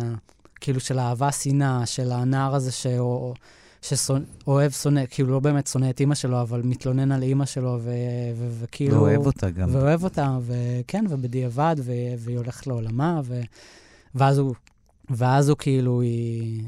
כאילו 0.61 0.81
של 0.81 0.99
האהבה-שנאה, 0.99 1.87
של 1.87 2.13
הנער 2.13 2.55
הזה 2.55 2.73
שאו- 2.73 3.35
שאוהב, 3.83 4.71
שונא, 4.71 5.03
כאילו 5.11 5.29
לא 5.29 5.41
באמת 5.41 5.67
שונא 5.67 5.91
את 5.91 6.01
אימא 6.01 6.15
שלו, 6.15 6.41
אבל 6.41 6.63
מתלונן 6.65 7.13
על 7.13 7.23
אימא 7.23 7.45
שלו. 7.45 7.79
וכאילו... 8.61 8.97
ואוהב 8.97 9.27
אותה 9.27 9.51
גם. 9.51 9.69
ואוהב 9.73 10.05
אותה, 10.05 10.39
וכן, 10.47 11.05
ובדיעבד. 11.09 11.77
והיא 12.19 12.37
הולכת 12.37 12.67
לעולמה, 12.67 13.21
ו... 13.25 13.41
ואז 14.15 14.39
הוא... 14.39 14.55
ואז 15.11 15.49
הוא 15.49 15.57
כאילו, 15.59 16.01
היא... 16.01 16.63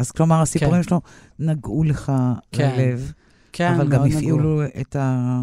אז 0.00 0.10
כלומר, 0.10 0.42
הסיפורים 0.42 0.82
כן. 0.82 0.88
שלו 0.88 1.00
נגעו 1.38 1.84
לך 1.84 2.12
כן, 2.52 2.74
ללב, 2.76 3.12
כן, 3.52 3.74
אבל 3.74 3.88
גם. 3.88 4.04
הפעילו 4.04 4.62
את, 4.80 4.96
ה... 4.96 5.40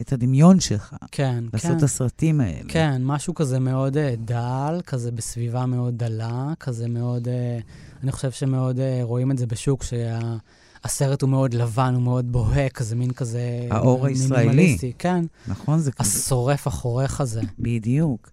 את 0.00 0.12
הדמיון 0.12 0.60
שלך, 0.60 0.94
כן, 1.12 1.44
לעשות 1.52 1.70
כן. 1.70 1.76
את 1.76 1.82
הסרטים 1.82 2.40
האלה. 2.40 2.68
כן, 2.68 3.02
משהו 3.04 3.34
כזה 3.34 3.58
מאוד 3.58 3.96
uh, 3.96 4.00
דל, 4.18 4.80
כזה 4.86 5.12
בסביבה 5.12 5.66
מאוד 5.66 5.98
דלה, 5.98 6.52
כזה 6.60 6.88
מאוד, 6.88 7.26
uh, 7.26 8.00
אני 8.02 8.12
חושב 8.12 8.30
שמאוד 8.30 8.78
uh, 8.78 8.82
רואים 9.02 9.30
את 9.30 9.38
זה 9.38 9.46
בשוק, 9.46 9.82
שהסרט 9.82 11.22
הוא 11.22 11.30
מאוד 11.30 11.54
לבן, 11.54 11.94
הוא 11.94 12.02
מאוד 12.02 12.32
בוהק, 12.32 12.72
כזה 12.72 12.96
מין 12.96 13.10
כזה... 13.10 13.40
האור 13.70 14.06
הישראלי. 14.06 14.76
כן, 14.98 15.24
נכון? 15.48 15.78
זה 15.78 15.92
כזה, 15.92 16.18
השורף 16.18 16.66
החורך 16.66 17.20
הזה. 17.20 17.40
בדיוק. 17.58 18.30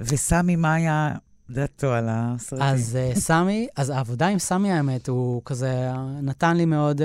וסמי, 0.00 0.56
מה 0.56 0.74
היה 0.74 1.14
דעתו 1.50 1.92
על 1.92 2.06
הסרטים? 2.10 2.66
אז 2.66 2.98
uh, 3.12 3.18
סמי, 3.18 3.68
אז 3.76 3.90
העבודה 3.90 4.26
עם 4.26 4.38
סמי, 4.38 4.72
האמת, 4.72 5.08
הוא 5.08 5.42
כזה 5.44 5.90
נתן 6.22 6.56
לי 6.56 6.64
מאוד 6.64 7.00
uh, 7.00 7.04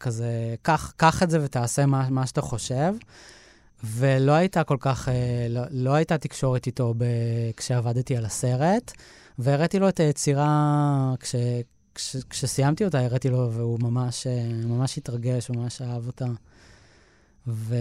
כזה, 0.00 0.54
קח, 0.96 1.22
את 1.22 1.30
זה 1.30 1.38
ותעשה 1.44 1.86
מה, 1.86 2.10
מה 2.10 2.26
שאתה 2.26 2.40
חושב. 2.40 2.94
ולא 3.84 4.32
הייתה 4.32 4.64
כל 4.64 4.76
כך, 4.80 5.08
uh, 5.08 5.10
לא, 5.50 5.62
לא 5.70 5.94
הייתה 5.94 6.18
תקשורת 6.18 6.66
איתו 6.66 6.94
ב, 6.96 7.04
כשעבדתי 7.56 8.16
על 8.16 8.24
הסרט, 8.24 8.92
והראיתי 9.38 9.78
לו 9.78 9.88
את 9.88 10.00
היצירה, 10.00 11.14
כש, 11.20 11.34
כש, 11.94 12.16
כשסיימתי 12.30 12.84
אותה, 12.84 13.00
הראיתי 13.00 13.28
לו, 13.28 13.52
והוא 13.52 13.78
ממש, 13.80 14.26
ממש 14.64 14.98
התרגש, 14.98 15.50
ממש 15.50 15.82
אהב 15.82 16.06
אותה. 16.06 16.26
ו... 17.46 17.74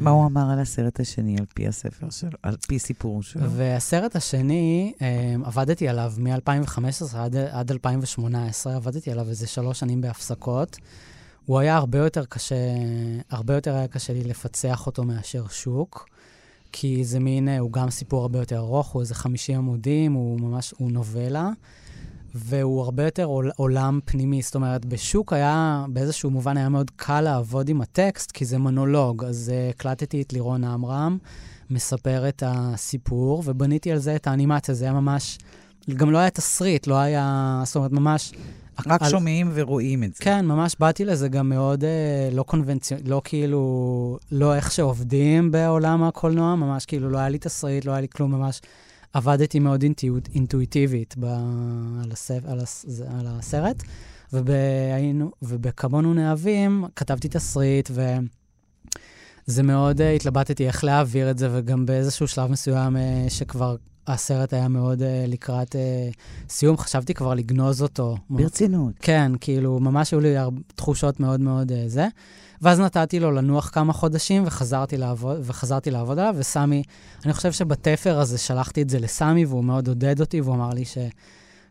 מה 0.00 0.10
הוא 0.10 0.26
אמר 0.26 0.50
על 0.50 0.58
הסרט 0.58 1.00
השני, 1.00 1.36
על 1.38 1.44
פי 1.54 1.68
הספר 1.68 2.10
שלו, 2.10 2.30
על 2.42 2.56
פי 2.66 2.78
סיפור 2.78 3.22
שלו? 3.22 3.50
והסרט 3.50 4.16
השני, 4.16 4.92
um, 4.98 5.46
עבדתי 5.46 5.88
עליו 5.88 6.12
מ-2015 6.18 7.16
עד, 7.16 7.36
עד 7.36 7.70
2018, 7.70 8.76
עבדתי 8.76 9.12
עליו 9.12 9.28
איזה 9.28 9.46
שלוש 9.46 9.80
שנים 9.80 10.00
בהפסקות. 10.00 10.78
הוא 11.46 11.58
היה 11.58 11.76
הרבה 11.76 11.98
יותר 11.98 12.24
קשה, 12.24 12.54
הרבה 13.30 13.54
יותר 13.54 13.74
היה 13.74 13.88
קשה 13.88 14.12
לי 14.12 14.24
לפצח 14.24 14.86
אותו 14.86 15.04
מאשר 15.04 15.48
שוק, 15.48 16.08
כי 16.72 17.04
זה 17.04 17.20
מין, 17.20 17.48
אה, 17.48 17.58
הוא 17.58 17.72
גם 17.72 17.90
סיפור 17.90 18.22
הרבה 18.22 18.38
יותר 18.38 18.58
ארוך, 18.58 18.88
הוא 18.88 19.02
איזה 19.02 19.14
50 19.14 19.56
עמודים, 19.56 20.12
הוא 20.12 20.40
ממש, 20.40 20.74
הוא 20.78 20.92
נובלה, 20.92 21.50
והוא 22.34 22.82
הרבה 22.82 23.04
יותר 23.04 23.24
עול, 23.24 23.50
עולם 23.56 24.00
פנימי. 24.04 24.42
זאת 24.42 24.54
אומרת, 24.54 24.84
בשוק 24.84 25.32
היה, 25.32 25.84
באיזשהו 25.88 26.30
מובן 26.30 26.56
היה 26.56 26.68
מאוד 26.68 26.90
קל 26.96 27.20
לעבוד 27.20 27.68
עם 27.68 27.80
הטקסט, 27.80 28.32
כי 28.32 28.44
זה 28.44 28.58
מונולוג. 28.58 29.24
אז 29.24 29.52
uh, 29.54 29.70
הקלטתי 29.74 30.22
את 30.22 30.32
לירון 30.32 30.64
עמרם, 30.64 31.18
מספר 31.70 32.28
את 32.28 32.42
הסיפור, 32.46 33.42
ובניתי 33.46 33.92
על 33.92 33.98
זה 33.98 34.16
את 34.16 34.26
האנימציה. 34.26 34.74
זה 34.74 34.84
היה 34.84 34.94
ממש, 34.94 35.38
גם 35.90 36.10
לא 36.10 36.18
היה 36.18 36.30
תסריט, 36.30 36.86
לא 36.86 36.94
היה, 36.94 37.62
זאת 37.64 37.76
אומרת, 37.76 37.92
ממש... 37.92 38.32
רק 38.86 39.02
על- 39.02 39.10
שומעים 39.10 39.50
ורואים 39.54 40.04
את 40.04 40.14
זה. 40.14 40.24
כן, 40.24 40.46
ממש 40.46 40.76
באתי 40.80 41.04
לזה 41.04 41.28
גם 41.28 41.48
מאוד 41.48 41.84
אה, 41.84 42.28
לא 42.32 42.42
קונבנציונלי, 42.42 43.10
לא 43.10 43.20
כאילו, 43.24 44.18
לא 44.32 44.54
איך 44.54 44.72
שעובדים 44.72 45.50
בעולם 45.50 46.02
הקולנוע, 46.02 46.54
ממש 46.54 46.84
כאילו 46.84 47.10
לא 47.10 47.18
היה 47.18 47.28
לי 47.28 47.38
תסריט, 47.38 47.84
לא 47.84 47.92
היה 47.92 48.00
לי 48.00 48.08
כלום, 48.08 48.32
ממש 48.32 48.60
עבדתי 49.12 49.58
מאוד 49.58 49.82
אינטואיט, 49.82 50.28
אינטואיטיבית 50.34 51.14
ב, 51.18 51.24
על, 52.04 52.12
הסף, 52.12 52.40
על, 52.46 52.60
הס, 52.60 53.00
על 53.18 53.26
הסרט, 53.26 53.82
ובהיינו, 54.32 55.30
ובכמונו 55.42 56.14
נאהבים 56.14 56.84
כתבתי 56.96 57.28
תסריט, 57.28 57.90
וזה 59.48 59.62
מאוד 59.62 60.00
אה, 60.00 60.10
התלבטתי 60.10 60.66
איך 60.66 60.84
להעביר 60.84 61.30
את 61.30 61.38
זה, 61.38 61.48
וגם 61.52 61.86
באיזשהו 61.86 62.28
שלב 62.28 62.50
מסוים 62.50 62.96
אה, 62.96 63.26
שכבר 63.28 63.76
הסרט 64.06 64.52
היה 64.52 64.68
מאוד 64.68 65.02
אה, 65.02 65.24
לקראת 65.28 65.76
סיום, 66.48 66.76
חשבתי 66.76 67.14
כבר 67.14 67.34
לגנוז 67.34 67.82
אותו. 67.82 68.16
ברצינות. 68.30 68.94
כן, 69.00 69.32
כאילו, 69.40 69.80
ממש 69.80 70.12
היו 70.12 70.20
לי 70.20 70.34
תחושות 70.74 71.20
מאוד 71.20 71.40
מאוד 71.40 71.72
זה. 71.86 72.08
ואז 72.62 72.80
נתתי 72.80 73.20
לו 73.20 73.30
לנוח 73.30 73.70
כמה 73.72 73.92
חודשים 73.92 74.46
וחזרתי 74.46 74.96
לעבוד, 74.96 75.40
וחזרתי 75.42 75.90
לעבוד 75.90 76.18
עליו, 76.18 76.34
וסמי, 76.38 76.82
אני 77.24 77.32
חושב 77.32 77.52
שבתפר 77.52 78.18
הזה 78.18 78.38
שלחתי 78.38 78.82
את 78.82 78.90
זה 78.90 78.98
לסמי, 78.98 79.44
והוא 79.44 79.64
מאוד 79.64 79.88
עודד 79.88 80.20
אותי, 80.20 80.40
והוא 80.40 80.54
אמר 80.54 80.70
לי 80.70 80.84
ש, 80.84 80.98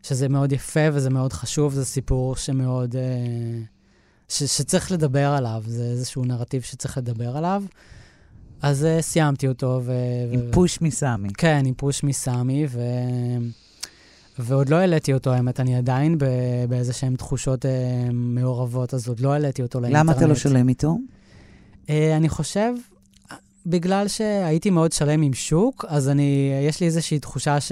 שזה 0.03 0.29
מאוד 0.29 0.51
יפה 0.51 0.79
וזה 0.93 1.09
מאוד 1.09 1.33
חשוב, 1.33 1.73
זה 1.73 1.85
סיפור 1.85 2.35
שמאוד... 2.35 2.95
אה, 2.95 3.01
ש, 4.29 4.43
שצריך 4.43 4.91
לדבר 4.91 5.27
עליו, 5.27 5.63
זה 5.65 5.83
איזשהו 5.83 6.25
נרטיב 6.25 6.61
שצריך 6.61 6.97
לדבר 6.97 7.37
עליו. 7.37 7.63
אז 8.61 8.87
uh, 8.99 9.01
סיימתי 9.01 9.47
אותו, 9.47 9.81
ו... 9.83 9.93
עם 10.31 10.39
ו- 10.39 10.51
פוש 10.51 10.81
מסמי. 10.81 11.29
כן, 11.37 11.63
עם 11.65 11.73
פוש 11.73 12.03
מסמי, 12.03 12.65
ו... 12.69 12.81
ועוד 14.39 14.69
לא 14.69 14.75
העליתי 14.75 15.13
אותו, 15.13 15.33
האמת, 15.33 15.59
אני 15.59 15.75
עדיין. 15.75 16.17
באיזה 16.69 16.93
שהן 16.93 17.15
תחושות 17.15 17.65
אה, 17.65 17.71
מעורבות, 18.13 18.93
אז 18.93 19.07
עוד 19.07 19.19
לא 19.19 19.33
העליתי 19.33 19.61
אותו 19.61 19.79
לאינטרנט. 19.79 20.03
למה 20.03 20.11
אתה 20.17 20.27
לא 20.27 20.35
שלם 20.35 20.69
איתו? 20.69 20.97
אה, 21.89 22.17
אני 22.17 22.29
חושב, 22.29 22.73
בגלל 23.65 24.07
שהייתי 24.07 24.69
מאוד 24.69 24.91
שלם 24.91 25.21
עם 25.21 25.33
שוק, 25.33 25.85
אז 25.87 26.09
אני, 26.09 26.51
יש 26.67 26.79
לי 26.79 26.85
איזושהי 26.85 27.19
תחושה 27.19 27.59
ש... 27.61 27.71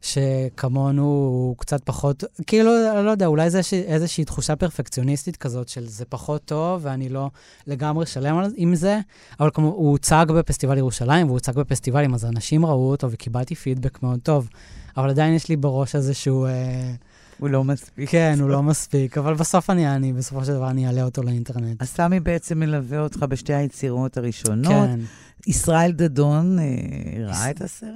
שכמונו 0.00 1.02
הוא 1.02 1.56
קצת 1.56 1.84
פחות, 1.84 2.24
כאילו, 2.46 2.70
אני 2.96 3.06
לא 3.06 3.10
יודע, 3.10 3.26
אולי 3.26 3.50
זה 3.50 3.58
איזושהי, 3.58 3.82
איזושהי 3.82 4.24
תחושה 4.24 4.56
פרפקציוניסטית 4.56 5.36
כזאת 5.36 5.68
של 5.68 5.86
זה 5.88 6.04
פחות 6.04 6.44
טוב, 6.44 6.80
ואני 6.84 7.08
לא 7.08 7.30
לגמרי 7.66 8.06
שלם 8.06 8.38
על- 8.38 8.52
עם 8.56 8.74
זה, 8.74 9.00
אבל 9.40 9.50
כמו, 9.54 9.68
הוא 9.68 9.90
הוצג 9.90 10.26
בפסטיבל 10.28 10.78
ירושלים, 10.78 11.26
והוא 11.26 11.36
הוצג 11.36 11.54
בפסטיבלים, 11.54 12.14
אז 12.14 12.24
אנשים 12.24 12.66
ראו 12.66 12.90
אותו 12.90 13.10
וקיבלתי 13.10 13.54
פידבק 13.54 14.02
מאוד 14.02 14.20
טוב, 14.22 14.48
אבל 14.96 15.10
עדיין 15.10 15.34
יש 15.34 15.48
לי 15.48 15.56
בראש 15.56 15.96
איזשהו... 15.96 16.46
אה, 16.46 16.92
הוא 17.38 17.48
לא 17.48 17.64
מספיק. 17.64 18.10
כן, 18.10 18.38
הוא 18.40 18.50
לא 18.50 18.62
מספיק, 18.62 19.18
אבל 19.18 19.34
בסוף 19.34 19.70
אני, 19.70 19.94
אני, 19.96 20.12
בסופו 20.12 20.44
של 20.44 20.52
דבר 20.52 20.70
אני 20.70 20.86
אעלה 20.86 21.02
אותו 21.02 21.22
לאינטרנט. 21.22 21.82
אז 21.82 21.88
סמי 21.88 22.20
בעצם 22.20 22.58
מלווה 22.60 23.00
אותך 23.00 23.24
בשתי 23.28 23.54
היצירות 23.54 24.16
הראשונות. 24.16 24.72
כן. 24.72 25.00
ישראל 25.46 25.92
דדון 25.92 26.58
אה, 26.58 26.64
ראה 27.26 27.50
את 27.50 27.60
הסרט? 27.60 27.90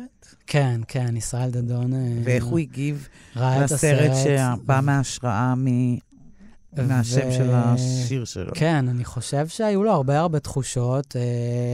כן, 0.47 0.80
כן, 0.89 1.16
ישראל 1.16 1.51
דדון 1.51 1.93
אה, 1.95 1.99
ואיך 2.24 2.45
הוא 2.45 2.59
הגיב 2.59 3.09
לסרט. 3.37 4.11
שבא 4.24 4.80
מההשראה 4.82 5.55
מ- 5.57 5.97
מהשם 6.89 7.28
ו- 7.28 7.32
של 7.32 7.51
השיר 7.53 8.24
שלו? 8.24 8.53
כן, 8.55 8.89
אני 8.89 9.05
חושב 9.05 9.49
שהיו 9.49 9.82
לו 9.85 9.93
הרבה 9.93 10.18
הרבה 10.18 10.39
תחושות. 10.39 11.16
אה, 11.16 11.22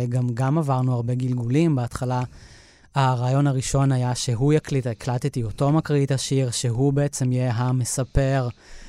גם, 0.09 0.29
גם 0.35 0.59
עברנו 0.59 0.95
הרבה 0.95 1.15
גלגולים. 1.15 1.77
בהתחלה, 1.77 2.23
הרעיון 2.95 3.47
הראשון 3.47 3.93
היה 3.93 4.15
שהוא 4.15 4.53
יקליט, 4.53 4.87
הקלטתי 4.87 5.43
אותו 5.43 5.73
מקריא 5.73 6.07
את 6.07 6.11
השיר, 6.11 6.51
שהוא 6.51 6.93
בעצם 6.93 7.33
יהיה 7.33 7.53
המספר, 7.53 8.49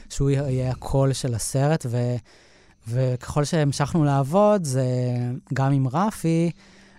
שהוא 0.09 0.29
יהיה 0.29 0.71
הקול 0.71 1.13
של 1.13 1.33
הסרט, 1.35 1.85
ו, 1.89 2.15
וככל 2.87 3.43
שהמשכנו 3.43 4.03
לעבוד, 4.03 4.63
זה 4.63 4.85
גם 5.53 5.71
עם 5.71 5.87
רפי, 5.87 6.51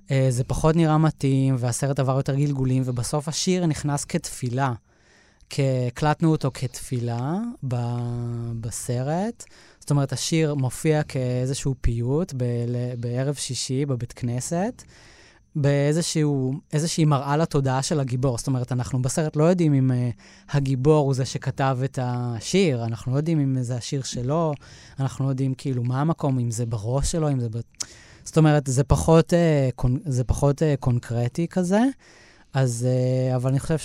זה 0.08 0.44
פחות 0.46 0.76
נראה 0.76 0.98
מתאים, 0.98 1.54
והסרט 1.58 2.00
עבר 2.00 2.16
יותר 2.16 2.34
גלגולים, 2.34 2.82
ובסוף 2.86 3.28
השיר 3.28 3.66
נכנס 3.66 4.04
כתפילה. 4.04 4.72
הקלטנו 5.88 6.30
אותו 6.30 6.50
כתפילה 6.54 7.38
ב- 7.68 8.52
בסרט. 8.60 9.44
זאת 9.80 9.90
אומרת, 9.90 10.12
השיר 10.12 10.54
מופיע 10.54 11.02
כאיזשהו 11.02 11.74
פיוט 11.80 12.32
ב- 12.36 12.42
ל- 12.68 12.94
בערב 13.00 13.34
שישי 13.34 13.86
בבית 13.86 14.12
כנסת, 14.12 14.82
באיזשהו, 15.56 16.54
איזושהי 16.72 17.04
מראה 17.04 17.36
לתודעה 17.36 17.82
של 17.82 18.00
הגיבור. 18.00 18.38
זאת 18.38 18.46
אומרת, 18.46 18.72
אנחנו 18.72 19.02
בסרט 19.02 19.36
לא 19.36 19.44
יודעים 19.44 19.74
אם 19.74 19.90
uh, 19.90 20.56
הגיבור 20.56 21.06
הוא 21.06 21.14
זה 21.14 21.24
שכתב 21.24 21.78
את 21.84 21.98
השיר, 22.02 22.84
אנחנו 22.84 23.12
לא 23.12 23.16
יודעים 23.16 23.40
אם 23.40 23.62
זה 23.62 23.76
השיר 23.76 24.02
שלו, 24.02 24.52
אנחנו 25.00 25.24
לא 25.24 25.30
יודעים 25.30 25.54
כאילו 25.54 25.84
מה 25.84 26.00
המקום, 26.00 26.38
אם 26.38 26.50
זה 26.50 26.66
בראש 26.66 27.12
שלו, 27.12 27.30
אם 27.30 27.40
זה... 27.40 27.48
ב... 27.48 27.58
זאת 28.24 28.36
אומרת, 28.38 28.62
זה 28.66 28.84
פחות, 28.84 29.32
uh, 29.32 29.36
קונ... 29.74 29.98
זה 30.04 30.24
פחות 30.24 30.62
uh, 30.62 30.64
קונקרטי 30.80 31.46
כזה, 31.48 31.80
אז, 32.54 32.88
uh, 33.32 33.36
אבל 33.36 33.50
אני 33.50 33.60
חושב 33.60 33.76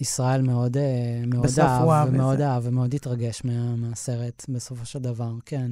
שישראל 0.00 0.42
מאוד, 0.42 0.76
uh, 0.76 0.80
מאוד 1.26 1.46
אהב 1.60 1.88
אהב, 1.88 2.08
את 2.08 2.14
ומאוד. 2.14 2.40
אהב, 2.40 2.62
ומאוד 2.66 2.94
התרגש 2.94 3.42
מה, 3.44 3.76
מהסרט 3.76 4.44
בסופו 4.48 4.84
של 4.86 4.98
דבר, 4.98 5.32
כן. 5.46 5.70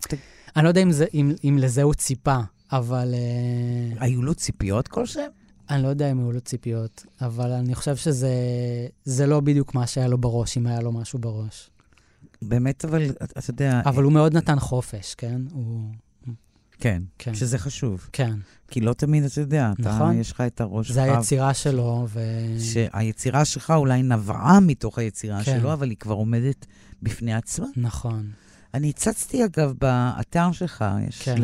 ת- 0.00 0.14
אני 0.56 0.64
לא 0.64 0.68
יודע 0.68 0.80
אם, 0.82 0.92
זה, 0.92 1.06
אם, 1.14 1.32
אם 1.44 1.58
לזה 1.60 1.82
הוא 1.82 1.94
ציפה, 1.94 2.38
אבל... 2.72 3.14
Uh, 3.14 3.96
היו 4.00 4.22
לו 4.22 4.34
ציפיות 4.34 4.88
כלשהן? 4.88 5.30
אני 5.70 5.82
לא 5.82 5.88
יודע 5.88 6.10
אם 6.10 6.18
היו 6.18 6.32
לו 6.32 6.40
ציפיות, 6.40 7.06
אבל 7.20 7.52
אני 7.52 7.74
חושב 7.74 7.96
שזה 7.96 8.30
זה 9.04 9.26
לא 9.26 9.40
בדיוק 9.40 9.74
מה 9.74 9.86
שהיה 9.86 10.08
לו 10.08 10.18
בראש, 10.18 10.56
אם 10.56 10.66
היה 10.66 10.80
לו 10.80 10.92
משהו 10.92 11.18
בראש. 11.18 11.70
באמת, 12.42 12.84
אבל 12.84 13.10
אתה 13.10 13.24
אתה 13.24 13.50
יודע... 13.50 13.80
אבל 13.84 14.02
הוא 14.02 14.12
מאוד 14.12 14.36
נתן 14.36 14.60
חופש, 14.60 15.14
כן? 15.14 15.40
הוא... 15.52 15.80
כן, 16.84 17.02
כן. 17.18 17.34
שזה 17.34 17.58
חשוב. 17.58 18.08
כן. 18.12 18.34
כי 18.68 18.80
לא 18.80 18.92
תמיד, 18.92 19.24
אתה 19.24 19.40
יודע, 19.40 19.72
אתה, 19.80 19.94
נכון. 19.94 20.20
יש 20.20 20.32
לך 20.32 20.40
את 20.40 20.60
הראש 20.60 20.88
שלך. 20.88 20.94
זה 20.94 21.02
היצירה 21.02 21.54
שלו, 21.54 22.06
ו... 22.08 22.20
שהיצירה 22.60 23.44
שלך 23.44 23.70
אולי 23.76 24.02
נבעה 24.02 24.60
מתוך 24.60 24.98
היצירה 24.98 25.44
כן. 25.44 25.60
שלו, 25.60 25.72
אבל 25.72 25.90
היא 25.90 25.96
כבר 25.96 26.14
עומדת 26.14 26.66
בפני 27.02 27.34
עצמה. 27.34 27.66
נכון. 27.76 28.30
אני 28.74 28.90
הצצתי, 28.90 29.44
אגב, 29.44 29.72
באתר 29.80 30.52
שלך, 30.52 30.84
יש 31.08 31.22
כן. 31.22 31.34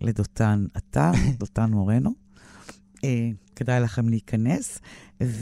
לדותן 0.00 0.66
אתר, 0.76 1.10
דותן 1.40 1.70
מורנו. 1.70 2.10
אה, 3.04 3.30
כדאי 3.56 3.80
לכם 3.80 4.08
להיכנס, 4.08 4.78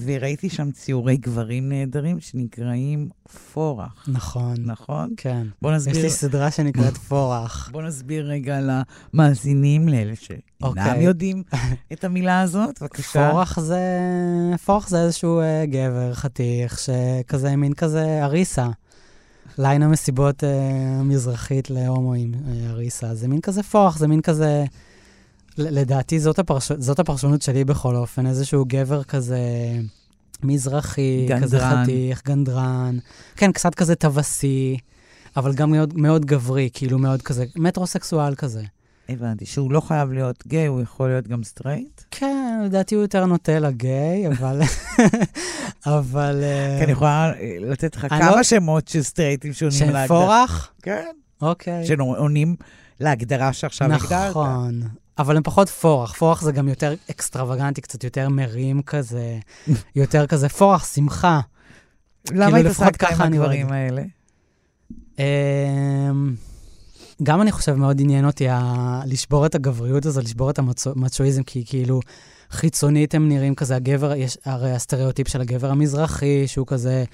וראיתי 0.05 0.51
שם 0.51 0.71
ציורי 0.71 1.17
גברים 1.17 1.69
נהדרים 1.69 2.21
שנקראים 2.21 3.09
פורח, 3.53 4.05
נכון. 4.09 4.55
נכון? 4.59 5.15
כן. 5.17 5.47
בוא 5.63 5.71
יש 5.71 5.77
נסביר, 5.77 6.03
לי 6.03 6.11
סדרה 6.11 6.51
שנקראת 6.51 6.97
פורח. 7.09 7.71
בוא 7.73 7.83
נסביר 7.83 8.27
רגע 8.27 8.59
למאזינים, 8.61 9.89
לאלה 9.89 10.17
שאינם 10.17 10.39
אוקיי. 10.63 11.03
יודעים 11.03 11.43
את 11.93 12.05
המילה 12.05 12.41
הזאת, 12.41 12.83
בבקשה. 12.83 13.31
פורח 13.31 13.61
זה... 13.61 13.81
פורח 14.65 14.89
זה 14.89 15.03
איזשהו 15.03 15.41
אה, 15.41 15.65
גבר 15.67 16.15
חתיך, 16.15 16.79
שכזה, 16.79 17.57
מין 17.57 17.75
כזה 17.75 18.25
אריסה. 18.25 18.69
ליין 19.59 19.83
המסיבות 19.83 20.45
אה, 20.45 20.51
המזרחית 21.01 21.71
להומואים, 21.71 22.33
אה, 22.35 22.71
אריסה. 22.71 23.15
זה 23.15 23.29
מין 23.29 23.41
כזה 23.41 23.63
פורח, 23.63 23.99
זה 23.99 24.09
מין 24.09 24.21
כזה... 24.21 24.65
לדעתי 25.59 26.21
זאת, 26.21 26.39
הפרש... 26.39 26.73
זאת 26.73 26.99
הפרשנות 26.99 27.43
שלי 27.43 27.65
בכל 27.65 27.97
אופן, 27.97 28.27
איזשהו 28.27 28.65
גבר 28.69 29.03
כזה 29.03 29.41
מזרחי, 30.43 31.29
כזה 31.43 31.59
גנדרן. 31.59 31.83
חתיך, 31.85 32.23
גנדרן. 32.27 32.99
כן, 33.37 33.53
קצת 33.53 33.75
כזה 33.75 33.95
טווסי, 33.95 34.79
אבל 35.37 35.55
גם 35.55 35.71
מאוד, 35.71 35.99
מאוד 35.99 36.27
גברי, 36.27 36.69
כאילו 36.73 36.99
מאוד 36.99 37.23
כזה, 37.23 37.45
מטרוסקסואל 37.57 38.35
כזה. 38.35 38.63
הבנתי, 39.09 39.47
שהוא 39.47 39.73
לא 39.73 39.81
חייב 39.81 40.13
להיות 40.13 40.45
גיי, 40.47 40.67
הוא 40.67 40.81
יכול 40.81 41.09
להיות 41.09 41.29
גם 41.29 41.45
סטרייט? 41.45 42.03
כן, 42.11 42.61
לדעתי 42.65 42.95
הוא 42.95 43.03
יותר 43.03 43.27
נוטה 43.27 43.59
לגיי, 43.59 44.29
אבל... 44.29 44.61
אבל... 45.87 46.45
כי 46.79 46.85
אני 46.85 46.93
יכולה 46.93 47.33
לתת 47.61 47.97
לך 47.97 48.07
כמה 48.09 48.37
לא- 48.37 48.43
שמות 48.43 48.89
של 48.89 49.03
סטרייטים 49.03 49.53
שעונים 49.53 49.91
להגדרה. 49.91 50.07
פורח? 50.09 50.73
כן. 50.83 51.11
אוקיי. 51.43 51.87
שעונים 51.87 52.57
להגדרה 53.01 53.53
שעכשיו 53.53 53.93
הגדרת. 53.93 54.31
נכון. 54.31 54.83
אבל 55.19 55.37
הם 55.37 55.43
פחות 55.43 55.69
פורח. 55.69 56.13
פורח 56.13 56.43
זה 56.43 56.53
גם 56.53 56.69
יותר 56.69 56.95
אקסטרווגנטי, 57.11 57.81
קצת 57.81 58.05
יותר 58.05 58.29
מרים 58.29 58.83
כזה, 58.83 59.39
יותר 59.97 60.27
כזה 60.27 60.49
פורח, 60.49 60.95
שמחה. 60.95 61.41
למה 62.31 62.53
כאילו, 62.53 62.71
התעסקת 62.71 63.03
עם 63.11 63.21
הדברים 63.23 63.73
האלה? 63.73 64.03
אמ, 65.19 66.35
גם 67.23 67.43
אני 67.43 67.53
חושב 67.53 67.75
מאוד 67.75 68.01
עניין 68.01 68.25
אותי 68.25 68.49
ה- 68.49 69.01
לשבור 69.07 69.47
את 69.47 69.55
הגבריות 69.55 70.07
הזו, 70.07 70.21
לשבור 70.21 70.51
את 70.51 70.59
המצ'ואיזם, 70.59 71.43
כי 71.43 71.65
כאילו 71.67 72.01
חיצונית 72.51 73.15
הם 73.15 73.29
נראים 73.29 73.55
כזה, 73.55 73.77
הגבר, 73.77 74.15
יש 74.15 74.39
הרי 74.45 74.73
הסטריאוטיפ 74.73 75.29
של 75.29 75.41
הגבר 75.41 75.71
המזרחי, 75.71 76.47
שהוא 76.47 76.67
כזה 76.67 77.05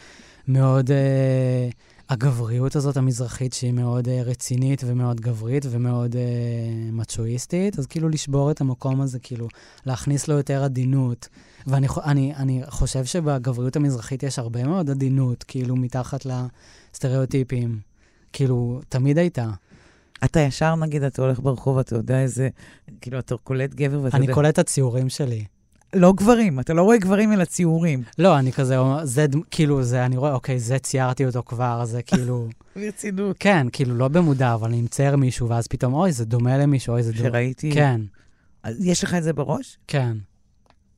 מאוד, 0.49 0.91
אה, 0.91 1.69
הגבריות 2.09 2.77
הזאת 2.77 2.97
המזרחית, 2.97 3.53
שהיא 3.53 3.73
מאוד 3.73 4.09
אה, 4.09 4.23
רצינית 4.23 4.83
ומאוד 4.87 5.21
גברית 5.21 5.67
ומאוד 5.71 6.17
אה, 6.17 6.23
מצ'ואיסטית, 6.93 7.79
אז 7.79 7.87
כאילו 7.87 8.09
לשבור 8.09 8.51
את 8.51 8.61
המקום 8.61 9.01
הזה, 9.01 9.19
כאילו 9.19 9.49
להכניס 9.87 10.29
לו 10.29 10.37
יותר 10.37 10.65
עדינות. 10.65 11.29
ואני 11.67 11.87
אני, 12.05 12.35
אני 12.35 12.63
חושב 12.69 13.05
שבגבריות 13.05 13.77
המזרחית 13.77 14.23
יש 14.23 14.39
הרבה 14.39 14.65
מאוד 14.65 14.91
עדינות, 14.91 15.43
כאילו 15.43 15.77
מתחת 15.77 16.27
לסטריאוטיפים. 16.27 17.79
כאילו, 18.33 18.81
תמיד 18.89 19.19
הייתה. 19.19 19.51
אתה 20.25 20.41
ישר, 20.41 20.75
נגיד, 20.75 21.03
אתה 21.03 21.23
הולך 21.23 21.41
ברחוב, 21.41 21.79
אתה 21.79 21.97
יודע 21.97 22.21
איזה, 22.21 22.49
כאילו, 23.01 23.19
אתה 23.19 23.37
קולט 23.37 23.75
גבר 23.75 24.01
ואתה 24.03 24.17
אני 24.17 24.25
יודע... 24.25 24.35
קולט 24.35 24.55
את 24.55 24.59
הציורים 24.59 25.09
שלי. 25.09 25.45
לא 25.95 26.13
גברים, 26.13 26.61
אתה 26.61 26.75
לא 26.75 26.83
רואה 26.83 26.99
גברים 26.99 27.33
אלא 27.33 27.45
ציורים. 27.45 28.03
לא, 28.19 28.39
אני 28.39 28.53
כזה, 28.53 28.77
זה, 29.03 29.27
כאילו, 29.51 29.83
זה, 29.83 30.07
אני 30.07 30.17
רואה, 30.17 30.33
אוקיי, 30.33 30.59
זה 30.59 30.79
ציירתי 30.79 31.27
אותו 31.27 31.43
כבר, 31.47 31.85
זה 31.85 32.03
כאילו... 32.03 32.49
ברצינות. 32.77 33.37
כן, 33.41 33.67
כאילו, 33.73 33.95
לא 33.95 34.09
במודע, 34.09 34.55
אבל 34.55 34.69
אני 34.69 34.83
מצייר 34.83 35.17
מישהו, 35.17 35.49
ואז 35.49 35.67
פתאום, 35.67 35.95
אוי, 35.95 36.13
זה 36.13 36.25
דומה 36.25 36.59
למישהו, 36.59 36.93
אוי, 36.93 37.03
זה 37.03 37.13
דומה. 37.13 37.29
שראיתי... 37.29 37.73
כן, 37.73 38.01
אז 38.63 38.87
יש 38.87 39.05
לך 39.05 39.15
את 39.15 39.23
זה 39.23 39.33
בראש? 39.33 39.79
כן. 39.87 40.17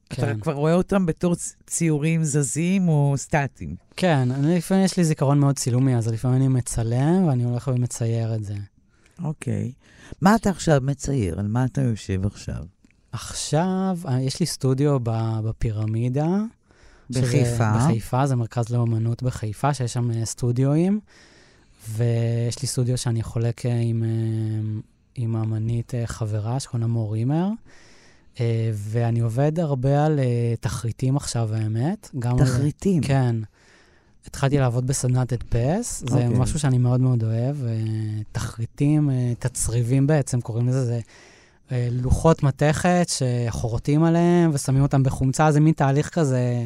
אתה 0.09 0.17
כן, 0.17 0.41
כבר 0.41 0.53
רואה 0.53 0.73
אותם 0.73 1.07
בתור 1.07 1.35
ציורים 1.67 2.25
זזים 2.25 2.89
או 2.89 3.15
סטטיים. 3.17 3.77
כן, 3.97 4.29
אני, 4.31 4.57
לפעמים 4.57 4.85
יש 4.85 4.97
לי 4.97 5.05
זיכרון 5.05 5.39
מאוד 5.39 5.57
צילומי, 5.57 5.97
אז 5.97 6.09
לפעמים 6.09 6.37
אני 6.37 6.49
מצלם 6.49 7.25
ואני 7.29 7.45
הולך 7.45 7.71
ומצייר 7.75 8.35
את 8.35 8.45
זה. 8.45 8.55
אוקיי. 9.25 9.73
מה 10.21 10.35
אתה 10.35 10.51
עכשיו 10.51 10.81
מצייר? 10.83 11.39
על 11.39 11.47
מה 11.47 11.65
אתה 11.65 11.83
יושב 11.83 12.27
עכשיו? 12.27 12.65
עכשיו, 13.21 13.99
אה, 14.09 14.21
יש 14.21 14.41
לי 14.41 14.47
סטודיו 14.47 14.99
בפירמידה. 15.45 16.27
בחיפה. 17.11 17.73
בחיפה, 17.77 18.27
זה 18.27 18.37
מרכז 18.37 18.69
לאומנות 18.69 19.23
בחיפה, 19.23 19.75
שיש 19.75 19.93
שם 19.93 20.11
אה, 20.11 20.25
סטודיואים, 20.25 21.01
ויש 21.89 22.63
לי 22.63 22.69
סטודיו 22.69 22.99
שאני 22.99 23.23
חולק 23.23 23.67
אה, 23.67 23.79
עם, 23.81 24.03
עם 25.15 25.37
אמנית 25.37 25.93
חברה 26.07 26.61
שקוראים 26.61 26.81
לה 26.81 26.87
מור 26.87 27.13
רימר, 27.15 27.49
אה, 28.41 28.71
ואני 28.75 29.21
עובד 29.21 29.61
הרבה 29.61 30.05
על 30.07 30.21
תחריטים 30.61 31.17
עכשיו, 31.17 31.55
האמת. 31.55 32.11
גם 32.19 32.39
על- 32.39 32.45
תחריטים. 32.47 33.03
כן. 33.03 33.37
התחלתי 34.27 34.59
לעבוד 34.59 34.87
בסדנת 34.87 35.33
הדפס, 35.33 35.99
זה 36.11 36.15
אוקיי. 36.27 36.39
משהו 36.39 36.59
שאני 36.59 36.79
מאוד 36.79 37.01
מאוד 37.01 37.25
אוהב. 37.25 37.57
תחריטים, 38.33 39.11
תצריבים 39.39 40.07
בעצם, 40.07 40.41
קוראים 40.41 40.69
לזה, 40.69 40.85
זה 40.85 41.01
לוחות 41.73 42.43
מתכת 42.43 43.07
שחורטים 43.09 44.05
עליהם 44.05 44.51
ושמים 44.53 44.83
אותם 44.83 45.03
בחומצה, 45.03 45.53
זה 45.53 45.61
מין 45.61 45.73
תהליך 45.73 46.09
כזה, 46.09 46.65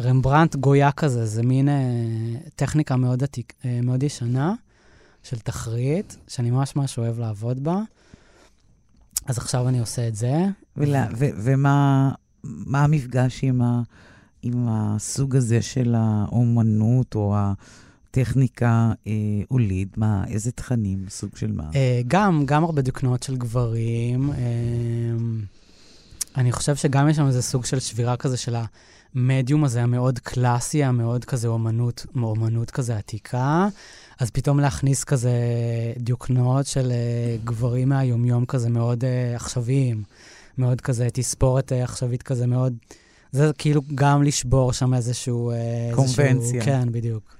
רמברנט 0.00 0.56
גויה 0.56 0.92
כזה, 0.92 1.26
זה 1.26 1.42
מין 1.42 1.68
אה, 1.68 1.74
טכניקה 2.56 2.96
מאוד, 2.96 3.22
עתיק, 3.22 3.52
אה, 3.64 3.80
מאוד 3.82 4.02
ישנה 4.02 4.54
של 5.22 5.38
תחריט, 5.38 6.14
שאני 6.28 6.50
ממש 6.50 6.76
ממש 6.76 6.98
אוהב 6.98 7.18
לעבוד 7.18 7.64
בה. 7.64 7.80
אז 9.26 9.38
עכשיו 9.38 9.68
אני 9.68 9.80
עושה 9.80 10.08
את 10.08 10.16
זה. 10.16 10.32
ולה, 10.76 11.06
ו, 11.18 11.26
ומה 11.36 12.10
מה 12.44 12.84
המפגש 12.84 13.40
עם, 13.42 13.62
ה, 13.62 13.82
עם 14.42 14.66
הסוג 14.68 15.36
הזה 15.36 15.62
של 15.62 15.94
האומנות 15.98 17.14
או 17.14 17.36
הטכניקה 18.10 18.92
אה, 19.06 19.12
הוליד? 19.48 19.88
מה, 19.96 20.24
איזה 20.28 20.52
תכנים? 20.52 21.04
סוג 21.08 21.36
של 21.36 21.52
מה? 21.52 21.70
אה, 21.74 22.00
גם, 22.06 22.42
גם 22.46 22.64
הרבה 22.64 22.82
דוקנות 22.82 23.22
של 23.22 23.36
גברים. 23.36 24.30
אה, 24.30 24.36
אני 26.36 26.52
חושב 26.52 26.76
שגם 26.76 27.08
יש 27.08 27.16
שם 27.16 27.26
איזה 27.26 27.42
סוג 27.42 27.64
של 27.64 27.78
שבירה 27.80 28.16
כזה 28.16 28.36
של 28.36 28.56
המדיום 29.14 29.64
הזה 29.64 29.82
המאוד 29.82 30.18
קלאסי, 30.18 30.84
המאוד 30.84 31.24
כזה 31.24 31.48
אומנות, 31.48 32.06
אומנות 32.22 32.70
כזה 32.70 32.96
עתיקה. 32.96 33.68
אז 34.20 34.30
פתאום 34.30 34.60
להכניס 34.60 35.04
כזה 35.04 35.32
דיוקנות 35.96 36.66
של 36.66 36.90
אה, 36.90 37.36
גברים 37.44 37.88
מהיומיום 37.88 38.46
כזה 38.46 38.68
מאוד 38.68 39.04
אה, 39.04 39.36
עכשוויים, 39.36 40.02
מאוד 40.58 40.80
כזה 40.80 41.08
תספורת 41.12 41.72
אה, 41.72 41.84
עכשווית 41.84 42.22
כזה 42.22 42.46
מאוד... 42.46 42.74
זה 43.32 43.50
כאילו 43.58 43.82
גם 43.94 44.22
לשבור 44.22 44.72
שם 44.72 44.94
איזשהו... 44.94 45.50
אה, 45.50 45.56
איזשהו- 45.90 45.96
קונבנציה. 46.16 46.64
כן, 46.64 46.88
בדיוק. 46.92 47.36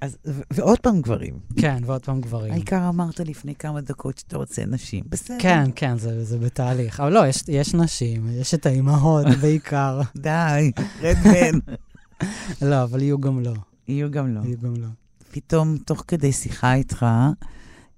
אז, 0.00 0.16
ו, 0.26 0.40
ועוד 0.50 0.78
פעם 0.80 1.00
גברים. 1.00 1.38
כן, 1.56 1.82
ועוד 1.86 2.04
פעם 2.04 2.20
גברים. 2.20 2.52
העיקר 2.52 2.88
אמרת 2.88 3.20
לפני 3.20 3.54
כמה 3.54 3.80
דקות 3.80 4.18
שאתה 4.18 4.36
רוצה 4.36 4.64
נשים. 4.64 5.04
בסדר. 5.08 5.36
כן, 5.40 5.64
כן, 5.76 5.98
זה, 5.98 6.24
זה 6.24 6.38
בתהליך. 6.38 7.00
אבל 7.00 7.12
לא, 7.12 7.26
יש, 7.26 7.44
יש 7.48 7.74
נשים, 7.74 8.26
יש 8.30 8.54
את 8.54 8.66
האימהות 8.66 9.26
בעיקר. 9.42 10.00
די, 10.16 10.72
רד 11.00 11.16
בן. 11.16 11.74
לא, 12.70 12.82
אבל 12.82 13.02
יהיו 13.02 13.20
גם 13.20 13.40
לא. 13.40 13.52
יהיו 13.88 14.10
גם 14.10 14.34
לא. 14.34 14.40
יהיו 14.44 14.58
גם 14.62 14.74
לא. 14.76 14.88
פתאום, 15.30 15.78
תוך 15.78 16.04
כדי 16.08 16.32
שיחה 16.32 16.74
איתך, 16.74 17.06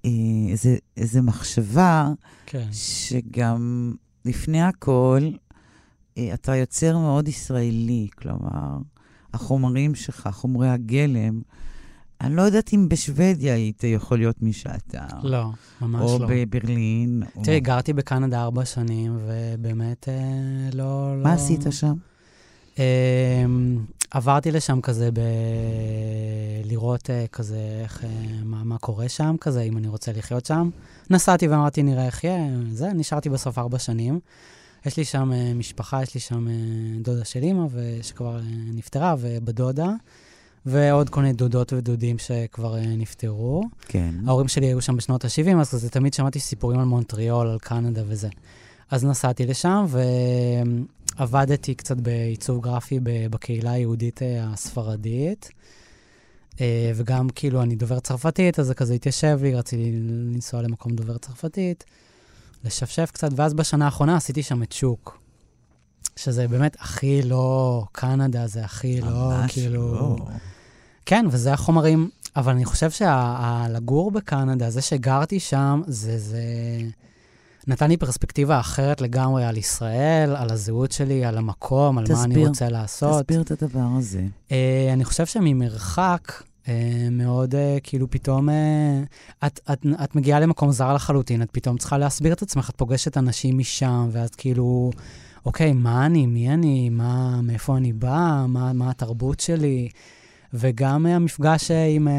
אה, 0.05 0.11
איזה, 0.49 0.77
איזה 0.97 1.21
מחשבה 1.21 2.09
כן. 2.45 2.67
שגם 2.71 3.93
לפני 4.25 4.61
הכל, 4.61 5.29
אה, 6.17 6.33
אתה 6.33 6.55
יוצר 6.55 6.97
מאוד 6.97 7.27
ישראלי, 7.27 8.07
כלומר, 8.17 8.77
החומרים 9.33 9.95
שלך, 9.95 10.29
חומרי 10.31 10.69
הגלם, 10.69 11.41
אני 12.21 12.35
לא 12.35 12.41
יודעת 12.41 12.73
אם 12.73 12.89
בשוודיה 12.89 13.53
היית 13.53 13.83
יכול 13.83 14.17
להיות 14.17 14.41
מי 14.41 14.53
שאתה. 14.53 15.05
לא, 15.23 15.43
ממש 15.81 16.01
או 16.01 16.19
לא. 16.19 16.27
בברלין. 16.29 17.23
או... 17.35 17.43
תראי, 17.43 17.59
גרתי 17.59 17.93
בקנדה 17.93 18.41
ארבע 18.41 18.65
שנים, 18.65 19.17
ובאמת 19.25 20.09
אה, 20.09 20.13
לא... 20.73 21.13
מה 21.17 21.29
לא... 21.29 21.35
עשית 21.35 21.61
שם? 21.71 21.93
אה, 22.79 23.45
עברתי 24.11 24.51
לשם 24.51 24.81
כזה 24.81 25.11
ב... 25.11 25.19
לראות 26.65 27.09
אה, 27.09 27.25
כזה 27.31 27.79
איך, 27.83 28.03
אה, 28.03 28.09
מה, 28.43 28.63
מה 28.63 28.77
קורה 28.77 29.09
שם, 29.09 29.35
כזה, 29.41 29.61
אם 29.61 29.77
אני 29.77 29.87
רוצה 29.87 30.11
לחיות 30.11 30.45
שם. 30.45 30.69
נסעתי 31.09 31.47
ואמרתי, 31.47 31.83
נראה 31.83 32.05
איך 32.05 32.23
יהיה, 32.23 32.49
זה, 32.71 32.93
נשארתי 32.93 33.29
בסוף 33.29 33.57
ארבע 33.57 33.79
שנים. 33.79 34.19
יש 34.85 34.97
לי 34.97 35.05
שם 35.05 35.31
אה, 35.33 35.53
משפחה, 35.53 36.03
יש 36.03 36.13
לי 36.13 36.19
שם 36.19 36.47
אה, 36.47 36.53
דודה 37.01 37.25
של 37.25 37.43
אימא, 37.43 37.65
שכבר 38.01 38.35
אה, 38.35 38.41
נפטרה, 38.73 39.15
ובדודה, 39.19 39.89
ועוד 40.65 41.09
כל 41.09 41.21
מיני 41.21 41.33
דודות 41.33 41.73
ודודים 41.73 42.17
שכבר 42.17 42.77
אה, 42.77 42.85
נפטרו. 42.85 43.63
כן. 43.87 44.15
ההורים 44.27 44.47
שלי 44.47 44.65
היו 44.65 44.81
שם 44.81 44.97
בשנות 44.97 45.25
ה-70, 45.25 45.61
אז 45.61 45.69
כזה 45.69 45.89
תמיד 45.89 46.13
שמעתי 46.13 46.39
סיפורים 46.39 46.79
על 46.79 46.85
מונטריאול, 46.85 47.47
על 47.47 47.59
קנדה 47.59 48.01
וזה. 48.07 48.29
אז 48.91 49.05
נסעתי 49.05 49.45
לשם 49.45 49.85
ועבדתי 51.17 51.75
קצת 51.75 51.97
בעיצוב 51.97 52.63
גרפי 52.63 52.99
בקהילה 53.03 53.71
היהודית 53.71 54.21
אה, 54.21 54.43
הספרדית. 54.53 55.49
אה, 56.61 56.91
וגם 56.95 57.29
כאילו 57.29 57.61
אני 57.61 57.75
דובר 57.75 57.99
צרפתית, 57.99 58.59
אז 58.59 58.67
זה 58.67 58.73
כזה 58.73 58.93
התיישב 58.93 59.39
לי, 59.41 59.55
רציתי 59.55 59.91
לנסוע 60.33 60.61
למקום 60.61 60.95
דובר 60.95 61.17
צרפתית, 61.17 61.83
לשפשף 62.65 63.11
קצת, 63.13 63.29
ואז 63.35 63.53
בשנה 63.53 63.85
האחרונה 63.85 64.17
עשיתי 64.17 64.43
שם 64.43 64.63
את 64.63 64.71
שוק. 64.71 65.19
שזה 66.23 66.47
באמת 66.47 66.77
הכי 66.79 67.21
לא 67.21 67.83
קנדה, 67.91 68.47
זה 68.47 68.63
הכי 68.63 69.01
לא, 69.01 69.33
כאילו... 69.47 69.93
לא. 69.93 70.15
כן, 71.05 71.25
וזה 71.29 71.53
החומרים, 71.53 72.09
אבל 72.35 72.51
אני 72.51 72.65
חושב 72.65 72.91
שלגור 72.91 74.11
בקנדה, 74.11 74.69
זה 74.69 74.81
שגרתי 74.81 75.39
שם, 75.39 75.81
זה, 75.87 76.17
זה 76.17 76.41
נתן 77.67 77.89
לי 77.89 77.97
פרספקטיבה 77.97 78.59
אחרת 78.59 79.01
לגמרי 79.01 79.45
על 79.45 79.57
ישראל, 79.57 80.35
על 80.35 80.51
הזהות 80.51 80.91
שלי, 80.91 81.25
על 81.25 81.37
המקום, 81.37 81.97
על 81.97 82.05
מה 82.09 82.23
אני 82.23 82.33
תסביר, 82.33 82.47
רוצה 82.47 82.69
לעשות. 82.69 83.21
תסביר 83.21 83.41
את 83.41 83.51
הדבר 83.51 83.87
הזה. 83.97 84.23
אה, 84.51 84.89
אני 84.93 85.05
חושב 85.05 85.25
שממרחק, 85.25 86.43
אה, 86.67 87.07
מאוד 87.11 87.55
אה, 87.55 87.77
כאילו 87.83 88.09
פתאום, 88.09 88.49
אה, 88.49 89.03
את, 89.45 89.59
את, 89.71 89.85
את 90.03 90.15
מגיעה 90.15 90.39
למקום 90.39 90.71
זר 90.71 90.93
לחלוטין, 90.93 91.41
את 91.41 91.49
פתאום 91.51 91.77
צריכה 91.77 91.97
להסביר 91.97 92.33
את 92.33 92.41
עצמך, 92.41 92.69
את 92.69 92.75
פוגשת 92.75 93.17
אנשים 93.17 93.57
משם, 93.57 94.09
ואת 94.11 94.35
כאילו, 94.35 94.91
אוקיי, 95.49 95.73
מה 95.73 96.05
אני, 96.05 96.25
מי 96.25 96.49
אני, 96.49 96.89
מה, 96.89 97.41
מאיפה 97.41 97.77
אני 97.77 97.93
בא, 97.93 98.45
מה, 98.47 98.73
מה 98.73 98.89
התרבות 98.89 99.39
שלי, 99.39 99.89
וגם 100.53 101.05
אה, 101.05 101.15
המפגש 101.15 101.71
אה, 101.71 101.85
עם 101.85 102.07
אה, 102.07 102.13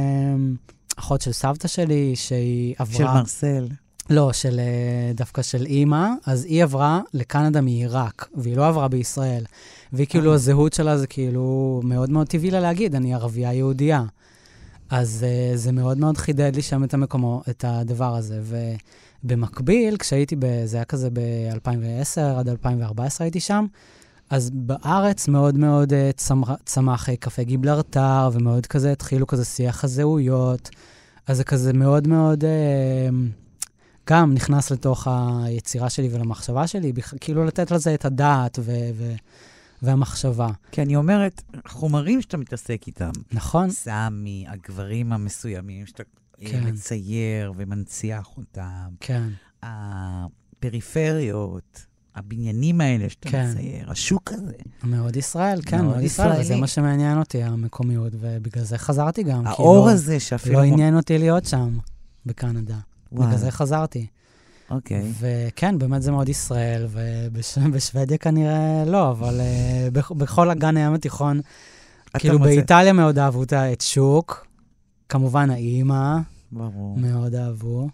אחות 0.96 1.20
של 1.20 1.32
סבתא 1.32 1.68
שלי, 1.68 2.16
שהיא 2.16 2.74
עברה... 2.78 2.96
של 2.96 3.04
מרסל. 3.04 3.68
לא, 4.10 4.32
של, 4.32 4.60
דווקא 5.14 5.42
של 5.42 5.66
אימא, 5.66 6.08
אז 6.26 6.44
היא 6.44 6.62
עברה 6.62 7.00
לקנדה 7.14 7.60
מעיראק, 7.60 8.28
והיא 8.34 8.56
לא 8.56 8.68
עברה 8.68 8.88
בישראל. 8.88 9.44
והיא 9.92 10.06
כאילו, 10.06 10.34
הזהות 10.34 10.72
שלה 10.72 10.98
זה 10.98 11.06
כאילו 11.06 11.80
מאוד 11.84 12.10
מאוד 12.10 12.26
טבעי 12.26 12.50
לה 12.50 12.60
להגיד, 12.60 12.94
אני 12.94 13.14
ערבייה 13.14 13.52
יהודייה. 13.52 14.04
אז 14.90 15.26
זה 15.54 15.72
מאוד 15.72 15.98
מאוד 15.98 16.16
חידד 16.16 16.56
לי 16.56 16.62
שם 16.62 16.84
את 16.84 16.94
המקומו, 16.94 17.42
את 17.50 17.64
הדבר 17.68 18.16
הזה. 18.16 18.40
ובמקביל, 19.24 19.96
כשהייתי, 19.96 20.36
ב, 20.36 20.44
זה 20.64 20.76
היה 20.76 20.84
כזה 20.84 21.08
ב-2010 21.12 22.38
עד 22.38 22.48
2014 22.48 23.24
הייתי 23.24 23.40
שם, 23.40 23.66
אז 24.30 24.50
בארץ 24.50 25.28
מאוד 25.28 25.58
מאוד 25.58 25.92
uh, 25.92 25.96
צמח, 26.16 26.50
צמח 26.64 27.08
uh, 27.08 27.12
קפה 27.20 27.42
גיבלרטר, 27.42 28.30
ומאוד 28.32 28.66
כזה 28.66 28.92
התחילו 28.92 29.26
כזה 29.26 29.44
שיח 29.44 29.84
הזהויות. 29.84 30.70
אז 31.26 31.36
זה 31.36 31.44
כזה 31.44 31.72
מאוד 31.72 32.08
מאוד... 32.08 32.44
Uh, 32.44 33.14
גם 34.10 34.34
נכנס 34.34 34.70
לתוך 34.70 35.08
היצירה 35.44 35.90
שלי 35.90 36.08
ולמחשבה 36.12 36.66
שלי, 36.66 36.92
כאילו 37.20 37.44
לתת 37.44 37.70
לזה 37.70 37.94
את 37.94 38.04
הדעת 38.04 38.58
ו- 38.62 38.90
ו- 38.94 39.14
והמחשבה. 39.82 40.48
כי 40.72 40.82
אני 40.82 40.96
אומרת, 40.96 41.42
חומרים 41.68 42.22
שאתה 42.22 42.36
מתעסק 42.36 42.86
איתם, 42.86 43.10
נכון? 43.32 43.70
סמי, 43.70 44.44
הגברים 44.48 45.12
המסוימים 45.12 45.86
שאתה 45.86 46.02
אה, 46.02 46.19
כן. 46.44 46.64
מצייר 46.66 47.52
ומנציח 47.56 48.28
אותם, 48.36 48.62
כן, 49.00 49.22
הפריפריות, 49.62 51.86
הבניינים 52.14 52.80
האלה 52.80 53.08
שאתה 53.08 53.30
כן. 53.30 53.50
מצייר, 53.50 53.90
השוק 53.90 54.32
הזה, 54.32 54.52
מאוד 54.84 55.16
ישראל, 55.16 55.60
כן, 55.66 55.76
מאוד 55.82 55.94
מאוד 55.94 56.04
ישראל, 56.04 56.40
וזה. 56.40 56.56
מה 56.56 56.66
שמעניין 56.66 57.18
אותי, 57.18 57.42
המקומיות, 57.42 58.12
ובגלל 58.20 58.64
זה 58.64 58.78
חזרתי 58.78 59.22
גם. 59.22 59.46
האור 59.46 59.86
לא- 59.86 59.90
הזה 59.92 60.20
שאפילו... 60.20 60.54
לא 60.54 60.60
עניין 60.64 60.96
אותי 60.96 61.18
להיות 61.18 61.44
שם, 61.44 61.78
בקנדה. 62.26 62.76
וואו, 63.12 63.26
בגלל 63.26 63.38
זה 63.38 63.50
חזרתי. 63.50 64.06
אוקיי. 64.70 65.12
וכן, 65.20 65.78
באמת 65.78 66.02
זה 66.02 66.10
מאוד 66.10 66.28
ישראל, 66.28 66.86
ובשוודיה 66.90 68.18
כנראה 68.18 68.84
לא, 68.86 69.10
אבל 69.10 69.40
אה, 69.40 69.88
בכ- 69.92 70.12
בכל 70.12 70.50
אגן 70.50 70.76
הים 70.76 70.94
התיכון, 70.94 71.40
כאילו 72.18 72.38
מוצא- 72.38 72.50
באיטליה 72.50 72.92
מאוד 72.92 73.18
אהבו 73.18 73.42
את 73.42 73.52
שוק, 73.80 74.46
כמובן 75.10 75.50
האימא, 75.50 76.18
ברור. 76.52 76.98
מאוד 76.98 77.34
אהבו. 77.34 77.88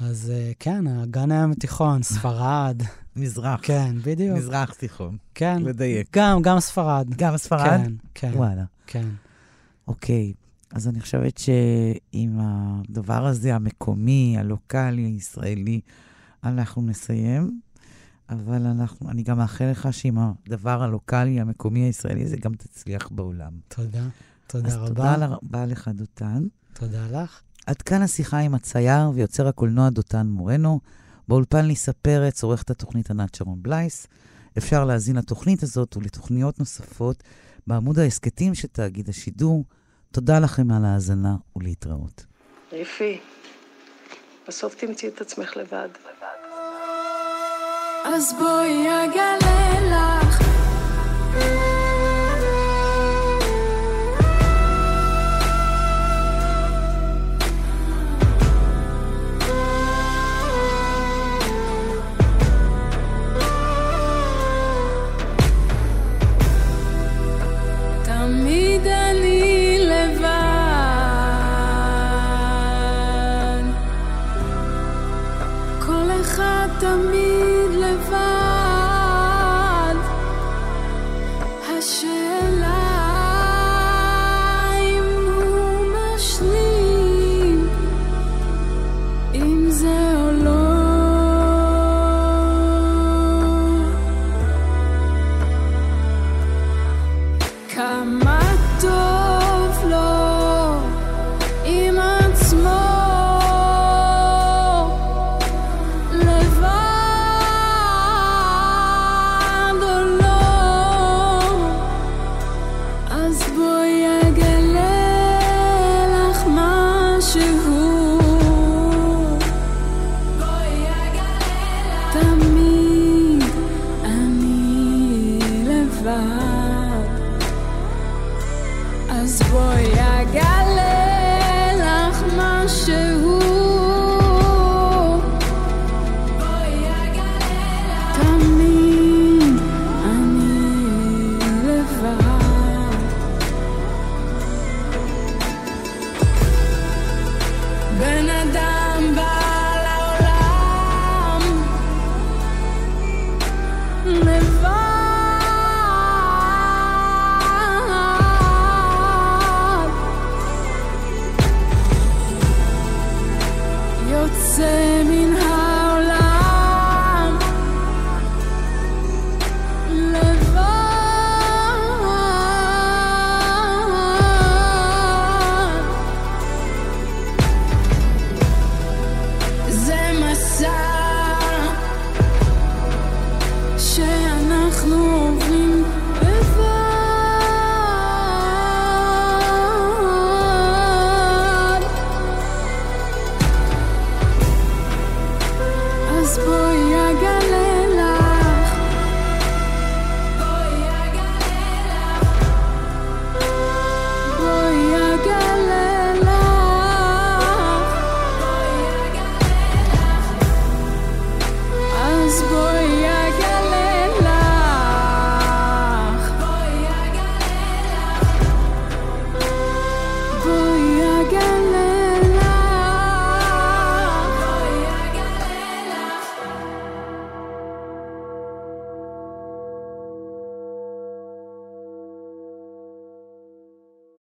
אז 0.00 0.32
אה, 0.34 0.52
כן, 0.58 0.86
אגן 0.86 1.32
הים 1.32 1.50
התיכון, 1.50 2.02
ספרד, 2.02 2.82
מזרח. 3.16 3.60
כן, 3.62 3.96
בדיוק, 4.04 4.38
מזרח 4.38 4.74
תיכון. 4.74 5.16
כן. 5.34 5.62
לדייק. 5.62 6.08
גם, 6.16 6.42
גם 6.42 6.60
ספרד. 6.60 7.06
גם 7.16 7.36
ספרד? 7.36 7.80
כן, 7.84 7.92
כן, 8.14 8.30
וואלה. 8.34 8.64
כן. 8.86 9.08
אוקיי. 9.88 10.32
אז 10.72 10.88
אני 10.88 11.00
חושבת 11.00 11.38
שעם 11.38 12.38
הדבר 12.40 13.26
הזה, 13.26 13.54
המקומי, 13.54 14.36
הלוקאלי, 14.38 15.02
הישראלי, 15.02 15.80
אנחנו 16.44 16.82
נסיים. 16.82 17.60
אבל 18.28 18.66
אנחנו, 18.66 19.10
אני 19.10 19.22
גם 19.22 19.38
מאחל 19.38 19.70
לך 19.70 19.88
שעם 19.92 20.18
הדבר 20.18 20.82
הלוקאלי, 20.82 21.40
המקומי, 21.40 21.80
הישראלי, 21.80 22.26
זה 22.26 22.36
גם 22.36 22.54
תצליח 22.54 23.08
בעולם. 23.08 23.52
תודה, 23.68 24.08
תודה 24.50 24.68
אז 24.68 24.76
רבה. 24.76 24.86
תודה 24.86 25.26
רבה 25.26 25.66
לך, 25.66 25.88
דותן. 25.88 26.42
תודה 26.72 27.06
לך. 27.12 27.40
עד 27.66 27.82
כאן 27.82 28.02
השיחה 28.02 28.38
עם 28.38 28.54
הצייר 28.54 29.10
ויוצר 29.14 29.48
הקולנוע 29.48 29.90
דותן 29.90 30.26
מורנו. 30.26 30.80
באולפן 31.28 31.64
ליסה 31.64 31.92
פרץ, 31.92 32.42
עורכת 32.42 32.70
התוכנית 32.70 33.10
ענת 33.10 33.34
שרון 33.34 33.62
בלייס. 33.62 34.06
אפשר 34.58 34.84
להזין 34.84 35.16
לתוכנית 35.16 35.62
הזאת 35.62 35.96
ולתוכניות 35.96 36.58
נוספות 36.58 37.22
בעמוד 37.66 37.98
ההסכתים 37.98 38.54
של 38.54 38.68
תאגיד 38.68 39.08
השידור. 39.08 39.64
תודה 40.10 40.38
לכם 40.38 40.70
על 40.70 40.84
ההאזנה 40.84 41.36
ולהתראות. 41.56 42.26
ריפי, 42.72 43.18
בסוף 44.48 44.74
תמצאי 44.74 45.08
את 45.08 45.20
עצמך 45.20 45.56
לבד. 45.56 45.88
אז 48.04 48.34
בואי 48.38 48.86
אגלה 49.04 49.80
לך 49.90 50.40